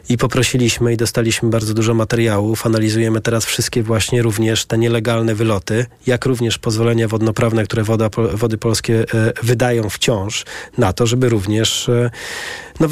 I 0.08 0.16
poprosiliśmy 0.16 0.92
i 0.92 0.96
dostaliśmy 0.96 1.50
bardzo 1.50 1.74
dużo 1.74 1.94
materiałów. 1.94 2.66
Analizujemy 2.66 3.20
teraz 3.20 3.44
wszystkie 3.44 3.82
właśnie 3.82 4.22
również 4.22 4.66
te 4.66 4.78
nielegalne 4.78 5.34
wyloty, 5.34 5.86
jak 6.06 6.26
również 6.26 6.58
pozwolenia 6.58 7.08
wodnoprawne, 7.08 7.64
które 7.64 7.82
woda, 7.82 8.08
Wody 8.32 8.58
Polskie 8.58 9.04
e, 9.14 9.32
wydają 9.42 9.90
wciąż 9.90 10.44
na 10.78 10.92
to, 10.92 11.06
żeby 11.06 11.28
również 11.28 11.88
e, 11.88 12.10
no, 12.80 12.88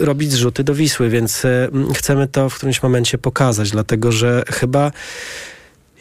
robić 0.00 0.32
zrzuty 0.32 0.64
do 0.64 0.74
Wisły, 0.74 1.08
więc 1.08 1.44
e, 1.44 1.68
chcemy 1.94 2.26
to 2.26 2.50
w 2.50 2.54
którymś 2.54 2.82
momencie 2.82 3.18
pokazać, 3.18 3.70
dlatego 3.70 4.12
że 4.12 4.42
chyba 4.52 4.92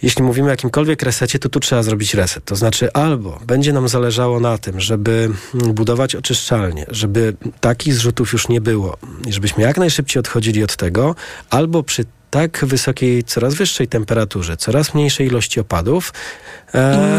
jeśli 0.01 0.23
mówimy 0.23 0.47
o 0.47 0.51
jakimkolwiek 0.51 1.03
resecie, 1.03 1.39
to 1.39 1.49
tu 1.49 1.60
trzeba 1.60 1.83
zrobić 1.83 2.13
reset. 2.13 2.45
To 2.45 2.55
znaczy 2.55 2.93
albo 2.93 3.39
będzie 3.47 3.73
nam 3.73 3.88
zależało 3.88 4.39
na 4.39 4.57
tym, 4.57 4.79
żeby 4.79 5.29
budować 5.53 6.15
oczyszczalnie, 6.15 6.86
żeby 6.89 7.33
takich 7.60 7.93
zrzutów 7.93 8.33
już 8.33 8.47
nie 8.47 8.62
było 8.62 8.97
i 9.27 9.33
żebyśmy 9.33 9.63
jak 9.63 9.77
najszybciej 9.77 10.19
odchodzili 10.19 10.63
od 10.63 10.75
tego, 10.75 11.15
albo 11.49 11.83
przy 11.83 12.05
tak 12.38 12.65
wysokiej, 12.65 13.23
coraz 13.23 13.56
wyższej 13.56 13.88
temperaturze, 13.88 14.58
coraz 14.58 14.93
mniejszej 14.93 15.28
ilości 15.28 15.60
opadów. 15.60 16.13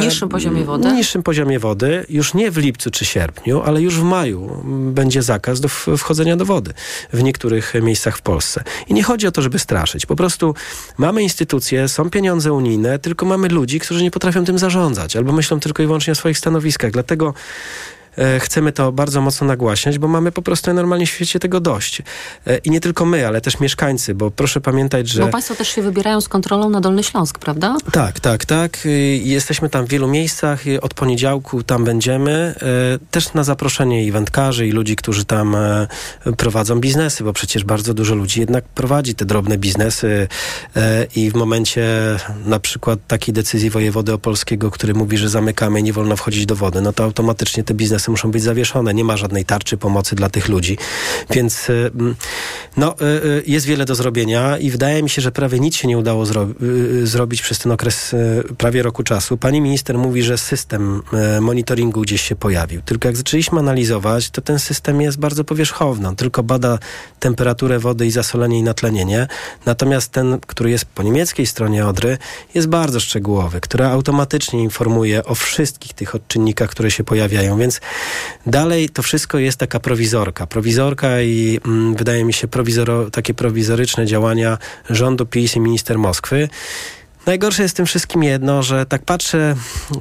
I 0.02 0.04
niższym 0.04 0.28
poziomie 0.28 0.64
wody? 0.64 0.92
Niższym 0.92 1.22
poziomie 1.22 1.58
wody, 1.58 2.06
już 2.08 2.34
nie 2.34 2.50
w 2.50 2.56
lipcu 2.56 2.90
czy 2.90 3.04
sierpniu, 3.04 3.62
ale 3.62 3.82
już 3.82 4.00
w 4.00 4.02
maju 4.02 4.62
będzie 4.92 5.22
zakaz 5.22 5.60
do 5.60 5.68
wchodzenia 5.68 6.36
do 6.36 6.44
wody 6.44 6.72
w 7.12 7.22
niektórych 7.22 7.74
miejscach 7.82 8.16
w 8.16 8.22
Polsce. 8.22 8.64
I 8.88 8.94
nie 8.94 9.02
chodzi 9.02 9.26
o 9.26 9.32
to, 9.32 9.42
żeby 9.42 9.58
straszyć. 9.58 10.06
Po 10.06 10.16
prostu 10.16 10.54
mamy 10.98 11.22
instytucje, 11.22 11.88
są 11.88 12.10
pieniądze 12.10 12.52
unijne, 12.52 12.98
tylko 12.98 13.26
mamy 13.26 13.48
ludzi, 13.48 13.80
którzy 13.80 14.02
nie 14.02 14.10
potrafią 14.10 14.44
tym 14.44 14.58
zarządzać 14.58 15.16
albo 15.16 15.32
myślą 15.32 15.60
tylko 15.60 15.82
i 15.82 15.86
wyłącznie 15.86 16.12
o 16.12 16.16
swoich 16.16 16.38
stanowiskach. 16.38 16.90
Dlatego 16.90 17.34
chcemy 18.38 18.72
to 18.72 18.92
bardzo 18.92 19.20
mocno 19.20 19.46
nagłaśniać, 19.46 19.98
bo 19.98 20.08
mamy 20.08 20.32
po 20.32 20.42
prostu 20.42 20.74
normalnie 20.74 21.06
w 21.06 21.10
świecie 21.10 21.38
tego 21.38 21.60
dość. 21.60 22.02
I 22.64 22.70
nie 22.70 22.80
tylko 22.80 23.04
my, 23.04 23.26
ale 23.26 23.40
też 23.40 23.60
mieszkańcy, 23.60 24.14
bo 24.14 24.30
proszę 24.30 24.60
pamiętać, 24.60 25.08
że... 25.08 25.22
Bo 25.22 25.28
państwo 25.28 25.54
też 25.54 25.68
się 25.68 25.82
wybierają 25.82 26.20
z 26.20 26.28
kontrolą 26.28 26.70
na 26.70 26.80
Dolny 26.80 27.02
Śląsk, 27.02 27.38
prawda? 27.38 27.76
Tak, 27.92 28.20
tak, 28.20 28.44
tak. 28.44 28.78
Jesteśmy 29.22 29.68
tam 29.68 29.86
w 29.86 29.88
wielu 29.88 30.08
miejscach. 30.08 30.64
Od 30.80 30.94
poniedziałku 30.94 31.62
tam 31.62 31.84
będziemy. 31.84 32.54
Też 33.10 33.34
na 33.34 33.44
zaproszenie 33.44 34.04
i 34.04 34.12
wędkarzy, 34.12 34.66
i 34.66 34.72
ludzi, 34.72 34.96
którzy 34.96 35.24
tam 35.24 35.56
prowadzą 36.36 36.80
biznesy, 36.80 37.24
bo 37.24 37.32
przecież 37.32 37.64
bardzo 37.64 37.94
dużo 37.94 38.14
ludzi 38.14 38.40
jednak 38.40 38.64
prowadzi 38.64 39.14
te 39.14 39.24
drobne 39.24 39.58
biznesy 39.58 40.28
i 41.16 41.30
w 41.30 41.34
momencie 41.34 41.86
na 42.46 42.60
przykład 42.60 42.98
takiej 43.06 43.34
decyzji 43.34 43.70
wojewody 43.70 44.12
opolskiego, 44.12 44.70
który 44.70 44.94
mówi, 44.94 45.18
że 45.18 45.28
zamykamy 45.28 45.80
i 45.80 45.82
nie 45.82 45.92
wolno 45.92 46.16
wchodzić 46.16 46.46
do 46.46 46.56
wody, 46.56 46.80
no 46.80 46.92
to 46.92 47.04
automatycznie 47.04 47.64
te 47.64 47.74
biznesy 47.74 48.07
muszą 48.10 48.30
być 48.30 48.42
zawieszone. 48.42 48.94
Nie 48.94 49.04
ma 49.04 49.16
żadnej 49.16 49.44
tarczy 49.44 49.76
pomocy 49.76 50.16
dla 50.16 50.30
tych 50.30 50.48
ludzi. 50.48 50.78
Więc 51.30 51.66
no, 52.76 52.94
jest 53.46 53.66
wiele 53.66 53.84
do 53.84 53.94
zrobienia 53.94 54.58
i 54.58 54.70
wydaje 54.70 55.02
mi 55.02 55.10
się, 55.10 55.22
że 55.22 55.32
prawie 55.32 55.60
nic 55.60 55.76
się 55.76 55.88
nie 55.88 55.98
udało 55.98 56.26
zro 56.26 56.48
zrobić 57.02 57.42
przez 57.42 57.58
ten 57.58 57.72
okres 57.72 58.14
prawie 58.58 58.82
roku 58.82 59.02
czasu. 59.02 59.36
Pani 59.36 59.60
minister 59.60 59.98
mówi, 59.98 60.22
że 60.22 60.38
system 60.38 61.02
monitoringu 61.40 62.00
gdzieś 62.00 62.22
się 62.22 62.36
pojawił. 62.36 62.82
Tylko 62.82 63.08
jak 63.08 63.16
zaczęliśmy 63.16 63.58
analizować, 63.58 64.30
to 64.30 64.40
ten 64.40 64.58
system 64.58 65.00
jest 65.00 65.18
bardzo 65.18 65.44
powierzchowny. 65.44 66.08
On 66.08 66.16
tylko 66.16 66.42
bada 66.42 66.78
temperaturę 67.20 67.78
wody 67.78 68.06
i 68.06 68.10
zasolenie 68.10 68.58
i 68.58 68.62
natlenienie. 68.62 69.26
Natomiast 69.66 70.12
ten, 70.12 70.38
który 70.46 70.70
jest 70.70 70.84
po 70.84 71.02
niemieckiej 71.02 71.46
stronie 71.46 71.86
Odry, 71.86 72.18
jest 72.54 72.68
bardzo 72.68 73.00
szczegółowy, 73.00 73.60
który 73.60 73.84
automatycznie 73.84 74.62
informuje 74.62 75.24
o 75.24 75.34
wszystkich 75.34 75.92
tych 75.92 76.14
odczynnikach, 76.14 76.70
które 76.70 76.90
się 76.90 77.04
pojawiają. 77.04 77.58
Więc 77.58 77.80
dalej 78.46 78.88
to 78.88 79.02
wszystko 79.02 79.38
jest 79.38 79.58
taka 79.58 79.80
prowizorka. 79.80 80.46
Prowizorka 80.46 81.22
i 81.22 81.60
mm, 81.66 81.94
wydaje 81.94 82.24
mi 82.24 82.32
się 82.32 82.48
prowizoro, 82.48 83.10
takie 83.10 83.34
prowizoryczne 83.34 84.06
działania 84.06 84.58
rządu 84.90 85.26
PiS 85.26 85.56
i 85.56 85.60
minister 85.60 85.98
Moskwy. 85.98 86.48
Najgorsze 87.26 87.62
jest 87.62 87.74
w 87.74 87.76
tym 87.76 87.86
wszystkim 87.86 88.22
jedno, 88.22 88.62
że 88.62 88.86
tak 88.86 89.02
patrzę, 89.04 89.54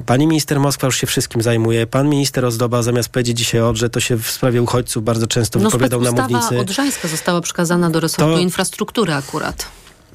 pani 0.06 0.26
minister 0.26 0.60
Moskwa 0.60 0.86
już 0.86 0.96
się 0.96 1.06
wszystkim 1.06 1.42
zajmuje, 1.42 1.86
pan 1.86 2.08
minister 2.08 2.44
Ozdoba 2.44 2.82
zamiast 2.82 3.08
powiedzieć 3.08 3.38
dzisiaj 3.38 3.60
Odrze, 3.60 3.90
to 3.90 4.00
się 4.00 4.16
w 4.16 4.30
sprawie 4.30 4.62
uchodźców 4.62 5.04
bardzo 5.04 5.26
często 5.26 5.58
no, 5.58 5.70
wypowiadał 5.70 6.00
na 6.00 6.12
mównicy. 6.12 6.58
odrzańska 6.58 7.08
została 7.08 7.40
przekazana 7.40 7.90
do 7.90 8.00
resortu 8.00 8.34
To- 8.34 8.38
infrastruktury 8.38 9.12
akurat. 9.14 9.66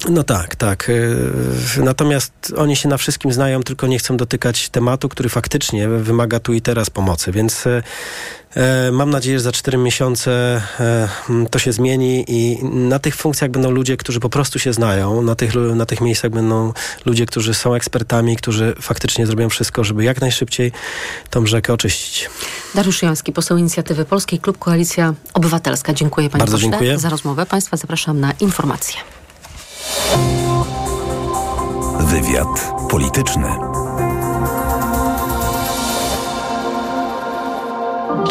No 0.08 0.22
tak, 0.22 0.56
tak. 0.56 0.88
Yy, 1.76 1.84
Natomiast 1.84 2.32
oni 2.56 2.76
się 2.76 2.88
na 2.88 2.96
wszystkim 2.96 3.32
znają, 3.32 3.62
tylko 3.62 3.86
nie 3.86 3.98
chcą 3.98 4.16
dotykać 4.16 4.68
tematu, 4.68 5.08
który 5.08 5.28
faktycznie 5.28 5.88
wymaga 5.88 6.40
tu 6.40 6.52
i 6.52 6.60
teraz 6.60 6.90
pomocy. 6.90 7.32
Więc 7.32 7.66
e, 7.66 7.82
e, 8.56 8.90
mam 8.92 9.10
nadzieję, 9.10 9.38
że 9.38 9.42
za 9.42 9.52
cztery 9.52 9.78
miesiące 9.78 10.62
e, 10.80 11.08
m, 11.30 11.46
to 11.50 11.58
się 11.58 11.72
zmieni 11.72 12.24
i 12.28 12.64
na 12.64 12.98
tych 12.98 13.16
funkcjach 13.16 13.50
będą 13.50 13.70
ludzie, 13.70 13.96
którzy 13.96 14.20
po 14.20 14.30
prostu 14.30 14.58
się 14.58 14.72
znają. 14.72 15.22
Na 15.22 15.34
tych, 15.34 15.54
na 15.54 15.86
tych 15.86 16.00
miejscach 16.00 16.30
będą 16.30 16.72
ludzie, 17.06 17.26
którzy 17.26 17.54
są 17.54 17.74
ekspertami, 17.74 18.36
którzy 18.36 18.74
faktycznie 18.80 19.26
zrobią 19.26 19.48
wszystko, 19.48 19.84
żeby 19.84 20.04
jak 20.04 20.20
najszybciej 20.20 20.72
tą 21.30 21.46
rzekę 21.46 21.72
oczyścić. 21.72 22.30
Dariusz 22.74 23.02
Joński, 23.02 23.32
poseł 23.32 23.56
Inicjatywy 23.56 24.04
Polskiej, 24.04 24.38
Klub 24.38 24.58
Koalicja 24.58 25.14
Obywatelska. 25.34 25.94
Dziękuję 25.94 26.30
panie 26.30 26.40
Bardzo 26.40 26.56
pośle 26.56 26.70
dziękuję. 26.70 26.98
za 26.98 27.08
rozmowę. 27.08 27.46
Państwa 27.46 27.76
zapraszam 27.76 28.20
na 28.20 28.32
informacje. 28.32 29.13
Wywiad 32.00 32.72
polityczny. 32.90 33.48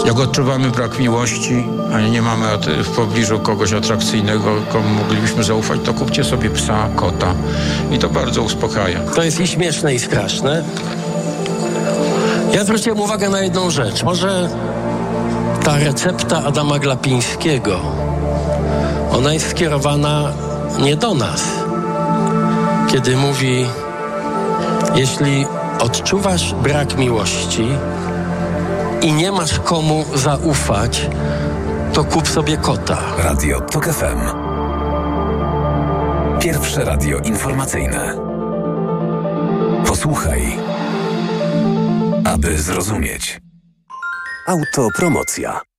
Jak 0.06 0.20
odczuwamy 0.20 0.70
brak 0.70 1.00
miłości, 1.00 1.64
a 1.94 2.02
nie 2.02 2.22
mamy 2.22 2.46
w 2.84 2.90
pobliżu 2.90 3.40
kogoś 3.40 3.74
atrakcyjnego, 3.74 4.56
komu 4.72 4.90
moglibyśmy 4.90 5.44
zaufać, 5.44 5.80
to 5.86 5.94
kupcie 5.94 6.24
sobie 6.24 6.50
psa, 6.50 6.90
kota. 6.96 7.34
I 7.92 8.00
to 8.00 8.10
bardzo 8.10 8.42
uspokaja. 8.42 9.00
To 9.00 9.24
jest 9.24 9.40
i 9.40 9.48
śmieszne, 9.48 9.96
i 9.96 10.00
straszne. 10.00 10.64
Ja 12.54 12.64
zwróciłem 12.64 13.00
uwagę 13.00 13.30
na 13.30 13.42
jedną 13.42 13.70
rzecz. 13.70 14.04
Może 14.04 14.50
ta 15.64 15.80
recepta 15.80 16.44
Adama 16.44 16.80
Glapińskiego, 16.80 17.80
ona 19.12 19.34
jest 19.34 19.50
skierowana 19.50 20.32
nie 20.80 20.96
do 20.96 21.14
nas. 21.14 21.63
Kiedy 22.94 23.18
mówi, 23.18 23.66
jeśli 24.96 25.46
odczuwasz 25.80 26.54
brak 26.54 26.98
miłości 26.98 27.68
i 29.02 29.14
nie 29.14 29.32
masz 29.32 29.60
komu 29.60 30.06
zaufać, 30.16 31.10
to 31.94 32.04
kup 32.04 32.28
sobie 32.28 32.58
kota. 32.58 32.98
Radio 33.18 33.62
TOK 33.62 33.86
FM. 33.86 34.20
Pierwsze 36.40 36.86
radio 36.86 37.18
informacyjne. 37.20 38.16
Posłuchaj, 39.88 40.58
aby 42.26 42.58
zrozumieć. 42.58 43.42
Autopromocja. 44.48 45.73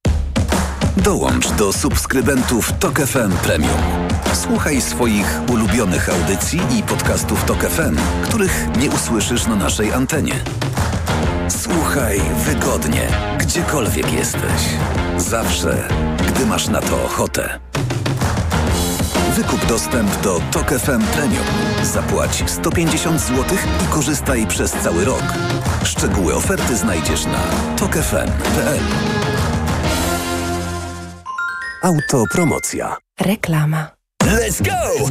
Dołącz 0.96 1.50
do 1.50 1.72
subskrybentów 1.72 2.72
TOK 2.72 3.00
FM 3.00 3.32
Premium. 3.32 3.78
Słuchaj 4.32 4.80
swoich 4.80 5.40
ulubionych 5.52 6.08
audycji 6.08 6.60
i 6.78 6.82
podcastów 6.82 7.44
TOK 7.44 7.64
FM, 7.64 7.96
których 8.22 8.66
nie 8.80 8.90
usłyszysz 8.90 9.46
na 9.46 9.56
naszej 9.56 9.92
antenie. 9.92 10.34
Słuchaj 11.48 12.20
wygodnie, 12.44 13.08
gdziekolwiek 13.38 14.12
jesteś. 14.12 14.62
Zawsze, 15.16 15.88
gdy 16.28 16.46
masz 16.46 16.68
na 16.68 16.80
to 16.80 17.04
ochotę. 17.04 17.60
Wykup 19.36 19.66
dostęp 19.66 20.20
do 20.22 20.40
TOK 20.52 20.70
FM 20.70 21.02
Premium. 21.14 21.44
Zapłać 21.82 22.44
150 22.46 23.20
zł 23.20 23.44
i 23.84 23.86
korzystaj 23.94 24.46
przez 24.46 24.72
cały 24.72 25.04
rok. 25.04 25.24
Szczegóły 25.84 26.34
oferty 26.34 26.76
znajdziesz 26.76 27.24
na 27.24 27.40
tokefm.pl. 27.76 28.80
Autopromocja. 31.84 32.96
Reklama. 33.20 33.90
Let's 34.24 34.62
go! 34.62 34.70
go, 34.98 35.10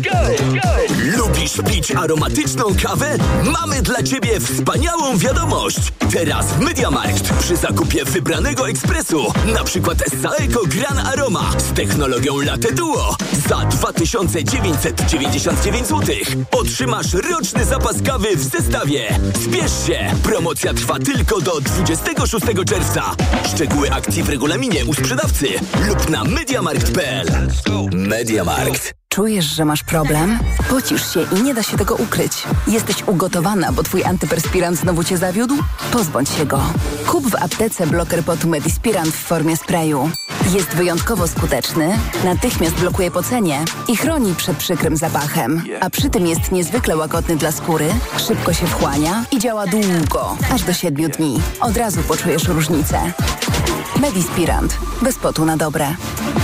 go! 0.54 0.70
Lubisz 1.18 1.54
pić 1.72 1.92
aromatyczną 1.92 2.64
kawę? 2.84 3.18
Mamy 3.62 3.82
dla 3.82 4.04
Ciebie 4.04 4.40
wspaniałą 4.40 5.18
wiadomość! 5.18 5.80
Teraz 6.14 6.46
w 6.46 6.60
Mediamarkt 6.60 7.34
przy 7.40 7.56
zakupie 7.56 8.06
wybranego 8.06 8.70
ekspresu, 8.70 9.34
na 9.46 9.64
przykład 9.64 9.98
Saeco 10.22 10.60
Gran 10.66 11.08
Aroma 11.08 11.52
z 11.58 11.74
technologią 11.74 12.42
Latte 12.42 12.72
Duo 12.72 13.16
za 13.48 13.66
2999 13.66 15.88
zł 15.88 16.16
otrzymasz 16.52 17.14
roczny 17.14 17.66
zapas 17.66 17.96
kawy 18.06 18.36
w 18.36 18.44
zestawie. 18.44 19.20
Spiesz 19.46 19.88
się! 19.88 20.12
Promocja 20.24 20.74
trwa 20.74 21.00
tylko 21.00 21.42
do 21.42 21.62
26 21.62 22.46
czerwca. 22.68 23.16
Szczegóły 23.56 23.92
akcji 23.92 24.24
w 24.24 24.30
regulaminie 24.30 24.86
u 24.86 24.94
sprzedawcy 24.94 25.48
lub 25.88 26.10
na 26.10 26.24
mediamarkt.pl. 26.24 27.28
Mediamarkt. 27.92 29.03
Czujesz, 29.14 29.46
że 29.46 29.66
masz 29.66 29.84
problem? 29.84 30.40
Pocisz 30.70 31.14
się 31.14 31.26
i 31.38 31.42
nie 31.44 31.54
da 31.54 31.64
się 31.64 31.78
tego 31.78 31.96
ukryć. 31.96 32.44
Jesteś 32.68 33.04
ugotowana, 33.08 33.72
bo 33.72 33.84
twój 33.84 34.04
antyperspirant 34.04 34.80
znowu 34.80 35.04
cię 35.04 35.18
zawiódł? 35.18 35.56
Pozbądź 35.92 36.30
się 36.30 36.46
go. 36.46 36.62
Kup 37.08 37.28
w 37.28 37.36
aptece 37.36 37.88
bloker 37.88 38.24
potu 38.24 38.48
Medispirant 38.48 39.08
w 39.08 39.24
formie 39.24 39.58
sprayu. 39.58 40.10
Jest 40.54 40.70
wyjątkowo 40.70 41.28
skuteczny, 41.28 42.00
natychmiast 42.24 42.76
blokuje 42.76 43.12
pocenie 43.12 43.66
i 43.88 43.98
chroni 43.98 44.36
przed 44.36 44.58
przykrym 44.58 44.98
zapachem. 44.98 45.64
A 45.82 45.90
przy 45.90 46.10
tym 46.10 46.28
jest 46.28 46.52
niezwykle 46.52 46.98
łagodny 46.98 47.36
dla 47.36 47.52
skóry, 47.52 47.90
szybko 48.28 48.54
się 48.54 48.68
wchłania 48.68 49.26
i 49.32 49.40
działa 49.40 49.68
długo, 49.68 50.38
aż 50.54 50.64
do 50.64 50.74
7 50.74 51.12
dni. 51.12 51.42
Od 51.60 51.78
razu 51.78 52.02
poczujesz 52.02 52.48
różnicę. 52.48 53.12
Medispirant. 54.00 54.78
Bez 55.02 55.16
potu 55.16 55.46
na 55.46 55.58
dobre. 55.58 55.96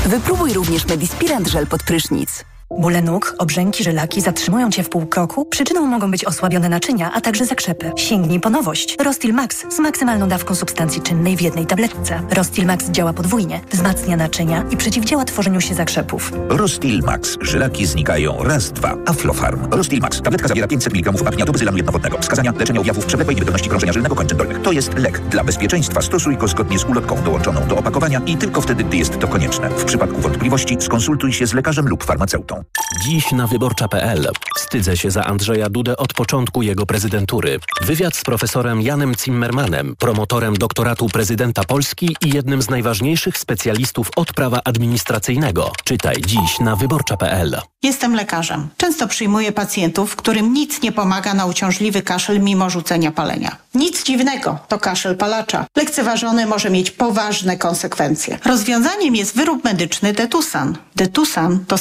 Wypróbuj 0.06 0.54
również 0.54 0.88
Medispirant 0.88 1.48
żel 1.48 1.68
pod 1.68 1.84
prysznic. 1.84 2.46
Bóle 2.78 3.02
nóg, 3.02 3.36
obrzęki, 3.38 3.84
żylaki 3.84 4.22
zatrzymują 4.22 4.72
Cię 4.72 4.84
w 4.84 4.90
pół 4.90 5.06
kroku? 5.06 5.46
Przyczyną 5.46 5.86
mogą 5.86 6.12
być 6.12 6.26
osłabione 6.26 6.70
naczynia, 6.70 7.12
a 7.14 7.22
także 7.22 7.46
zakrzepy. 7.46 7.92
Sięgnij 7.96 8.40
po 8.40 8.50
nowość. 8.50 8.98
Rostil 9.04 9.34
Max 9.34 9.66
z 9.76 9.80
maksymalną 9.80 10.28
dawką 10.28 10.56
substancji 10.56 11.02
czynnej 11.02 11.38
w 11.38 11.42
jednej 11.42 11.66
tabletce. 11.66 12.22
Rostil 12.32 12.66
Max 12.66 12.90
działa 12.90 13.14
podwójnie, 13.14 13.62
wzmacnia 13.72 14.18
naczynia 14.18 14.64
i 14.72 14.78
przeciwdziała 14.78 15.26
tworzeniu 15.26 15.62
się 15.62 15.76
zakrzepów. 15.76 16.32
Rostil 16.50 17.00
Max. 17.00 17.38
Żylaki 17.42 17.86
znikają. 17.86 18.44
Raz, 18.44 18.72
dwa. 18.72 18.98
Aflofarm. 19.06 19.68
Rostil 19.72 20.00
Max. 20.00 20.22
Tabletka 20.22 20.48
zawiera 20.48 20.68
500 20.68 20.94
mg 20.94 21.28
apniatu 21.28 21.52
bezylanu 21.52 21.78
jednowodnego. 21.78 22.18
Wskazania 22.18 22.54
leczenia 22.60 22.80
objawów 22.80 23.06
przewlekłej 23.06 23.36
niewydolności 23.36 23.70
krążenia 23.70 23.94
żylnego 23.94 24.16
kończyn 24.16 24.38
dolnych. 24.38 24.62
To 24.62 24.72
jest 24.72 24.98
lek. 24.98 25.20
Dla 25.20 25.44
bezpieczeństwa 25.44 26.02
stosuj 26.02 26.38
go 26.38 26.48
zgodnie 26.48 26.80
z 26.80 26.84
ulotką 26.84 27.24
dołączoną 27.24 27.68
do 27.68 27.78
opakowania 27.78 28.22
i 28.26 28.38
tylko 28.38 28.62
wtedy, 28.62 28.84
gdy 28.84 28.98
jest 28.98 29.20
to 29.20 29.28
konieczne. 29.28 29.70
W 29.70 29.86
przypadku 29.86 30.22
wątpliwości 30.22 30.78
skonsultuj 30.80 31.34
się 31.34 31.48
z 31.48 31.54
lekarzem 31.54 31.88
lub 31.88 32.04
farmaceutą. 32.04 32.59
Dziś 33.04 33.32
na 33.32 33.48
wyborcza.pl. 33.48 34.30
Wstydzę 34.56 34.98
się 34.98 35.12
za 35.12 35.26
Andrzeja 35.26 35.70
Dudę 35.70 35.98
od 35.98 36.14
początku 36.14 36.62
jego 36.62 36.86
prezydentury. 36.86 37.60
Wywiad 37.82 38.16
z 38.16 38.24
profesorem 38.24 38.82
Janem 38.82 39.14
Zimmermanem, 39.16 39.96
promotorem 40.00 40.58
doktoratu 40.58 41.10
prezydenta 41.10 41.64
Polski 41.64 42.16
i 42.26 42.30
jednym 42.30 42.62
z 42.62 42.70
najważniejszych 42.70 43.38
specjalistów 43.38 44.10
od 44.16 44.34
prawa 44.34 44.62
administracyjnego. 44.66 45.72
Czytaj 45.84 46.16
dziś 46.26 46.60
na 46.60 46.76
wyborcza.pl. 46.76 47.62
Jestem 47.84 48.16
lekarzem. 48.16 48.68
Często 48.78 49.08
przyjmuję 49.08 49.52
pacjentów, 49.52 50.16
którym 50.16 50.54
nic 50.54 50.82
nie 50.82 50.92
pomaga 50.92 51.34
na 51.34 51.46
uciążliwy 51.46 52.02
kaszel 52.02 52.40
mimo 52.40 52.70
rzucenia 52.70 53.12
palenia. 53.12 53.58
Nic 53.76 54.04
dziwnego, 54.04 54.60
to 54.68 54.80
kaszel 54.80 55.18
palacza. 55.18 55.66
Lekceważony 55.76 56.46
może 56.46 56.70
mieć 56.70 56.92
poważne 56.92 57.58
konsekwencje. 57.58 58.40
Rozwiązaniem 58.46 59.16
jest 59.16 59.36
wyrób 59.36 59.64
medyczny 59.64 60.14
Detusan. 60.14 60.78
Detusan 60.96 61.66
to 61.68 61.78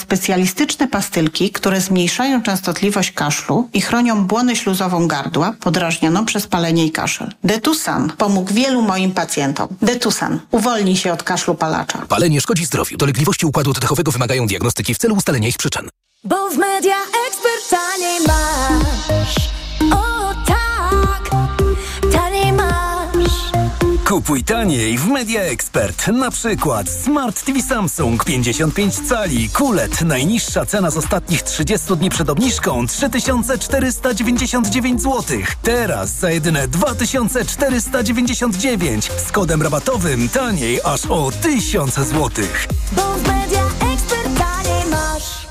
specjalistyczne 0.68 0.88
pastylki, 0.88 1.50
które 1.50 1.80
zmniejszają 1.80 2.42
częstotliwość 2.42 3.12
kaszlu 3.12 3.68
i 3.72 3.80
chronią 3.80 4.26
błonę 4.26 4.56
śluzową 4.56 5.08
gardła 5.08 5.54
podrażnioną 5.60 6.24
przez 6.24 6.46
palenie 6.46 6.86
i 6.86 6.90
kaszel. 6.90 7.32
Detusan 7.44 8.12
pomógł 8.18 8.54
wielu 8.54 8.82
moim 8.82 9.12
pacjentom. 9.12 9.68
Detusan. 9.82 10.40
Uwolnij 10.50 10.96
się 10.96 11.12
od 11.12 11.22
kaszlu 11.22 11.54
palacza. 11.54 11.98
Palenie 12.08 12.40
szkodzi 12.40 12.64
zdrowiu. 12.64 12.96
Dolegliwości 12.96 13.46
układu 13.46 13.70
oddechowego 13.70 14.12
wymagają 14.12 14.46
diagnostyki 14.46 14.94
w 14.94 14.98
celu 14.98 15.14
ustalenia 15.14 15.48
ich 15.48 15.56
przyczyn. 15.56 15.88
Bo 16.24 16.50
w 16.50 16.56
media 16.56 16.96
ekspert 17.28 17.70
taniej 17.70 18.20
masz. 18.26 19.37
Kupuj 24.28 24.44
taniej 24.44 24.98
w 24.98 25.06
Media 25.06 25.42
Expert. 25.42 26.08
Na 26.08 26.30
przykład 26.30 26.88
Smart 26.88 27.44
TV 27.44 27.62
Samsung 27.62 28.24
55 28.24 29.08
cali, 29.08 29.48
kulet. 29.48 30.02
Najniższa 30.02 30.66
cena 30.66 30.90
z 30.90 30.96
ostatnich 30.96 31.42
30 31.42 31.96
dni 31.96 32.10
przed 32.10 32.30
obniżką 32.30 32.86
3499 32.86 35.02
zł. 35.02 35.22
Teraz 35.62 36.10
za 36.10 36.30
jedyne 36.30 36.68
2499 36.68 39.10
z 39.26 39.32
kodem 39.32 39.62
rabatowym 39.62 40.28
taniej 40.28 40.80
aż 40.84 41.06
o 41.06 41.30
1000 41.42 41.94
zł. 41.94 42.30
Bo 42.92 43.02
w 43.02 43.28
media 43.28 43.62
ekspert 43.92 44.38
taniej 44.38 44.86
masz. 44.90 45.47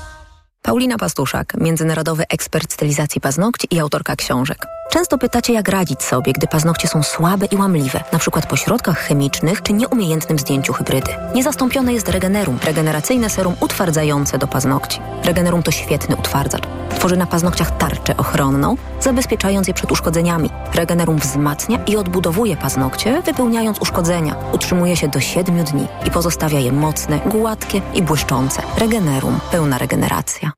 Paulina 0.68 0.98
Pastuszak, 0.98 1.54
międzynarodowy 1.60 2.24
ekspert 2.28 2.72
stylizacji 2.72 3.20
paznokci 3.20 3.68
i 3.70 3.80
autorka 3.80 4.16
książek. 4.16 4.66
Często 4.90 5.18
pytacie, 5.18 5.52
jak 5.52 5.68
radzić 5.68 6.02
sobie, 6.02 6.32
gdy 6.32 6.46
paznokcie 6.46 6.88
są 6.88 7.02
słabe 7.02 7.46
i 7.46 7.56
łamliwe, 7.56 8.04
na 8.12 8.18
przykład 8.18 8.46
po 8.46 8.56
środkach 8.56 8.98
chemicznych 8.98 9.62
czy 9.62 9.72
nieumiejętnym 9.72 10.38
zdjęciu 10.38 10.72
hybrydy. 10.72 11.10
Niezastąpione 11.34 11.92
jest 11.92 12.08
Regenerum, 12.08 12.58
regeneracyjne 12.64 13.30
serum 13.30 13.54
utwardzające 13.60 14.38
do 14.38 14.46
paznokci. 14.46 15.00
Regenerum 15.24 15.62
to 15.62 15.70
świetny 15.70 16.16
utwardzacz. 16.16 16.62
Tworzy 16.98 17.16
na 17.16 17.26
paznokciach 17.26 17.78
tarczę 17.78 18.16
ochronną, 18.16 18.76
zabezpieczając 19.00 19.68
je 19.68 19.74
przed 19.74 19.92
uszkodzeniami. 19.92 20.50
Regenerum 20.74 21.18
wzmacnia 21.18 21.84
i 21.84 21.96
odbudowuje 21.96 22.56
paznokcie, 22.56 23.22
wypełniając 23.22 23.78
uszkodzenia. 23.78 24.36
Utrzymuje 24.52 24.96
się 24.96 25.08
do 25.08 25.20
7 25.20 25.64
dni 25.64 25.86
i 26.06 26.10
pozostawia 26.10 26.58
je 26.58 26.72
mocne, 26.72 27.20
gładkie 27.26 27.80
i 27.94 28.02
błyszczące. 28.02 28.62
Regenerum. 28.78 29.40
Pełna 29.50 29.78
regeneracja. 29.78 30.57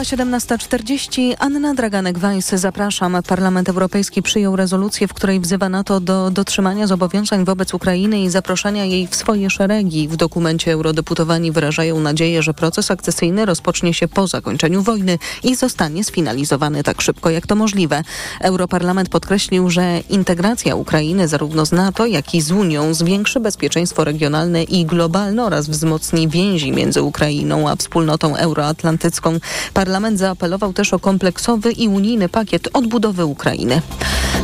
Minęła 0.00 0.38
17.40. 0.38 1.34
Anna 1.38 1.74
Draganek-Weiss, 1.74 2.56
zapraszam. 2.58 3.22
Parlament 3.26 3.68
Europejski 3.68 4.22
przyjął 4.22 4.56
rezolucję, 4.56 5.08
w 5.08 5.14
której 5.14 5.40
wzywa 5.40 5.68
NATO 5.68 6.00
do 6.00 6.30
dotrzymania 6.30 6.86
zobowiązań 6.86 7.44
wobec 7.44 7.74
Ukrainy 7.74 8.20
i 8.20 8.30
zaproszenia 8.30 8.84
jej 8.84 9.06
w 9.06 9.16
swoje 9.16 9.50
szeregi. 9.50 10.08
W 10.08 10.16
dokumencie 10.16 10.72
eurodeputowani 10.72 11.52
wyrażają 11.52 12.00
nadzieję, 12.00 12.42
że 12.42 12.54
proces 12.54 12.90
akcesyjny 12.90 13.46
rozpocznie 13.46 13.94
się 13.94 14.08
po 14.08 14.26
zakończeniu 14.26 14.82
wojny 14.82 15.18
i 15.42 15.56
zostanie 15.56 16.04
sfinalizowany 16.04 16.82
tak 16.82 17.02
szybko, 17.02 17.30
jak 17.30 17.46
to 17.46 17.54
możliwe. 17.54 18.02
Europarlament 18.40 19.08
podkreślił, 19.08 19.70
że 19.70 20.00
integracja 20.10 20.74
Ukrainy 20.74 21.28
zarówno 21.28 21.66
z 21.66 21.72
NATO, 21.72 22.06
jak 22.06 22.34
i 22.34 22.40
z 22.40 22.52
Unią 22.52 22.94
zwiększy 22.94 23.40
bezpieczeństwo 23.40 24.04
regionalne 24.04 24.62
i 24.62 24.84
globalne 24.84 25.44
oraz 25.44 25.68
wzmocni 25.68 26.28
więzi 26.28 26.72
między 26.72 27.02
Ukrainą 27.02 27.68
a 27.68 27.76
wspólnotą 27.76 28.36
euroatlantycką. 28.36 29.38
Parlament 29.74 29.89
zaapelował 30.14 30.72
też 30.72 30.94
o 30.94 30.98
kompleksowy 30.98 31.72
i 31.72 31.88
unijny 31.88 32.28
pakiet 32.28 32.68
odbudowy 32.72 33.24
Ukrainy. 33.24 33.82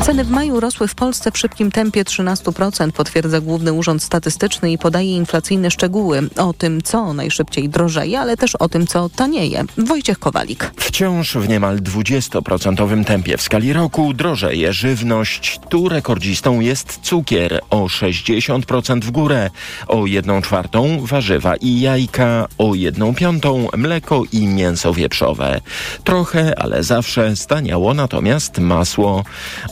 Ceny 0.03 0.25
w 0.25 0.31
maju 0.31 0.61
rosły 0.61 0.89
w 0.89 0.95
Polsce 0.95 1.33
w 1.33 1.39
szybkim 1.39 1.71
tempie 1.71 2.05
13%, 2.05 2.93
potwierdza 2.93 3.41
Główny 3.41 3.73
Urząd 3.73 4.03
Statystyczny 4.03 4.73
i 4.73 4.79
podaje 4.79 5.17
inflacyjne 5.17 5.71
szczegóły 5.71 6.23
o 6.37 6.53
tym, 6.53 6.83
co 6.83 7.15
najszybciej 7.15 7.69
drożeje, 7.69 8.21
ale 8.21 8.37
też 8.37 8.55
o 8.55 8.69
tym, 8.69 8.87
co 8.87 9.09
tanieje. 9.09 9.65
Wojciech 9.79 10.19
Kowalik. 10.19 10.71
Wciąż 10.77 11.37
w 11.37 11.49
niemal 11.49 11.79
20% 11.79 13.05
tempie 13.05 13.37
w 13.37 13.43
skali 13.43 13.73
roku 13.73 14.15
drożeje 14.15 14.73
żywność. 14.73 15.61
Tu 15.69 15.89
rekordzistą 15.89 16.61
jest 16.61 16.99
cukier 17.03 17.61
o 17.71 17.85
60% 17.85 19.01
w 19.01 19.11
górę, 19.11 19.51
o 19.89 20.07
1 20.07 20.43
czwartą 20.43 20.99
warzywa 21.07 21.57
i 21.57 21.81
jajka, 21.81 22.49
o 22.59 22.75
1 22.75 23.15
piątą 23.15 23.69
mleko 23.77 24.23
i 24.33 24.47
mięso 24.47 24.95
wieprzowe. 24.95 25.36
Trochę, 26.05 26.59
ale 26.59 26.83
zawsze 26.83 27.37
staniało 27.37 27.95
natomiast 27.95 28.59
masło. 28.59 29.25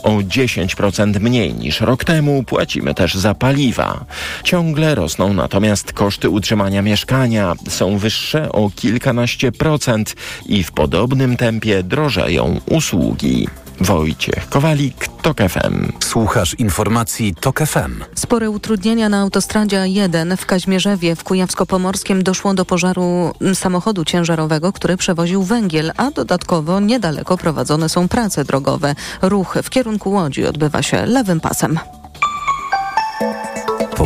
O 0.03 0.11
10% 0.11 1.19
mniej 1.19 1.53
niż 1.53 1.81
rok 1.81 2.03
temu 2.03 2.43
płacimy 2.43 2.93
też 2.93 3.15
za 3.15 3.33
paliwa. 3.33 4.05
Ciągle 4.43 4.95
rosną 4.95 5.33
natomiast 5.33 5.93
koszty 5.93 6.29
utrzymania 6.29 6.81
mieszkania. 6.81 7.53
Są 7.69 7.97
wyższe 7.97 8.51
o 8.51 8.69
kilkanaście 8.75 9.51
procent 9.51 10.15
i 10.45 10.63
w 10.63 10.71
podobnym 10.71 11.37
tempie 11.37 11.83
drożeją 11.83 12.59
usługi. 12.65 13.47
Wojciech 13.81 14.49
Kowalik, 14.49 15.07
TOK 15.21 15.37
FM. 15.37 15.91
Słuchasz 16.03 16.53
informacji 16.53 17.35
TOK 17.35 17.59
FM. 17.59 18.03
Spore 18.15 18.49
utrudnienia 18.49 19.09
na 19.09 19.21
autostradzie 19.21 19.87
1 19.87 20.37
w 20.37 20.45
Kaźmierzewie 20.45 21.15
w 21.15 21.23
Kujawsko-Pomorskim 21.23 22.23
doszło 22.23 22.53
do 22.53 22.65
pożaru 22.65 23.33
samochodu 23.53 24.05
ciężarowego, 24.05 24.73
który 24.73 24.97
przewoził 24.97 25.43
węgiel, 25.43 25.91
a 25.97 26.11
dodatkowo 26.11 26.79
niedaleko 26.79 27.37
prowadzone 27.37 27.89
są 27.89 28.07
prace 28.07 28.45
drogowe. 28.45 28.95
Ruch 29.21 29.57
w 29.63 29.69
kierunku 29.69 30.11
Łodzi 30.11 30.45
odbywa 30.45 30.81
się 30.81 31.05
lewym 31.05 31.39
pasem. 31.39 31.79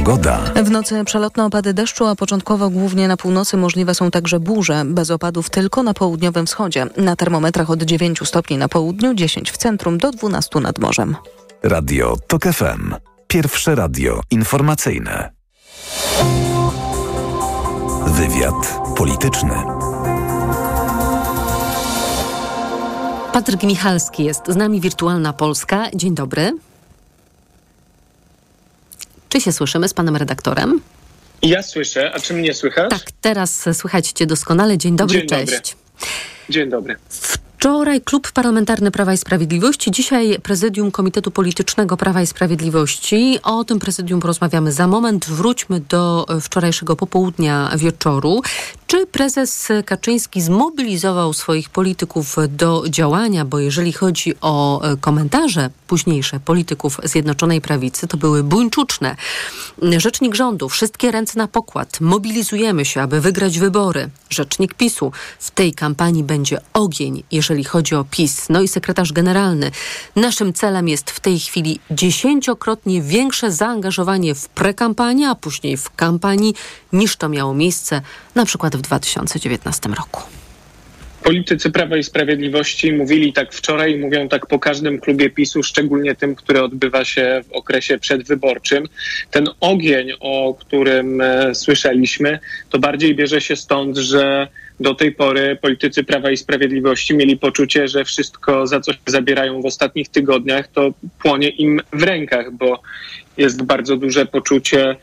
Pogoda. 0.10 0.40
W 0.64 0.72
nocy 0.72 1.04
przelotne 1.06 1.46
opady 1.46 1.74
deszczu, 1.74 2.06
a 2.06 2.16
początkowo 2.16 2.70
głównie 2.70 3.08
na 3.08 3.18
północy 3.18 3.58
możliwe 3.58 3.96
są 3.96 4.12
także 4.12 4.40
burze, 4.40 4.84
bez 4.86 5.12
opadów 5.12 5.50
tylko 5.50 5.84
na 5.84 5.94
południowym 5.94 6.46
wschodzie. 6.46 6.86
Na 6.98 7.16
termometrach 7.16 7.70
od 7.70 7.84
9 7.84 8.20
stopni 8.24 8.58
na 8.58 8.70
południu, 8.70 9.14
10 9.14 9.52
w 9.52 9.58
centrum 9.58 9.98
do 9.98 10.12
12 10.12 10.60
nad 10.60 10.80
morzem. 10.80 11.16
Radio 11.64 12.18
TOK 12.28 12.44
FM. 12.44 12.96
Pierwsze 13.28 13.76
radio 13.76 14.22
informacyjne. 14.32 15.32
Wywiad 18.08 18.80
polityczny. 18.98 19.56
Patryk 23.34 23.64
Michalski 23.64 24.24
jest 24.24 24.42
z 24.48 24.56
nami, 24.56 24.82
Wirtualna 24.82 25.34
Polska. 25.34 25.86
Dzień 25.96 26.16
dobry. 26.16 26.69
Czy 29.30 29.42
się 29.42 29.52
słyszymy 29.52 29.88
z 29.90 29.94
panem 29.94 30.16
redaktorem? 30.16 30.82
Ja 31.42 31.64
słyszę, 31.64 32.12
a 32.16 32.20
czy 32.20 32.34
mnie 32.34 32.54
słychać? 32.54 32.90
Tak, 32.90 33.12
teraz 33.22 33.66
słychać 33.74 34.12
cię 34.12 34.26
doskonale. 34.26 34.78
Dzień 34.78 34.96
dobry, 34.96 35.18
Dzień 35.20 35.28
cześć. 35.28 35.52
dobry. 35.52 35.64
Dzień 36.50 36.70
dobry. 36.70 36.96
Wczoraj 37.60 38.02
Klub 38.02 38.32
Parlamentarny 38.32 38.92
Prawa 38.92 39.14
i 39.14 39.18
Sprawiedliwości, 39.18 39.92
dzisiaj 39.92 40.40
Prezydium 40.44 40.92
Komitetu 40.92 41.32
Politycznego 41.32 41.98
Prawa 41.98 42.22
i 42.22 42.28
Sprawiedliwości. 42.28 43.40
O 43.44 43.64
tym 43.64 43.80
prezydium 43.80 44.20
porozmawiamy 44.20 44.72
za 44.72 44.88
moment. 44.88 45.26
Wróćmy 45.26 45.80
do 45.80 46.26
wczorajszego 46.42 46.96
popołudnia 46.96 47.72
wieczoru. 47.78 48.42
Czy 48.90 49.06
prezes 49.06 49.68
Kaczyński 49.86 50.42
zmobilizował 50.42 51.34
swoich 51.34 51.70
polityków 51.70 52.36
do 52.50 52.84
działania? 52.90 53.46
Bo 53.46 53.60
jeżeli 53.60 53.94
chodzi 53.94 54.34
o 54.42 54.82
e, 54.82 54.98
komentarze 54.98 55.70
późniejsze 55.88 56.40
polityków 56.40 56.98
Zjednoczonej 57.04 57.62
Prawicy, 57.62 58.08
to 58.08 58.18
były 58.18 58.44
buńczuczne. 58.44 59.16
Rzecznik 59.98 60.36
rządu, 60.36 60.70
wszystkie 60.70 61.12
ręce 61.12 61.40
na 61.40 61.48
pokład. 61.48 62.02
Mobilizujemy 62.02 62.86
się, 62.86 63.02
aby 63.02 63.22
wygrać 63.22 63.60
wybory. 63.60 64.10
Rzecznik 64.30 64.74
PiSu, 64.74 65.12
w 65.40 65.52
tej 65.52 65.74
kampanii 65.74 66.24
będzie 66.24 66.62
ogień, 66.74 67.24
jeżeli 67.32 67.64
chodzi 67.64 67.96
o 67.96 68.06
PiS. 68.12 68.50
No 68.50 68.62
i 68.62 68.68
sekretarz 68.68 69.14
generalny. 69.14 69.72
Naszym 70.16 70.54
celem 70.54 70.88
jest 70.88 71.12
w 71.12 71.20
tej 71.20 71.40
chwili 71.40 71.80
dziesięciokrotnie 71.92 73.02
większe 73.02 73.52
zaangażowanie 73.52 74.36
w 74.36 74.50
prekampanię, 74.50 75.30
a 75.30 75.36
później 75.36 75.78
w 75.78 75.90
kampanii, 75.96 76.56
niż 76.94 77.16
to 77.16 77.30
miało 77.30 77.54
miejsce 77.54 78.02
na 78.36 78.46
przykład 78.46 78.76
w 78.80 78.82
2019 78.82 79.90
roku. 79.90 80.22
Politycy 81.24 81.72
Prawa 81.72 81.98
i 81.98 82.04
Sprawiedliwości 82.04 82.94
mówili 82.94 83.34
tak 83.34 83.54
wczoraj, 83.54 83.98
mówią 83.98 84.30
tak 84.30 84.48
po 84.48 84.60
każdym 84.60 85.00
klubie 85.00 85.30
PiSu, 85.30 85.64
szczególnie 85.64 86.16
tym, 86.16 86.36
który 86.36 86.64
odbywa 86.64 87.06
się 87.06 87.42
w 87.50 87.54
okresie 87.54 87.98
przedwyborczym. 87.98 88.88
Ten 89.32 89.48
ogień, 89.60 90.12
o 90.20 90.54
którym 90.60 91.22
e, 91.22 91.56
słyszeliśmy, 91.56 92.40
to 92.70 92.80
bardziej 92.80 93.16
bierze 93.16 93.42
się 93.42 93.56
stąd, 93.56 93.98
że 93.98 94.48
do 94.80 94.96
tej 94.96 95.12
pory 95.12 95.58
politycy 95.62 96.04
Prawa 96.04 96.32
i 96.32 96.38
Sprawiedliwości 96.38 97.16
mieli 97.16 97.38
poczucie, 97.38 97.88
że 97.88 98.06
wszystko, 98.06 98.68
za 98.68 98.80
co 98.80 98.94
się 98.94 99.00
zabierają 99.08 99.62
w 99.62 99.66
ostatnich 99.66 100.10
tygodniach, 100.10 100.68
to 100.68 100.94
płonie 101.22 101.50
im 101.50 101.82
w 101.94 102.04
rękach, 102.04 102.52
bo 102.52 102.82
jest 103.38 103.64
bardzo 103.64 103.98
duże 103.98 104.26
poczucie 104.26 104.96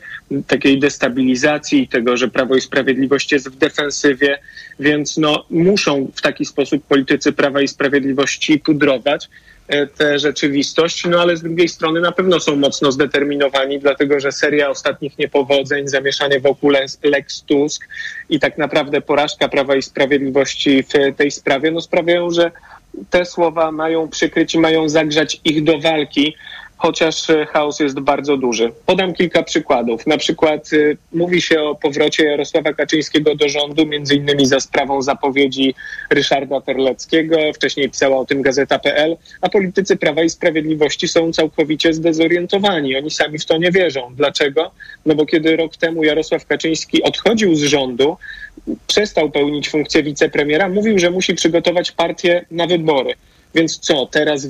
takiej 0.47 0.79
destabilizacji, 0.79 1.87
tego, 1.87 2.17
że 2.17 2.27
Prawo 2.27 2.55
i 2.55 2.61
Sprawiedliwość 2.61 3.31
jest 3.31 3.49
w 3.49 3.57
defensywie, 3.57 4.39
więc 4.79 5.17
no, 5.17 5.45
muszą 5.49 6.11
w 6.15 6.21
taki 6.21 6.45
sposób 6.45 6.83
politycy 6.83 7.33
Prawa 7.33 7.61
i 7.61 7.67
Sprawiedliwości 7.67 8.59
pudrować 8.59 9.29
e, 9.67 9.87
tę 9.87 10.19
rzeczywistość, 10.19 11.05
no 11.05 11.21
ale 11.21 11.37
z 11.37 11.41
drugiej 11.41 11.69
strony 11.69 12.01
na 12.01 12.11
pewno 12.11 12.39
są 12.39 12.55
mocno 12.55 12.91
zdeterminowani, 12.91 13.79
dlatego 13.79 14.19
że 14.19 14.31
seria 14.31 14.69
ostatnich 14.69 15.17
niepowodzeń, 15.17 15.87
zamieszanie 15.87 16.39
wokół 16.39 16.71
Lex- 16.71 17.45
Tusk 17.45 17.87
i 18.29 18.39
tak 18.39 18.57
naprawdę 18.57 19.01
porażka 19.01 19.47
Prawa 19.47 19.75
i 19.75 19.81
Sprawiedliwości 19.81 20.83
w 20.83 21.15
tej 21.17 21.31
sprawie, 21.31 21.71
no 21.71 21.81
sprawiają, 21.81 22.31
że 22.31 22.51
te 23.09 23.25
słowa 23.25 23.71
mają 23.71 24.09
przykryć 24.09 24.55
i 24.55 24.59
mają 24.59 24.89
zagrzać 24.89 25.41
ich 25.43 25.63
do 25.63 25.79
walki, 25.79 26.35
chociaż 26.77 27.29
e, 27.29 27.45
chaos 27.45 27.79
jest 27.79 27.99
bardzo 27.99 28.37
duży. 28.37 28.71
Podam 28.85 29.13
kilka 29.13 29.43
przykładów. 29.43 30.07
Na 30.07 30.17
przykład 30.17 30.73
y, 30.73 30.97
mówi 31.13 31.41
się 31.41 31.61
o 31.61 31.75
powrocie 31.75 32.25
Jarosława 32.25 32.73
Kaczyńskiego 32.73 33.35
do 33.35 33.49
rządu, 33.49 33.85
między 33.85 34.15
innymi 34.15 34.45
za 34.45 34.59
sprawą 34.59 35.01
zapowiedzi 35.01 35.75
Ryszarda 36.09 36.61
Terleckiego. 36.61 37.37
Wcześniej 37.55 37.89
pisała 37.89 38.17
o 38.17 38.25
tym 38.25 38.41
Gazeta.pl, 38.41 39.17
a 39.41 39.49
politycy 39.49 39.97
Prawa 39.97 40.23
i 40.23 40.29
Sprawiedliwości 40.29 41.07
są 41.07 41.33
całkowicie 41.33 41.93
zdezorientowani. 41.93 42.97
Oni 42.97 43.11
sami 43.11 43.39
w 43.39 43.45
to 43.45 43.57
nie 43.57 43.71
wierzą. 43.71 44.13
Dlaczego? 44.15 44.71
No 45.05 45.15
bo 45.15 45.25
kiedy 45.25 45.55
rok 45.55 45.77
temu 45.77 46.03
Jarosław 46.03 46.45
Kaczyński 46.45 47.03
odchodził 47.03 47.55
z 47.55 47.63
rządu, 47.63 48.17
przestał 48.87 49.31
pełnić 49.31 49.69
funkcję 49.69 50.03
wicepremiera, 50.03 50.69
mówił, 50.69 50.99
że 50.99 51.11
musi 51.11 51.35
przygotować 51.35 51.91
partię 51.91 52.45
na 52.51 52.67
wybory. 52.67 53.13
Więc 53.57 53.79
co, 53.79 54.05
teraz 54.05 54.47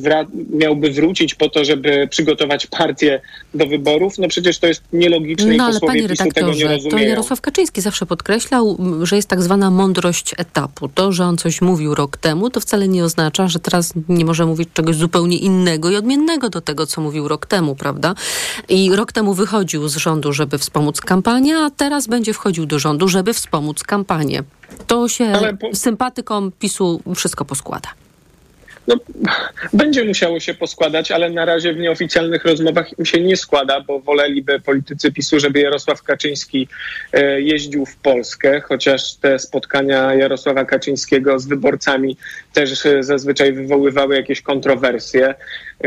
miałby 0.49 0.91
wrócić 0.91 1.35
po 1.35 1.49
to, 1.49 1.65
żeby 1.65 2.07
przygotować 2.09 2.67
partię 2.67 3.21
do 3.53 3.65
wyborów? 3.65 4.17
No 4.17 4.27
przecież 4.27 4.59
to 4.59 4.67
jest 4.67 4.81
nielogiczne 4.93 5.53
i 5.53 5.57
No 5.57 5.63
ale 5.63 5.73
posłowie 5.73 5.93
panie 5.93 6.09
PiSu 6.09 6.23
tego 6.33 6.47
nie 6.47 6.53
redaktorze, 6.53 6.65
to 6.65 6.73
rozumieją. 6.83 7.09
Jarosław 7.09 7.41
Kaczyński 7.41 7.81
zawsze 7.81 8.05
podkreślał, 8.05 8.77
że 9.03 9.15
jest 9.15 9.27
tak 9.27 9.41
zwana 9.41 9.71
mądrość 9.71 10.33
etapu. 10.37 10.87
To, 10.87 11.11
że 11.11 11.25
on 11.25 11.37
coś 11.37 11.61
mówił 11.61 11.95
rok 11.95 12.17
temu, 12.17 12.49
to 12.49 12.59
wcale 12.59 12.87
nie 12.87 13.03
oznacza, 13.03 13.47
że 13.47 13.59
teraz 13.59 13.93
nie 14.09 14.25
może 14.25 14.45
mówić 14.45 14.69
czegoś 14.73 14.95
zupełnie 14.95 15.37
innego 15.37 15.89
i 15.89 15.95
odmiennego 15.95 16.49
do 16.49 16.61
tego, 16.61 16.85
co 16.85 17.01
mówił 17.01 17.27
rok 17.27 17.45
temu, 17.45 17.75
prawda? 17.75 18.15
I 18.69 18.95
rok 18.95 19.11
temu 19.11 19.33
wychodził 19.33 19.87
z 19.87 19.95
rządu, 19.95 20.33
żeby 20.33 20.57
wspomóc 20.57 21.01
kampanię, 21.01 21.57
a 21.57 21.69
teraz 21.69 22.07
będzie 22.07 22.33
wchodził 22.33 22.65
do 22.65 22.79
rządu, 22.79 23.07
żeby 23.07 23.33
wspomóc 23.33 23.83
kampanię. 23.83 24.43
To 24.87 25.07
się 25.09 25.33
sympatykom 25.73 26.51
PiSu 26.59 27.01
wszystko 27.15 27.45
poskłada. 27.45 27.89
No, 28.87 28.95
będzie 29.73 30.05
musiało 30.05 30.39
się 30.39 30.53
poskładać, 30.53 31.11
ale 31.11 31.29
na 31.29 31.45
razie 31.45 31.73
w 31.73 31.77
nieoficjalnych 31.77 32.45
rozmowach 32.45 32.99
im 32.99 33.05
się 33.05 33.21
nie 33.21 33.37
składa, 33.37 33.81
bo 33.81 33.99
woleliby 33.99 34.59
politycy 34.59 35.11
PiSu, 35.11 35.39
żeby 35.39 35.59
Jarosław 35.59 36.03
Kaczyński 36.03 36.67
e, 37.13 37.41
jeździł 37.41 37.85
w 37.85 37.95
Polskę, 37.95 38.61
chociaż 38.61 39.15
te 39.15 39.39
spotkania 39.39 40.13
Jarosława 40.13 40.65
Kaczyńskiego 40.65 41.39
z 41.39 41.47
wyborcami 41.47 42.17
też 42.53 42.85
e, 42.85 43.03
zazwyczaj 43.03 43.53
wywoływały 43.53 44.15
jakieś 44.15 44.41
kontrowersje, 44.41 45.35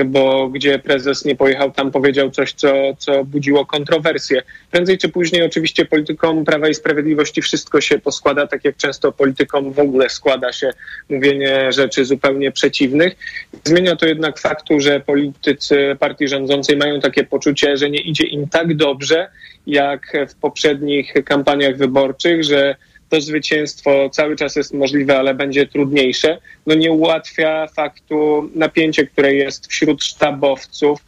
bo 0.06 0.48
gdzie 0.48 0.78
prezes 0.78 1.24
nie 1.24 1.36
pojechał, 1.36 1.70
tam 1.70 1.90
powiedział 1.90 2.30
coś, 2.30 2.52
co, 2.52 2.72
co 2.98 3.24
budziło 3.24 3.66
kontrowersje. 3.66 4.42
Prędzej 4.70 4.98
czy 4.98 5.08
później 5.08 5.42
oczywiście 5.42 5.84
politykom 5.84 6.44
Prawa 6.44 6.68
i 6.68 6.74
Sprawiedliwości 6.74 7.42
wszystko 7.42 7.80
się 7.80 7.98
poskłada, 7.98 8.46
tak 8.46 8.64
jak 8.64 8.76
często 8.76 9.12
politykom 9.12 9.72
w 9.72 9.78
ogóle 9.78 10.08
składa 10.08 10.52
się 10.52 10.70
mówienie 11.08 11.72
rzeczy 11.72 12.04
zupełnie 12.04 12.52
przeciwnych. 12.52 13.16
Zmienia 13.64 13.96
to 13.96 14.06
jednak 14.06 14.38
faktu, 14.38 14.80
że 14.80 15.00
politycy 15.00 15.96
partii 15.98 16.28
rządzącej 16.28 16.76
mają 16.76 17.00
takie 17.00 17.24
poczucie, 17.24 17.76
że 17.76 17.90
nie 17.90 18.00
idzie 18.00 18.24
im 18.24 18.48
tak 18.48 18.76
dobrze, 18.76 19.28
jak 19.66 20.16
w 20.28 20.34
poprzednich 20.34 21.14
kampaniach 21.24 21.76
wyborczych, 21.76 22.44
że 22.44 22.76
to 23.10 23.20
zwycięstwo 23.20 24.10
cały 24.10 24.36
czas 24.36 24.56
jest 24.56 24.74
możliwe, 24.74 25.18
ale 25.18 25.34
będzie 25.34 25.66
trudniejsze. 25.66 26.38
No 26.66 26.74
nie 26.74 26.92
ułatwia 26.92 27.66
faktu 27.66 28.50
napięcie, 28.54 29.06
które 29.06 29.34
jest 29.34 29.66
wśród 29.66 30.04
sztabowców. 30.04 31.04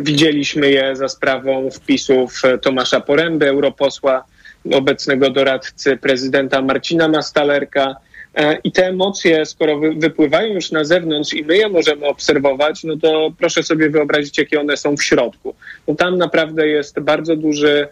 Widzieliśmy 0.00 0.70
je 0.70 0.96
za 0.96 1.08
sprawą 1.08 1.70
wpisów 1.70 2.42
Tomasza 2.62 3.00
Poręby, 3.00 3.48
europosła, 3.48 4.24
obecnego 4.72 5.30
doradcy 5.30 5.96
prezydenta 5.96 6.62
Marcina 6.62 7.08
Mastalerka. 7.08 7.96
E, 8.34 8.58
I 8.64 8.72
te 8.72 8.86
emocje, 8.86 9.46
skoro 9.46 9.78
wy, 9.78 9.94
wypływają 9.94 10.54
już 10.54 10.70
na 10.70 10.84
zewnątrz 10.84 11.34
i 11.34 11.44
my 11.44 11.56
je 11.56 11.68
możemy 11.68 12.06
obserwować, 12.06 12.84
no 12.84 12.96
to 12.96 13.32
proszę 13.38 13.62
sobie 13.62 13.90
wyobrazić, 13.90 14.38
jakie 14.38 14.60
one 14.60 14.76
są 14.76 14.96
w 14.96 15.02
środku. 15.02 15.54
No 15.88 15.94
tam 15.94 16.18
naprawdę 16.18 16.68
jest 16.68 17.00
bardzo 17.00 17.36
duży 17.36 17.88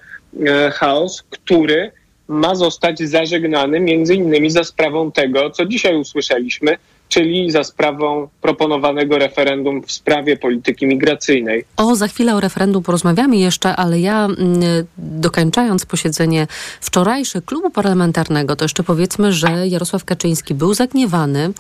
e, 0.47 0.71
chaos, 0.71 1.23
który 1.31 1.93
ma 2.31 2.55
zostać 2.55 2.99
zażegnany 2.99 3.81
między 3.81 4.15
innymi 4.15 4.51
za 4.51 4.65
sprawą 4.65 5.13
tego, 5.13 5.51
co 5.51 5.67
dzisiaj 5.67 5.97
usłyszeliśmy, 5.97 6.77
czyli 7.11 7.51
za 7.51 7.65
sprawą 7.65 8.29
proponowanego 8.41 9.19
referendum 9.19 9.83
w 9.83 9.93
sprawie 9.93 10.37
polityki 10.37 10.87
migracyjnej. 10.87 11.65
O, 11.77 11.97
za 11.97 12.09
chwilę 12.09 12.35
o 12.35 12.41
referendum 12.41 12.83
porozmawiamy 12.83 13.37
jeszcze, 13.37 13.77
ale 13.77 14.01
ja 14.01 14.25
mm, 14.25 14.61
dokończając 14.99 15.87
posiedzenie 15.87 16.47
wczorajsze 16.81 17.43
klubu 17.43 17.71
parlamentarnego, 17.71 18.57
to 18.57 18.65
jeszcze 18.65 18.83
powiedzmy, 18.83 19.33
że 19.33 19.69
Jarosław 19.69 20.05
Kaczyński 20.05 20.55
był 20.55 20.75
zagniewany, 20.75 21.53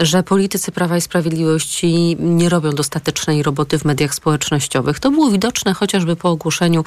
że 0.00 0.22
politycy 0.22 0.72
Prawa 0.72 0.96
i 0.96 1.00
Sprawiedliwości 1.00 2.16
nie 2.20 2.48
robią 2.48 2.70
dostatecznej 2.70 3.42
roboty 3.42 3.78
w 3.78 3.84
mediach 3.84 4.14
społecznościowych. 4.14 5.00
To 5.00 5.10
było 5.10 5.30
widoczne 5.30 5.74
chociażby 5.74 6.16
po 6.16 6.30
ogłoszeniu 6.30 6.84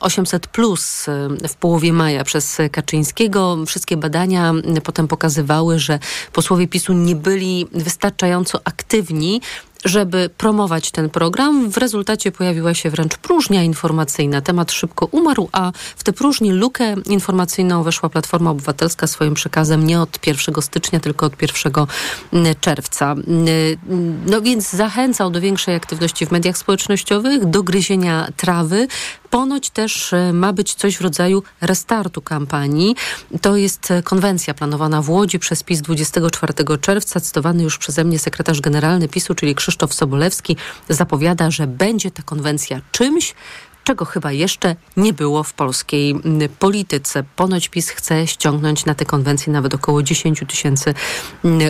800 0.00 0.44
mm, 0.44 0.52
plus 0.52 1.06
w 1.48 1.54
połowie 1.54 1.92
maja 1.92 2.24
przez 2.24 2.58
Kaczyńskiego. 2.72 3.56
Wszystkie 3.66 3.96
badania 3.96 4.54
potem 4.84 5.08
pokazywały, 5.08 5.78
że 5.78 5.98
posłowie 6.32 6.68
PiSu 6.68 6.92
nie 7.05 7.05
byli 7.14 7.66
wystarczająco 7.72 8.60
aktywni 8.64 9.40
żeby 9.84 10.30
promować 10.38 10.90
ten 10.90 11.10
program. 11.10 11.70
W 11.70 11.76
rezultacie 11.76 12.32
pojawiła 12.32 12.74
się 12.74 12.90
wręcz 12.90 13.16
próżnia 13.16 13.62
informacyjna. 13.62 14.40
Temat 14.40 14.72
szybko 14.72 15.06
umarł, 15.06 15.48
a 15.52 15.72
w 15.96 16.04
tę 16.04 16.12
próżnię, 16.12 16.52
lukę 16.52 16.94
informacyjną 17.06 17.82
weszła 17.82 18.08
Platforma 18.08 18.50
Obywatelska 18.50 19.06
swoim 19.06 19.34
przekazem 19.34 19.86
nie 19.86 20.00
od 20.00 20.26
1 20.26 20.62
stycznia, 20.62 21.00
tylko 21.00 21.26
od 21.26 21.42
1 21.42 21.72
mm, 22.32 22.54
czerwca. 22.60 23.12
Mm, 23.12 24.20
no 24.26 24.42
więc 24.42 24.70
zachęcał 24.70 25.30
do 25.30 25.40
większej 25.40 25.74
aktywności 25.74 26.26
w 26.26 26.30
mediach 26.30 26.58
społecznościowych, 26.58 27.44
do 27.44 27.62
gryzienia 27.62 28.28
trawy. 28.36 28.88
Ponoć 29.30 29.70
też 29.70 30.12
e, 30.12 30.32
ma 30.32 30.52
być 30.52 30.74
coś 30.74 30.96
w 30.96 31.00
rodzaju 31.00 31.42
restartu 31.60 32.22
kampanii. 32.22 32.96
To 33.42 33.56
jest 33.56 33.92
konwencja 34.04 34.54
planowana 34.54 35.02
w 35.02 35.10
Łodzi 35.10 35.38
przez 35.38 35.62
PiS 35.62 35.80
24 35.80 36.54
czerwca, 36.80 37.20
cytowany 37.20 37.62
już 37.62 37.78
przeze 37.78 38.04
mnie 38.04 38.18
sekretarz 38.18 38.60
generalny 38.60 39.08
PiSu, 39.08 39.34
czyli 39.34 39.54
Krzysztof 39.54 39.94
Sobolewski, 39.94 40.56
zapowiada, 40.88 41.50
że 41.50 41.66
będzie 41.66 42.10
ta 42.10 42.22
konwencja 42.22 42.80
czymś, 42.92 43.34
czego 43.86 44.04
chyba 44.04 44.32
jeszcze 44.32 44.76
nie 44.96 45.12
było 45.12 45.42
w 45.42 45.52
polskiej 45.52 46.14
polityce. 46.58 47.24
Ponoć 47.36 47.68
PiS 47.68 47.90
chce 47.90 48.26
ściągnąć 48.26 48.84
na 48.84 48.94
tę 48.94 49.04
konwencję 49.04 49.52
nawet 49.52 49.74
około 49.74 50.02
10 50.02 50.40
tysięcy 50.48 50.94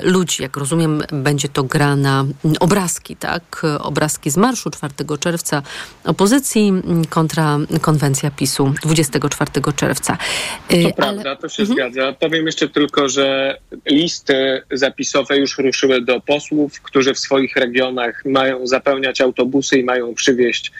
ludzi. 0.03 0.43
Jak 0.43 0.57
rozumiem, 0.57 1.03
będzie 1.13 1.49
to 1.49 1.65
gra 1.65 1.97
na 1.97 2.25
obrazki, 2.61 3.17
tak? 3.17 3.63
Obrazki 3.81 4.31
z 4.31 4.37
marszu 4.37 4.71
4 4.71 4.95
czerwca 5.21 5.63
opozycji 6.05 6.73
kontra 7.11 7.59
konwencja 7.81 8.31
PiSu 8.31 8.75
24 8.83 9.51
czerwca. 9.77 10.19
Y, 10.73 10.83
to 10.83 10.87
Ale... 10.87 10.93
prawda, 10.93 11.37
to 11.37 11.49
się 11.49 11.63
mhm. 11.63 11.79
zgadza. 11.93 12.13
Powiem 12.13 12.47
jeszcze 12.47 12.69
tylko, 12.69 13.09
że 13.09 13.59
listy 13.87 14.63
zapisowe 14.73 15.39
już 15.39 15.59
ruszyły 15.59 16.01
do 16.01 16.21
posłów, 16.21 16.81
którzy 16.81 17.15
w 17.15 17.19
swoich 17.19 17.57
regionach 17.57 18.23
mają 18.25 18.67
zapełniać 18.67 19.21
autobusy 19.21 19.79
i 19.79 19.85
mają 19.85 20.15
przywieźć 20.15 20.73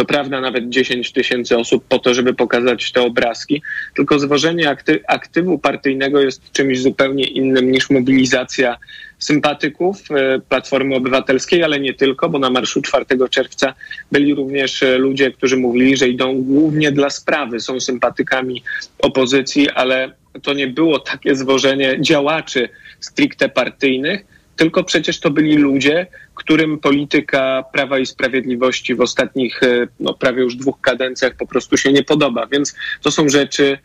to 0.00 0.04
prawda 0.04 0.40
nawet 0.40 0.68
10 0.68 1.12
tysięcy 1.12 1.58
osób 1.58 1.84
po 1.88 1.98
to, 1.98 2.14
żeby 2.14 2.34
pokazać 2.34 2.92
te 2.92 3.02
obrazki, 3.02 3.62
tylko 3.94 4.18
zwożenie 4.18 4.70
akty 4.70 5.00
aktywu 5.08 5.58
partyjnego 5.58 6.20
jest 6.20 6.52
czymś 6.52 6.80
zupełnie 6.80 7.24
innym 7.24 7.72
niż 7.72 7.90
mobilizacja 7.90 8.76
sympatyków 9.18 9.96
e, 10.10 10.40
Platformy 10.48 10.94
Obywatelskiej, 10.94 11.64
ale 11.64 11.80
nie 11.80 11.94
tylko, 11.94 12.28
bo 12.28 12.38
na 12.38 12.50
marszu 12.50 12.82
4 12.82 13.04
czerwca 13.30 13.74
byli 14.12 14.34
również 14.34 14.82
e, 14.82 14.98
ludzie, 14.98 15.30
którzy 15.30 15.56
mówili, 15.56 15.96
że 15.96 16.08
idą 16.08 16.42
głównie 16.42 16.92
dla 16.92 17.10
sprawy, 17.10 17.60
są 17.60 17.80
sympatykami 17.80 18.62
opozycji, 18.98 19.70
ale 19.70 20.12
to 20.42 20.52
nie 20.52 20.66
było 20.66 20.98
takie 20.98 21.36
zwożenie 21.36 21.98
działaczy 22.00 22.68
stricte 23.00 23.48
partyjnych, 23.48 24.24
tylko 24.60 24.84
przecież 24.84 25.20
to 25.20 25.30
byli 25.30 25.56
ludzie, 25.56 26.06
którym 26.34 26.78
polityka 26.78 27.64
Prawa 27.72 27.98
i 27.98 28.06
Sprawiedliwości 28.06 28.94
w 28.94 29.00
ostatnich 29.00 29.62
e, 29.62 29.88
no, 30.00 30.14
prawie 30.14 30.42
już 30.42 30.56
dwóch 30.56 30.80
kadencjach 30.80 31.34
po 31.36 31.46
prostu 31.46 31.76
się 31.76 31.92
nie 31.92 32.02
podoba. 32.02 32.46
Więc 32.46 32.74
to 33.02 33.10
są 33.10 33.28
rzeczy, 33.28 33.78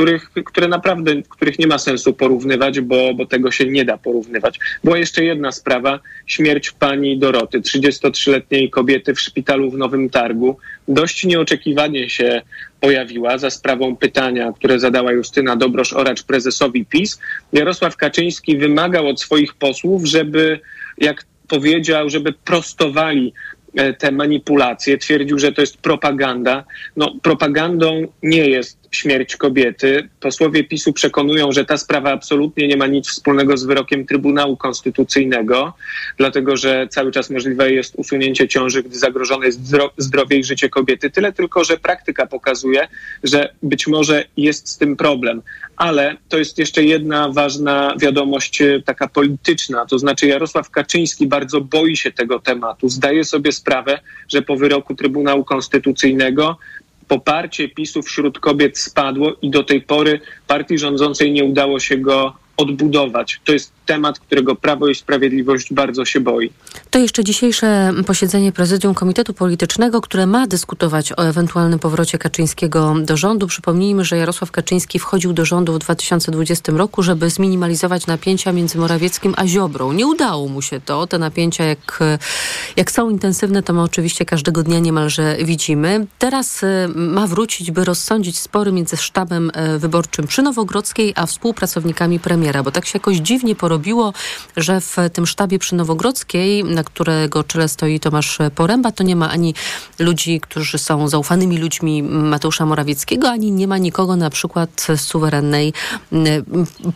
których, 0.00 0.30
które 0.44 0.68
naprawdę, 0.68 1.22
których 1.28 1.58
nie 1.58 1.66
ma 1.66 1.78
sensu 1.78 2.12
porównywać, 2.12 2.80
bo, 2.80 3.14
bo 3.14 3.26
tego 3.26 3.50
się 3.50 3.66
nie 3.66 3.84
da 3.84 3.98
porównywać. 3.98 4.58
Była 4.84 4.98
jeszcze 4.98 5.24
jedna 5.24 5.52
sprawa, 5.52 6.00
śmierć 6.26 6.70
pani 6.70 7.18
Doroty, 7.18 7.60
33-letniej 7.60 8.70
kobiety 8.70 9.14
w 9.14 9.20
szpitalu 9.20 9.70
w 9.70 9.78
Nowym 9.78 10.10
Targu. 10.10 10.56
Dość 10.88 11.24
nieoczekiwanie 11.24 12.10
się 12.10 12.42
pojawiła 12.80 13.38
za 13.38 13.50
sprawą 13.50 13.96
pytania, 13.96 14.52
które 14.52 14.78
zadała 14.78 15.12
Justyna 15.12 15.56
Dobrosz-Oracz 15.56 16.22
prezesowi 16.22 16.86
PiS. 16.86 17.20
Jarosław 17.52 17.96
Kaczyński 17.96 18.56
wymagał 18.56 19.08
od 19.08 19.20
swoich 19.20 19.54
posłów, 19.54 20.06
żeby 20.06 20.60
jak 20.98 21.24
powiedział, 21.48 22.10
żeby 22.10 22.32
prostowali 22.32 23.32
e, 23.76 23.92
te 23.92 24.12
manipulacje, 24.12 24.98
twierdził, 24.98 25.38
że 25.38 25.52
to 25.52 25.60
jest 25.60 25.76
propaganda. 25.76 26.64
No, 26.96 27.14
propagandą 27.22 28.06
nie 28.22 28.48
jest 28.48 28.79
śmierć 28.90 29.36
kobiety. 29.36 30.08
Posłowie 30.20 30.64
PiSu 30.64 30.92
przekonują, 30.92 31.52
że 31.52 31.64
ta 31.64 31.76
sprawa 31.76 32.12
absolutnie 32.12 32.68
nie 32.68 32.76
ma 32.76 32.86
nic 32.86 33.08
wspólnego 33.08 33.56
z 33.56 33.64
wyrokiem 33.64 34.06
Trybunału 34.06 34.56
Konstytucyjnego, 34.56 35.72
dlatego 36.16 36.56
że 36.56 36.88
cały 36.90 37.12
czas 37.12 37.30
możliwe 37.30 37.72
jest 37.72 37.94
usunięcie 37.96 38.48
ciąży, 38.48 38.82
gdy 38.82 38.98
zagrożone 38.98 39.46
jest 39.46 39.60
zdrowie 39.96 40.38
i 40.38 40.44
życie 40.44 40.68
kobiety. 40.68 41.10
Tyle 41.10 41.32
tylko, 41.32 41.64
że 41.64 41.76
praktyka 41.76 42.26
pokazuje, 42.26 42.88
że 43.24 43.54
być 43.62 43.86
może 43.86 44.24
jest 44.36 44.68
z 44.68 44.78
tym 44.78 44.96
problem. 44.96 45.42
Ale 45.76 46.16
to 46.28 46.38
jest 46.38 46.58
jeszcze 46.58 46.82
jedna 46.84 47.28
ważna 47.28 47.94
wiadomość 47.98 48.62
e, 48.62 48.82
taka 48.84 49.08
polityczna, 49.08 49.86
to 49.86 49.98
znaczy 49.98 50.26
Jarosław 50.26 50.70
Kaczyński 50.70 51.26
bardzo 51.26 51.60
boi 51.60 51.96
się 51.96 52.12
tego 52.12 52.40
tematu. 52.40 52.88
Zdaje 52.88 53.24
sobie 53.24 53.52
sprawę, 53.52 54.00
że 54.28 54.42
po 54.42 54.56
wyroku 54.56 54.94
Trybunału 54.94 55.44
Konstytucyjnego 55.44 56.58
poparcie 57.10 57.68
PiSu 57.68 58.02
wśród 58.02 58.38
kobiet 58.38 58.78
spadło 58.78 59.32
i 59.42 59.50
do 59.50 59.62
tej 59.64 59.82
pory 59.82 60.20
partii 60.46 60.78
rządzącej 60.78 61.32
nie 61.32 61.44
udało 61.44 61.80
się 61.80 61.98
go 61.98 62.34
odbudować. 62.60 63.40
To 63.44 63.52
jest 63.52 63.72
temat, 63.86 64.18
którego 64.18 64.56
Prawo 64.56 64.88
i 64.88 64.94
Sprawiedliwość 64.94 65.72
bardzo 65.72 66.04
się 66.04 66.20
boi. 66.20 66.50
To 66.90 66.98
jeszcze 66.98 67.24
dzisiejsze 67.24 67.92
posiedzenie 68.06 68.52
Prezydium 68.52 68.94
Komitetu 68.94 69.34
Politycznego, 69.34 70.00
które 70.00 70.26
ma 70.26 70.46
dyskutować 70.46 71.12
o 71.12 71.16
ewentualnym 71.16 71.78
powrocie 71.78 72.18
Kaczyńskiego 72.18 72.94
do 73.04 73.16
rządu. 73.16 73.46
Przypomnijmy, 73.46 74.04
że 74.04 74.16
Jarosław 74.16 74.50
Kaczyński 74.50 74.98
wchodził 74.98 75.32
do 75.32 75.44
rządu 75.44 75.72
w 75.72 75.78
2020 75.78 76.72
roku, 76.72 77.02
żeby 77.02 77.30
zminimalizować 77.30 78.06
napięcia 78.06 78.52
między 78.52 78.78
Morawieckim 78.78 79.34
a 79.36 79.46
Ziobrą. 79.46 79.92
Nie 79.92 80.06
udało 80.06 80.48
mu 80.48 80.62
się 80.62 80.80
to. 80.80 81.06
Te 81.06 81.18
napięcia, 81.18 81.64
jak, 81.64 81.98
jak 82.76 82.90
są 82.90 83.10
intensywne, 83.10 83.62
to 83.62 83.72
my 83.72 83.82
oczywiście 83.82 84.24
każdego 84.24 84.62
dnia 84.62 84.78
niemalże 84.78 85.36
widzimy. 85.44 86.06
Teraz 86.18 86.62
y, 86.62 86.66
ma 86.94 87.26
wrócić, 87.26 87.70
by 87.70 87.84
rozsądzić 87.84 88.38
spory 88.38 88.72
między 88.72 88.96
sztabem 88.96 89.50
y, 89.74 89.78
wyborczym 89.78 90.26
przy 90.26 90.42
Nowogrodzkiej, 90.42 91.12
a 91.16 91.26
współpracownikami 91.26 92.20
premiera, 92.20 92.49
bo 92.64 92.70
tak 92.70 92.86
się 92.86 92.96
jakoś 92.98 93.16
dziwnie 93.16 93.54
porobiło 93.54 93.80
robiło, 93.80 94.12
że 94.56 94.80
w 94.80 94.96
tym 95.12 95.26
sztabie 95.26 95.58
przy 95.58 95.74
Nowogrodzkiej, 95.74 96.64
na 96.64 96.84
którego 96.84 97.44
czele 97.44 97.68
stoi 97.68 98.00
Tomasz 98.00 98.38
Poręba, 98.54 98.92
to 98.92 99.04
nie 99.04 99.16
ma 99.16 99.30
ani 99.30 99.54
ludzi, 99.98 100.40
którzy 100.40 100.78
są 100.78 101.08
zaufanymi 101.08 101.58
ludźmi 101.58 102.02
Mateusza 102.02 102.66
Morawieckiego, 102.66 103.28
ani 103.28 103.52
nie 103.52 103.68
ma 103.68 103.78
nikogo 103.78 104.16
na 104.16 104.30
przykład 104.30 104.70
z 104.96 105.00
suwerennej 105.00 105.72
mm, 106.12 106.44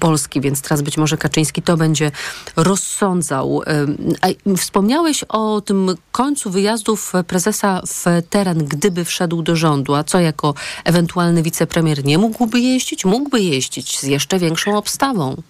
Polski, 0.00 0.40
więc 0.40 0.62
teraz 0.62 0.82
być 0.82 0.96
może 0.96 1.16
Kaczyński 1.16 1.62
to 1.62 1.76
będzie 1.76 2.10
rozsądzał. 2.56 3.62
Wspomniałeś 4.56 5.24
o 5.28 5.60
tym 5.60 5.96
końcu 6.14 6.50
wyjazdów 6.50 7.12
prezesa 7.26 7.82
w 7.86 8.04
teren, 8.30 8.58
gdyby 8.58 9.04
wszedł 9.04 9.42
do 9.42 9.56
rządu, 9.56 9.94
a 9.94 10.04
co 10.04 10.20
jako 10.20 10.54
ewentualny 10.84 11.42
wicepremier 11.42 12.04
nie 12.04 12.18
mógłby 12.18 12.60
jeździć? 12.60 13.04
Mógłby 13.04 13.40
jeździć 13.40 13.98
z 14.00 14.02
jeszcze 14.02 14.38
większą 14.38 14.76
obstawą 14.76 15.42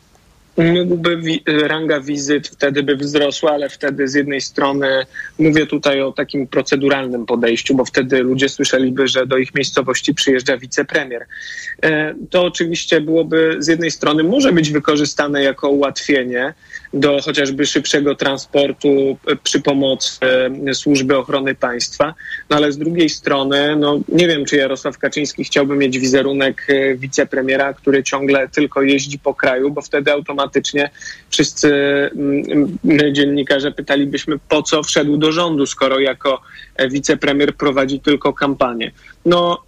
mógłby 0.57 1.21
ranga 1.47 2.01
wizyt 2.01 2.49
wtedy 2.49 2.83
by 2.83 2.97
wzrosła, 2.97 3.51
ale 3.53 3.69
wtedy 3.69 4.09
z 4.09 4.15
jednej 4.15 4.41
strony 4.41 5.07
mówię 5.39 5.67
tutaj 5.67 6.03
o 6.03 6.13
takim 6.13 6.47
proceduralnym 6.47 7.27
podejściu, 7.27 7.75
bo 7.75 7.85
wtedy 7.85 8.23
ludzie 8.23 8.49
słyszeliby, 8.49 9.09
że 9.09 9.27
do 9.27 9.37
ich 9.37 9.55
miejscowości 9.55 10.15
przyjeżdża 10.15 10.57
wicepremier. 10.57 11.27
E, 11.83 12.15
to 12.31 12.45
oczywiście 12.45 13.01
byłoby 13.01 13.57
z 13.59 13.69
jednej 13.69 13.91
strony 13.91 14.23
może 14.23 14.53
być 14.53 14.71
wykorzystane 14.71 15.43
jako 15.43 15.69
ułatwienie, 15.69 16.55
do 16.95 17.21
chociażby 17.23 17.67
szybszego 17.67 18.15
transportu 18.15 19.19
e, 19.27 19.37
przy 19.37 19.61
pomocy 19.61 20.19
e, 20.67 20.75
służby 20.75 21.17
ochrony 21.17 21.55
państwa. 21.55 22.15
No 22.51 22.57
ale 22.57 22.73
z 22.73 22.79
drugiej 22.79 23.09
strony, 23.09 23.77
no 23.77 24.01
nie 24.09 24.29
wiem, 24.29 24.45
czy 24.45 24.57
Jarosław 24.57 24.99
Kaczyński 24.99 25.45
chciałby 25.45 25.77
mieć 25.77 25.99
wizerunek 25.99 26.67
e, 26.69 26.95
wicepremiera, 26.95 27.73
który 27.73 28.03
ciągle 28.03 28.49
tylko 28.49 28.83
jeździ 28.83 29.19
po 29.19 29.35
kraju, 29.35 29.71
bo 29.71 29.83
wtedy 29.83 30.13
automatycznie 30.13 30.91
wszyscy 31.31 31.69
mm, 31.73 32.79
my, 32.85 33.13
dziennikarze, 33.13 33.73
pytalibyśmy, 33.73 34.39
po 34.49 34.63
co 34.63 34.83
wszedł 34.83 35.17
do 35.17 35.33
rządu, 35.33 35.67
skoro 35.67 36.01
jako 36.01 36.41
wicepremier 36.91 37.57
prowadzi 37.57 38.01
tylko 38.01 38.33
kampanię. 38.33 38.93
No, 39.27 39.63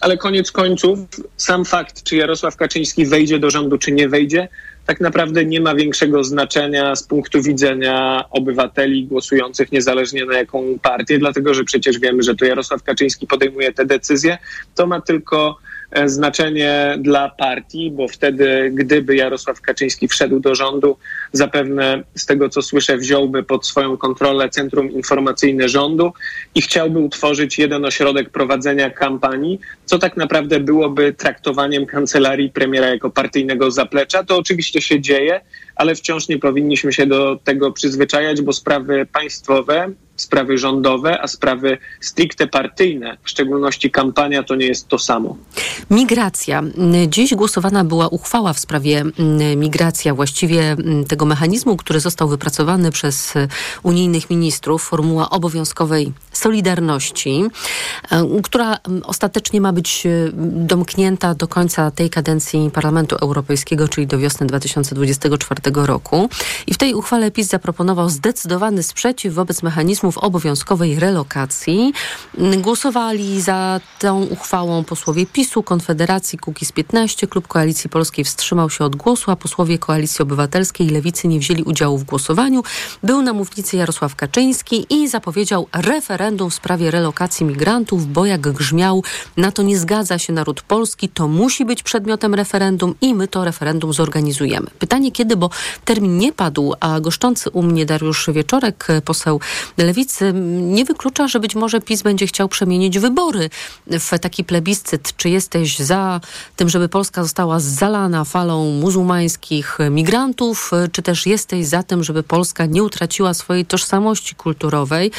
ale 0.00 0.16
koniec 0.16 0.52
końców, 0.52 0.98
sam 1.36 1.64
fakt, 1.64 2.02
czy 2.02 2.16
Jarosław 2.16 2.56
Kaczyński 2.56 3.06
wejdzie 3.06 3.38
do 3.38 3.50
rządu, 3.50 3.78
czy 3.78 3.92
nie 3.92 4.08
wejdzie, 4.08 4.48
tak 4.86 5.00
naprawdę 5.00 5.44
nie 5.44 5.60
ma 5.60 5.74
większego 5.74 6.24
znaczenia 6.24 6.96
z 6.96 7.02
punktu 7.02 7.42
widzenia 7.42 8.24
obywateli 8.30 9.06
głosujących 9.06 9.72
niezależnie 9.72 10.24
na 10.24 10.38
jaką 10.38 10.78
partię, 10.82 11.18
dlatego 11.18 11.54
że 11.54 11.64
przecież 11.64 11.98
wiemy, 11.98 12.22
że 12.22 12.34
to 12.34 12.44
Jarosław 12.44 12.82
Kaczyński 12.82 13.26
podejmuje 13.26 13.72
te 13.72 13.86
decyzje. 13.86 14.38
To 14.74 14.86
ma 14.86 15.00
tylko 15.00 15.58
znaczenie 16.04 16.98
dla 16.98 17.28
partii, 17.28 17.90
bo 17.90 18.08
wtedy, 18.08 18.70
gdyby 18.74 19.16
Jarosław 19.16 19.60
Kaczyński 19.60 20.08
wszedł 20.08 20.40
do 20.40 20.54
rządu, 20.54 20.96
zapewne 21.32 22.02
z 22.14 22.26
tego 22.26 22.48
co 22.48 22.62
słyszę, 22.62 22.96
wziąłby 22.96 23.42
pod 23.42 23.66
swoją 23.66 23.96
kontrolę 23.96 24.48
Centrum 24.48 24.90
Informacyjne 24.90 25.68
Rządu 25.68 26.12
i 26.54 26.62
chciałby 26.62 26.98
utworzyć 26.98 27.58
jeden 27.58 27.84
ośrodek 27.84 28.30
prowadzenia 28.30 28.90
kampanii, 28.90 29.60
co 29.84 29.98
tak 29.98 30.16
naprawdę 30.16 30.60
byłoby 30.60 31.12
traktowaniem 31.12 31.86
kancelarii 31.86 32.50
premiera 32.50 32.88
jako 32.88 33.10
partyjnego 33.10 33.70
zaplecza. 33.70 34.24
To 34.24 34.38
oczywiście 34.38 34.82
się 34.82 35.00
dzieje, 35.00 35.40
ale 35.76 35.94
wciąż 35.94 36.28
nie 36.28 36.38
powinniśmy 36.38 36.92
się 36.92 37.06
do 37.06 37.38
tego 37.44 37.72
przyzwyczajać, 37.72 38.42
bo 38.42 38.52
sprawy 38.52 39.06
państwowe 39.12 39.92
sprawy 40.16 40.58
rządowe, 40.58 41.22
a 41.22 41.28
sprawy 41.28 41.78
stricte 42.00 42.46
partyjne, 42.46 43.16
w 43.22 43.30
szczególności 43.30 43.90
kampania, 43.90 44.42
to 44.42 44.54
nie 44.54 44.66
jest 44.66 44.88
to 44.88 44.98
samo. 44.98 45.36
Migracja. 45.90 46.62
Dziś 47.08 47.34
głosowana 47.34 47.84
była 47.84 48.08
uchwała 48.08 48.52
w 48.52 48.58
sprawie 48.58 49.04
migracja, 49.56 50.14
właściwie 50.14 50.76
tego 51.08 51.24
mechanizmu, 51.24 51.76
który 51.76 52.00
został 52.00 52.28
wypracowany 52.28 52.90
przez 52.90 53.36
e, 53.36 53.48
unijnych 53.82 54.30
ministrów, 54.30 54.82
formuła 54.82 55.30
obowiązkowej 55.30 56.12
solidarności, 56.32 57.44
e, 58.10 58.42
która 58.42 58.78
ostatecznie 59.04 59.60
ma 59.60 59.72
być 59.72 60.06
e, 60.06 60.10
domknięta 60.66 61.34
do 61.34 61.48
końca 61.48 61.90
tej 61.90 62.10
kadencji 62.10 62.70
Parlamentu 62.72 63.16
Europejskiego, 63.16 63.88
czyli 63.88 64.06
do 64.06 64.18
wiosny 64.18 64.46
2024 64.46 65.60
roku. 65.74 66.28
I 66.66 66.74
w 66.74 66.78
tej 66.78 66.94
uchwale 66.94 67.30
PiS 67.30 67.48
zaproponował 67.48 68.08
zdecydowany 68.08 68.82
sprzeciw 68.82 69.34
wobec 69.34 69.62
mechanizmu 69.62 70.03
mechanizmów 70.04 70.18
obowiązkowej 70.18 71.00
relokacji. 71.00 71.92
Głosowali 72.58 73.40
za 73.40 73.80
tą 73.98 74.22
uchwałą 74.22 74.84
posłowie 74.84 75.26
PiSu, 75.26 75.62
Konfederacji, 75.62 76.38
Kukiz 76.38 76.72
15. 76.72 77.26
Klub 77.26 77.48
Koalicji 77.48 77.90
Polskiej 77.90 78.24
wstrzymał 78.24 78.70
się 78.70 78.84
od 78.84 78.96
głosu, 78.96 79.30
a 79.30 79.36
posłowie 79.36 79.78
Koalicji 79.78 80.22
Obywatelskiej 80.22 80.86
i 80.86 80.90
Lewicy 80.90 81.28
nie 81.28 81.38
wzięli 81.38 81.62
udziału 81.62 81.98
w 81.98 82.04
głosowaniu. 82.04 82.62
Był 83.02 83.22
na 83.22 83.32
mównicy 83.32 83.76
Jarosław 83.76 84.16
Kaczyński 84.16 84.86
i 84.90 85.08
zapowiedział 85.08 85.68
referendum 85.72 86.50
w 86.50 86.54
sprawie 86.54 86.90
relokacji 86.90 87.46
migrantów, 87.46 88.12
bo 88.12 88.26
jak 88.26 88.40
grzmiał, 88.40 89.02
na 89.36 89.52
to 89.52 89.62
nie 89.62 89.78
zgadza 89.78 90.18
się 90.18 90.32
naród 90.32 90.62
polski, 90.62 91.08
to 91.08 91.28
musi 91.28 91.64
być 91.64 91.82
przedmiotem 91.82 92.34
referendum 92.34 92.94
i 93.00 93.14
my 93.14 93.28
to 93.28 93.44
referendum 93.44 93.92
zorganizujemy. 93.92 94.66
Pytanie 94.78 95.12
kiedy, 95.12 95.36
bo 95.36 95.50
termin 95.84 96.18
nie 96.18 96.32
padł, 96.32 96.74
a 96.80 97.00
goszczący 97.00 97.50
u 97.50 97.62
mnie 97.62 97.86
Dariusz 97.86 98.30
Wieczorek, 98.32 98.86
poseł 99.04 99.40
Lewicy, 99.78 99.93
Lewicy 99.94 100.32
nie 100.52 100.84
wyklucza, 100.84 101.28
że 101.28 101.40
być 101.40 101.54
może 101.54 101.80
PiS 101.80 102.02
będzie 102.02 102.26
chciał 102.26 102.48
przemienić 102.48 102.98
wybory 102.98 103.50
w 103.86 104.18
taki 104.18 104.44
plebiscyt. 104.44 105.16
Czy 105.16 105.28
jesteś 105.28 105.78
za 105.78 106.20
tym, 106.56 106.68
żeby 106.68 106.88
Polska 106.88 107.22
została 107.22 107.60
zalana 107.60 108.24
falą 108.24 108.70
muzułmańskich 108.70 109.78
migrantów, 109.90 110.70
czy 110.92 111.02
też 111.02 111.26
jesteś 111.26 111.66
za 111.66 111.82
tym, 111.82 112.04
żeby 112.04 112.22
Polska 112.22 112.66
nie 112.66 112.82
utraciła 112.82 113.34
swojej 113.34 113.66
tożsamości 113.66 114.34
kulturowej 114.34 115.10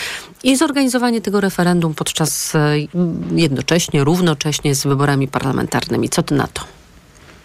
i 0.43 0.55
zorganizowanie 0.55 1.21
tego 1.21 1.41
referendum 1.41 1.93
podczas 1.93 2.55
e, 2.55 2.75
jednocześnie, 3.35 4.03
równocześnie 4.03 4.75
z 4.75 4.83
wyborami 4.83 5.27
parlamentarnymi. 5.27 6.09
Co 6.09 6.23
ty 6.23 6.35
na 6.35 6.47
to? 6.47 6.61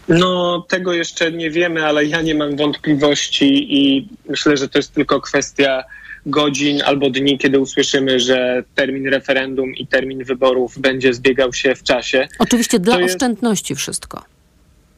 No, 0.09 0.64
tego 0.68 0.93
jeszcze 0.93 1.33
nie 1.33 1.51
wiemy, 1.51 1.87
ale 1.87 2.05
ja 2.05 2.22
nie 2.22 2.35
mam 2.35 2.57
wątpliwości 2.57 3.76
i 3.76 4.09
myślę, 4.28 4.57
że 4.57 4.68
to 4.68 4.78
jest 4.78 4.95
tylko 4.95 5.20
kwestia 5.20 5.85
godzin 6.27 6.83
albo 6.83 7.11
dni, 7.11 7.39
kiedy 7.39 7.59
usłyszymy, 7.59 8.21
że 8.21 8.64
termin 8.75 9.09
referendum 9.09 9.75
i 9.75 9.87
termin 9.87 10.25
wyborów 10.25 10.79
będzie 10.79 11.14
zbiegał 11.14 11.53
się 11.53 11.75
w 11.75 11.83
czasie. 11.83 12.29
Oczywiście 12.39 12.79
dla 12.79 12.99
to 12.99 13.05
oszczędności 13.05 13.73
jest... 13.73 13.83
wszystko. 13.83 14.25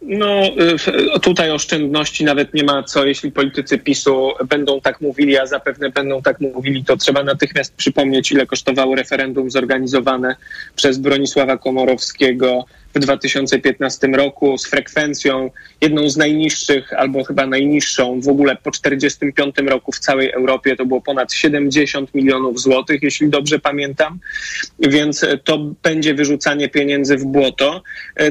No, 0.03 0.43
tutaj 1.23 1.51
oszczędności 1.51 2.25
nawet 2.25 2.55
nie 2.55 2.65
ma 2.65 2.83
co, 2.83 3.07
jeśli 3.07 3.33
politycy 3.33 3.79
PiSu 3.79 4.31
będą 4.49 4.81
tak 4.81 5.01
mówili, 5.01 5.39
a 5.39 5.47
zapewne 5.47 5.91
będą 5.91 6.23
tak 6.23 6.41
mówili, 6.41 6.85
to 6.85 6.97
trzeba 6.97 7.23
natychmiast 7.23 7.75
przypomnieć, 7.75 8.33
ile 8.33 8.47
kosztowało 8.47 8.95
referendum 8.95 9.51
zorganizowane 9.51 10.37
przez 10.77 10.99
Bronisława 10.99 11.59
Komorowskiego 11.59 12.65
w 12.95 12.99
2015 12.99 14.07
roku 14.07 14.59
z 14.59 14.67
frekwencją 14.67 15.51
jedną 15.81 16.11
z 16.11 16.17
najniższych, 16.17 16.93
albo 16.93 17.25
chyba 17.25 17.47
najniższą 17.47 18.21
w 18.21 18.29
ogóle 18.29 18.57
po 18.57 18.71
45 18.71 19.57
roku 19.67 19.93
w 19.93 19.99
całej 19.99 20.31
Europie. 20.33 20.77
To 20.77 20.87
było 20.87 21.01
ponad 21.01 21.33
70 21.33 22.15
milionów 22.15 22.61
złotych, 22.61 23.03
jeśli 23.03 23.29
dobrze 23.29 23.59
pamiętam. 23.59 24.19
Więc 24.79 25.25
to 25.45 25.59
będzie 25.83 26.15
wyrzucanie 26.15 26.69
pieniędzy 26.69 27.17
w 27.17 27.25
błoto. 27.25 27.83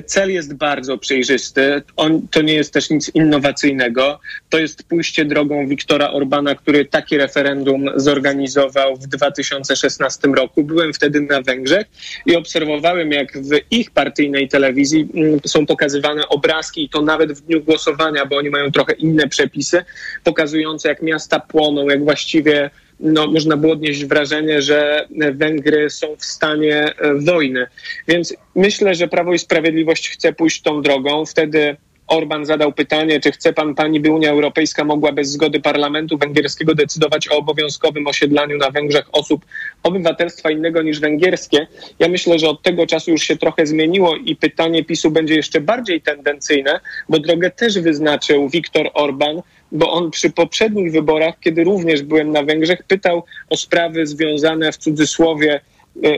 Cel 0.05 0.31
jest 0.31 0.53
bardzo 0.53 0.97
przejrzysty. 0.97 1.81
On, 1.95 2.27
to 2.31 2.41
nie 2.41 2.53
jest 2.53 2.73
też 2.73 2.89
nic 2.89 3.11
innowacyjnego. 3.15 4.19
To 4.49 4.59
jest 4.59 4.83
pójście 4.83 5.25
drogą 5.25 5.67
Viktora 5.67 6.11
Orbana, 6.11 6.55
który 6.55 6.85
takie 6.85 7.17
referendum 7.17 7.89
zorganizował 7.95 8.95
w 8.95 9.07
2016 9.07 10.27
roku. 10.27 10.63
Byłem 10.63 10.93
wtedy 10.93 11.21
na 11.21 11.41
Węgrzech 11.41 11.87
i 12.25 12.35
obserwowałem, 12.35 13.11
jak 13.11 13.37
w 13.37 13.49
ich 13.71 13.91
partyjnej 13.91 14.47
telewizji 14.51 15.07
mm, 15.13 15.39
są 15.45 15.65
pokazywane 15.65 16.27
obrazki 16.27 16.83
i 16.83 16.89
to 16.89 17.01
nawet 17.01 17.33
w 17.33 17.41
dniu 17.41 17.63
głosowania, 17.63 18.25
bo 18.25 18.37
oni 18.37 18.49
mają 18.49 18.71
trochę 18.71 18.93
inne 18.93 19.27
przepisy, 19.27 19.85
pokazujące 20.23 20.89
jak 20.89 21.01
miasta 21.01 21.39
płoną, 21.39 21.89
jak 21.89 22.03
właściwie 22.03 22.69
no, 22.99 23.27
można 23.27 23.57
było 23.57 23.73
odnieść 23.73 24.05
wrażenie, 24.05 24.61
że 24.61 25.07
Węgry 25.31 25.89
są 25.89 26.15
w 26.15 26.25
stanie 26.25 26.93
e, 26.97 27.13
wojny. 27.15 27.67
Więc 28.07 28.35
myślę, 28.55 28.95
że 28.95 29.07
Prawo 29.07 29.33
i 29.33 29.39
Sprawiedliwość 29.39 30.09
chce 30.09 30.33
pójść 30.33 30.61
tą 30.61 30.81
drogą. 30.81 31.25
Wtedy 31.25 31.75
Orban 32.11 32.45
zadał 32.45 32.71
pytanie, 32.73 33.19
czy 33.19 33.31
chce 33.31 33.53
pan 33.53 33.75
pani, 33.75 33.99
by 33.99 34.11
Unia 34.11 34.29
Europejska 34.29 34.83
mogła 34.83 35.11
bez 35.11 35.31
zgody 35.31 35.59
parlamentu 35.59 36.17
węgierskiego 36.17 36.75
decydować 36.75 37.31
o 37.31 37.37
obowiązkowym 37.37 38.07
osiedlaniu 38.07 38.57
na 38.57 38.69
Węgrzech 38.71 39.05
osób 39.11 39.45
obywatelstwa 39.83 40.51
innego 40.51 40.81
niż 40.81 40.99
węgierskie. 40.99 41.67
Ja 41.99 42.09
myślę, 42.09 42.39
że 42.39 42.49
od 42.49 42.61
tego 42.61 42.87
czasu 42.87 43.11
już 43.11 43.21
się 43.21 43.35
trochę 43.37 43.65
zmieniło 43.65 44.15
i 44.15 44.35
pytanie 44.35 44.83
PiSu 44.83 45.11
będzie 45.11 45.35
jeszcze 45.35 45.61
bardziej 45.61 46.01
tendencyjne, 46.01 46.79
bo 47.09 47.19
drogę 47.19 47.51
też 47.51 47.79
wyznaczył 47.79 48.49
Viktor 48.49 48.89
Orban, 48.93 49.41
bo 49.71 49.91
on 49.91 50.11
przy 50.11 50.29
poprzednich 50.29 50.91
wyborach, 50.91 51.39
kiedy 51.39 51.63
również 51.63 52.01
byłem 52.03 52.31
na 52.31 52.43
Węgrzech, 52.43 52.83
pytał 52.83 53.23
o 53.49 53.57
sprawy 53.57 54.07
związane 54.07 54.71
w 54.71 54.77
cudzysłowie 54.77 55.61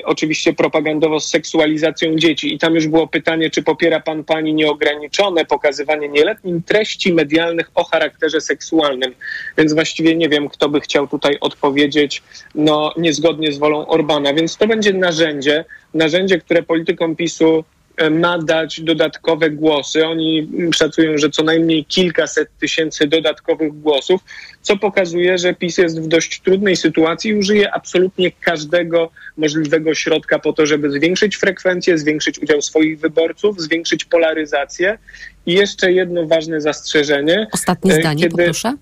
oczywiście 0.03 0.53
propagandowo 0.53 1.19
z 1.19 1.29
seksualizacją 1.29 2.15
dzieci. 2.15 2.53
I 2.53 2.59
tam 2.59 2.75
już 2.75 2.87
było 2.87 3.07
pytanie, 3.07 3.49
czy 3.49 3.63
popiera 3.63 3.99
pan 3.99 4.23
pani 4.23 4.53
nieograniczone 4.53 5.45
pokazywanie 5.45 6.09
nieletnim 6.09 6.63
treści 6.63 7.13
medialnych 7.13 7.71
o 7.75 7.83
charakterze 7.83 8.41
seksualnym. 8.41 9.13
Więc 9.57 9.73
właściwie 9.73 10.15
nie 10.15 10.29
wiem, 10.29 10.49
kto 10.49 10.69
by 10.69 10.81
chciał 10.81 11.07
tutaj 11.07 11.37
odpowiedzieć 11.41 12.23
no, 12.55 12.93
niezgodnie 12.97 13.51
z 13.51 13.57
wolą 13.57 13.87
Orbana. 13.87 14.33
Więc 14.33 14.57
to 14.57 14.67
będzie 14.67 14.93
narzędzie, 14.93 15.65
narzędzie, 15.93 16.39
które 16.39 16.63
politykom 16.63 17.15
PiSu 17.15 17.63
E, 17.63 17.72
ma 18.11 18.39
dać 18.39 18.81
dodatkowe 18.81 19.49
głosy. 19.49 20.05
Oni 20.05 20.49
szacują, 20.75 21.17
że 21.17 21.29
co 21.29 21.43
najmniej 21.43 21.85
kilkaset 21.85 22.49
tysięcy 22.59 23.07
dodatkowych 23.07 23.81
głosów, 23.81 24.21
co 24.61 24.77
pokazuje, 24.77 25.37
że 25.37 25.53
PiS 25.53 25.77
jest 25.77 26.01
w 26.01 26.07
dość 26.07 26.41
trudnej 26.41 26.75
sytuacji 26.75 27.31
i 27.31 27.35
użyje 27.35 27.73
absolutnie 27.73 28.31
każdego 28.31 29.11
możliwego 29.37 29.93
środka 29.93 30.39
po 30.39 30.53
to, 30.53 30.65
żeby 30.65 30.91
zwiększyć 30.91 31.35
frekwencję, 31.35 31.97
zwiększyć 31.97 32.39
udział 32.39 32.61
swoich 32.61 32.99
wyborców, 32.99 33.61
zwiększyć 33.61 34.05
polaryzację. 34.05 34.97
I 35.45 35.53
jeszcze 35.53 35.91
jedno 35.91 36.27
ważne 36.27 36.61
zastrzeżenie. 36.61 37.47
Ostatnie 37.51 37.93
e, 37.93 37.99
zdanie, 37.99 38.23
kiedy... 38.23 38.37
poproszę. 38.37 38.73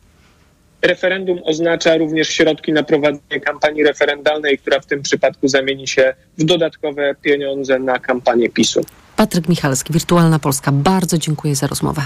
Referendum 0.82 1.39
oznacza 1.45 1.97
również 1.97 2.29
środki 2.29 2.73
na 2.73 2.84
prowadzenie 2.84 3.39
kampanii 3.39 3.84
referendalnej, 3.84 4.57
która 4.57 4.79
w 4.79 4.86
tym 4.86 5.01
przypadku 5.01 5.47
zamieni 5.47 5.88
się 5.88 6.13
w 6.38 6.43
dodatkowe 6.43 7.15
pieniądze 7.21 7.79
na 7.79 7.99
kampanię 7.99 8.49
PiSu. 8.49 8.82
Patryk 9.15 9.49
Michalski, 9.49 9.93
Wirtualna 9.93 10.39
Polska. 10.39 10.71
Bardzo 10.71 11.17
dziękuję 11.17 11.55
za 11.55 11.67
rozmowę. 11.67 12.01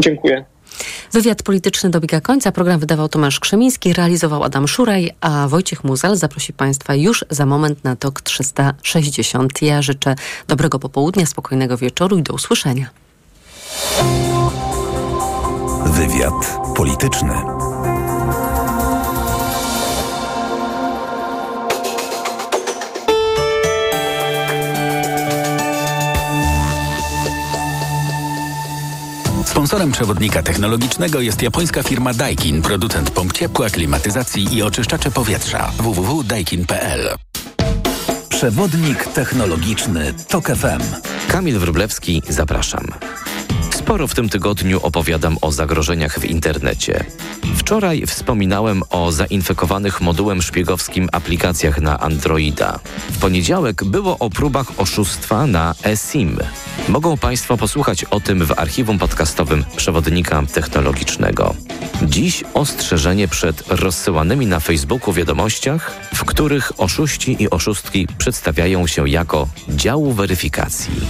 Dziękuję. 0.00 0.44
Wywiad 1.12 1.42
polityczny 1.42 1.90
dobiega 1.90 2.20
końca. 2.20 2.52
Program 2.52 2.80
wydawał 2.80 3.08
Tomasz 3.08 3.40
Krzemiński, 3.40 3.92
realizował 3.92 4.44
Adam 4.44 4.68
Szuraj, 4.68 5.10
a 5.20 5.48
Wojciech 5.48 5.84
Muzal 5.84 6.16
zaprosi 6.16 6.52
Państwa 6.52 6.94
już 6.94 7.24
za 7.30 7.46
moment 7.46 7.84
na 7.84 7.96
TOK 7.96 8.20
360. 8.20 9.62
Ja 9.62 9.82
życzę 9.82 10.14
dobrego 10.48 10.78
popołudnia, 10.78 11.26
spokojnego 11.26 11.76
wieczoru 11.76 12.18
i 12.18 12.22
do 12.22 12.34
usłyszenia. 12.34 12.90
Wywiad 15.86 16.58
polityczny. 16.76 17.57
Sponsorem 29.58 29.92
przewodnika 29.92 30.42
technologicznego 30.42 31.20
jest 31.20 31.42
japońska 31.42 31.82
firma 31.82 32.14
Daikin, 32.14 32.62
producent 32.62 33.10
pomp 33.10 33.32
ciepła, 33.32 33.70
klimatyzacji 33.70 34.56
i 34.56 34.62
oczyszczacze 34.62 35.10
powietrza. 35.10 35.72
www.daikin.pl 35.78 37.16
Przewodnik 38.28 39.06
technologiczny 39.06 40.14
TOK 40.28 40.46
FM. 40.46 40.82
Kamil 41.28 41.58
Wróblewski, 41.58 42.22
zapraszam. 42.28 42.86
Sporo 43.88 44.08
w 44.08 44.14
tym 44.14 44.28
tygodniu 44.28 44.80
opowiadam 44.82 45.36
o 45.40 45.52
zagrożeniach 45.52 46.18
w 46.20 46.24
internecie. 46.24 47.04
Wczoraj 47.56 48.06
wspominałem 48.06 48.82
o 48.90 49.12
zainfekowanych 49.12 50.00
modułem 50.00 50.42
szpiegowskim 50.42 51.08
aplikacjach 51.12 51.80
na 51.80 52.00
Androida. 52.00 52.78
W 53.10 53.18
poniedziałek 53.18 53.84
było 53.84 54.18
o 54.18 54.30
próbach 54.30 54.80
oszustwa 54.80 55.46
na 55.46 55.74
eSIM. 55.84 56.38
Mogą 56.88 57.16
Państwo 57.16 57.56
posłuchać 57.56 58.04
o 58.04 58.20
tym 58.20 58.46
w 58.46 58.58
archiwum 58.58 58.98
podcastowym 58.98 59.64
przewodnika 59.76 60.42
technologicznego. 60.52 61.54
Dziś 62.02 62.44
ostrzeżenie 62.54 63.28
przed 63.28 63.68
rozsyłanymi 63.68 64.46
na 64.46 64.60
Facebooku 64.60 65.14
wiadomościach, 65.14 66.00
w 66.14 66.24
których 66.24 66.80
oszuści 66.80 67.42
i 67.42 67.50
oszustki 67.50 68.06
przedstawiają 68.18 68.86
się 68.86 69.08
jako 69.08 69.48
działu 69.68 70.12
weryfikacji. 70.12 71.00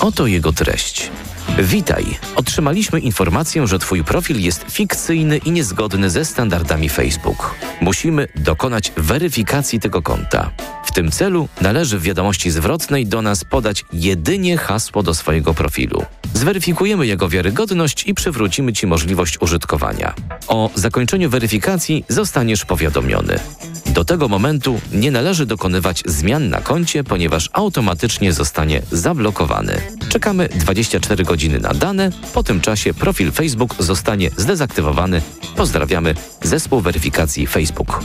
Oto 0.00 0.26
jego 0.26 0.52
treść. 0.52 1.10
Witaj. 1.58 2.04
Otrzymaliśmy 2.34 3.00
informację, 3.00 3.66
że 3.66 3.78
Twój 3.78 4.04
profil 4.04 4.40
jest 4.40 4.64
fikcyjny 4.70 5.36
i 5.36 5.50
niezgodny 5.50 6.10
ze 6.10 6.24
standardami 6.24 6.88
Facebook. 6.88 7.54
Musimy 7.80 8.28
dokonać 8.34 8.92
weryfikacji 8.96 9.80
tego 9.80 10.02
konta. 10.02 10.50
W 10.86 10.92
tym 10.92 11.10
celu 11.10 11.48
należy 11.60 11.98
w 11.98 12.02
wiadomości 12.02 12.50
zwrotnej 12.50 13.06
do 13.06 13.22
nas 13.22 13.44
podać 13.44 13.84
jedynie 13.92 14.58
hasło 14.58 15.02
do 15.02 15.14
swojego 15.14 15.54
profilu. 15.54 16.04
Zweryfikujemy 16.34 17.06
jego 17.06 17.28
wiarygodność 17.28 18.06
i 18.06 18.14
przywrócimy 18.14 18.72
Ci 18.72 18.86
możliwość 18.86 19.40
użytkowania. 19.40 20.14
O 20.48 20.70
zakończeniu 20.74 21.30
weryfikacji 21.30 22.04
zostaniesz 22.08 22.64
powiadomiony. 22.64 23.38
Do 23.86 24.04
tego 24.04 24.28
momentu 24.28 24.80
nie 24.92 25.10
należy 25.10 25.46
dokonywać 25.46 26.02
zmian 26.06 26.48
na 26.48 26.60
koncie, 26.60 27.04
ponieważ 27.04 27.50
automatycznie 27.52 28.32
zostanie 28.32 28.82
zablokowany. 28.92 29.80
Czekamy 30.08 30.48
24 30.48 31.24
godziny 31.24 31.60
na 31.60 31.74
dane, 31.74 32.10
po 32.34 32.42
tym 32.42 32.60
czasie 32.60 32.94
profil 32.94 33.32
Facebook 33.32 33.74
zostanie 33.78 34.30
zdezaktywowany. 34.36 35.22
Pozdrawiamy 35.56 36.14
zespół 36.42 36.80
weryfikacji 36.80 37.46
Facebook. 37.46 38.00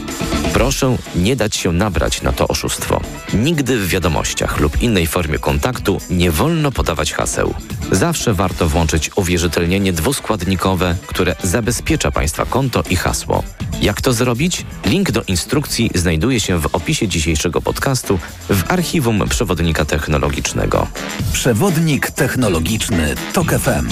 Proszę 0.54 0.98
nie 1.16 1.36
dać 1.36 1.56
się 1.56 1.72
nabrać 1.72 2.22
na 2.22 2.32
to 2.32 2.48
oszustwo. 2.72 3.02
Nigdy 3.34 3.78
w 3.78 3.88
wiadomościach 3.88 4.60
lub 4.60 4.82
innej 4.82 5.08
formie 5.08 5.40
kontaktu 5.40 6.02
nie 6.10 6.32
wolno 6.32 6.72
podawać 6.72 7.14
haseł. 7.14 7.54
Zawsze 7.92 8.34
warto 8.34 8.70
włączyć 8.70 9.12
uwierzytelnienie 9.16 9.94
dwuskładnikowe, 9.94 10.96
które 11.08 11.36
zabezpiecza 11.44 12.12
Państwa 12.12 12.46
konto 12.46 12.84
i 12.90 12.96
hasło. 12.96 13.44
Jak 13.82 14.02
to 14.02 14.14
zrobić? 14.14 14.66
Link 14.86 15.12
do 15.12 15.24
instrukcji 15.24 15.90
znajduje 15.96 16.40
się 16.40 16.60
w 16.60 16.76
opisie 16.76 17.08
dzisiejszego 17.08 17.62
podcastu 17.62 18.20
w 18.50 18.72
archiwum 18.72 19.30
przewodnika 19.30 19.86
technologicznego. 19.86 20.88
Przewodnik 21.34 22.12
technologiczny 22.12 23.16
TOK 23.34 23.52
FM. 23.52 23.90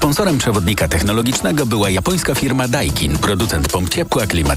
Sponsorem 0.00 0.38
przewodnika 0.38 0.88
technologicznego 0.88 1.66
była 1.66 1.90
japońska 1.90 2.34
firma 2.34 2.68
Daikin, 2.68 3.18
producent 3.18 3.68
pomp 3.68 3.88
ciepła, 3.88 4.26
klimatyzacji 4.26 4.50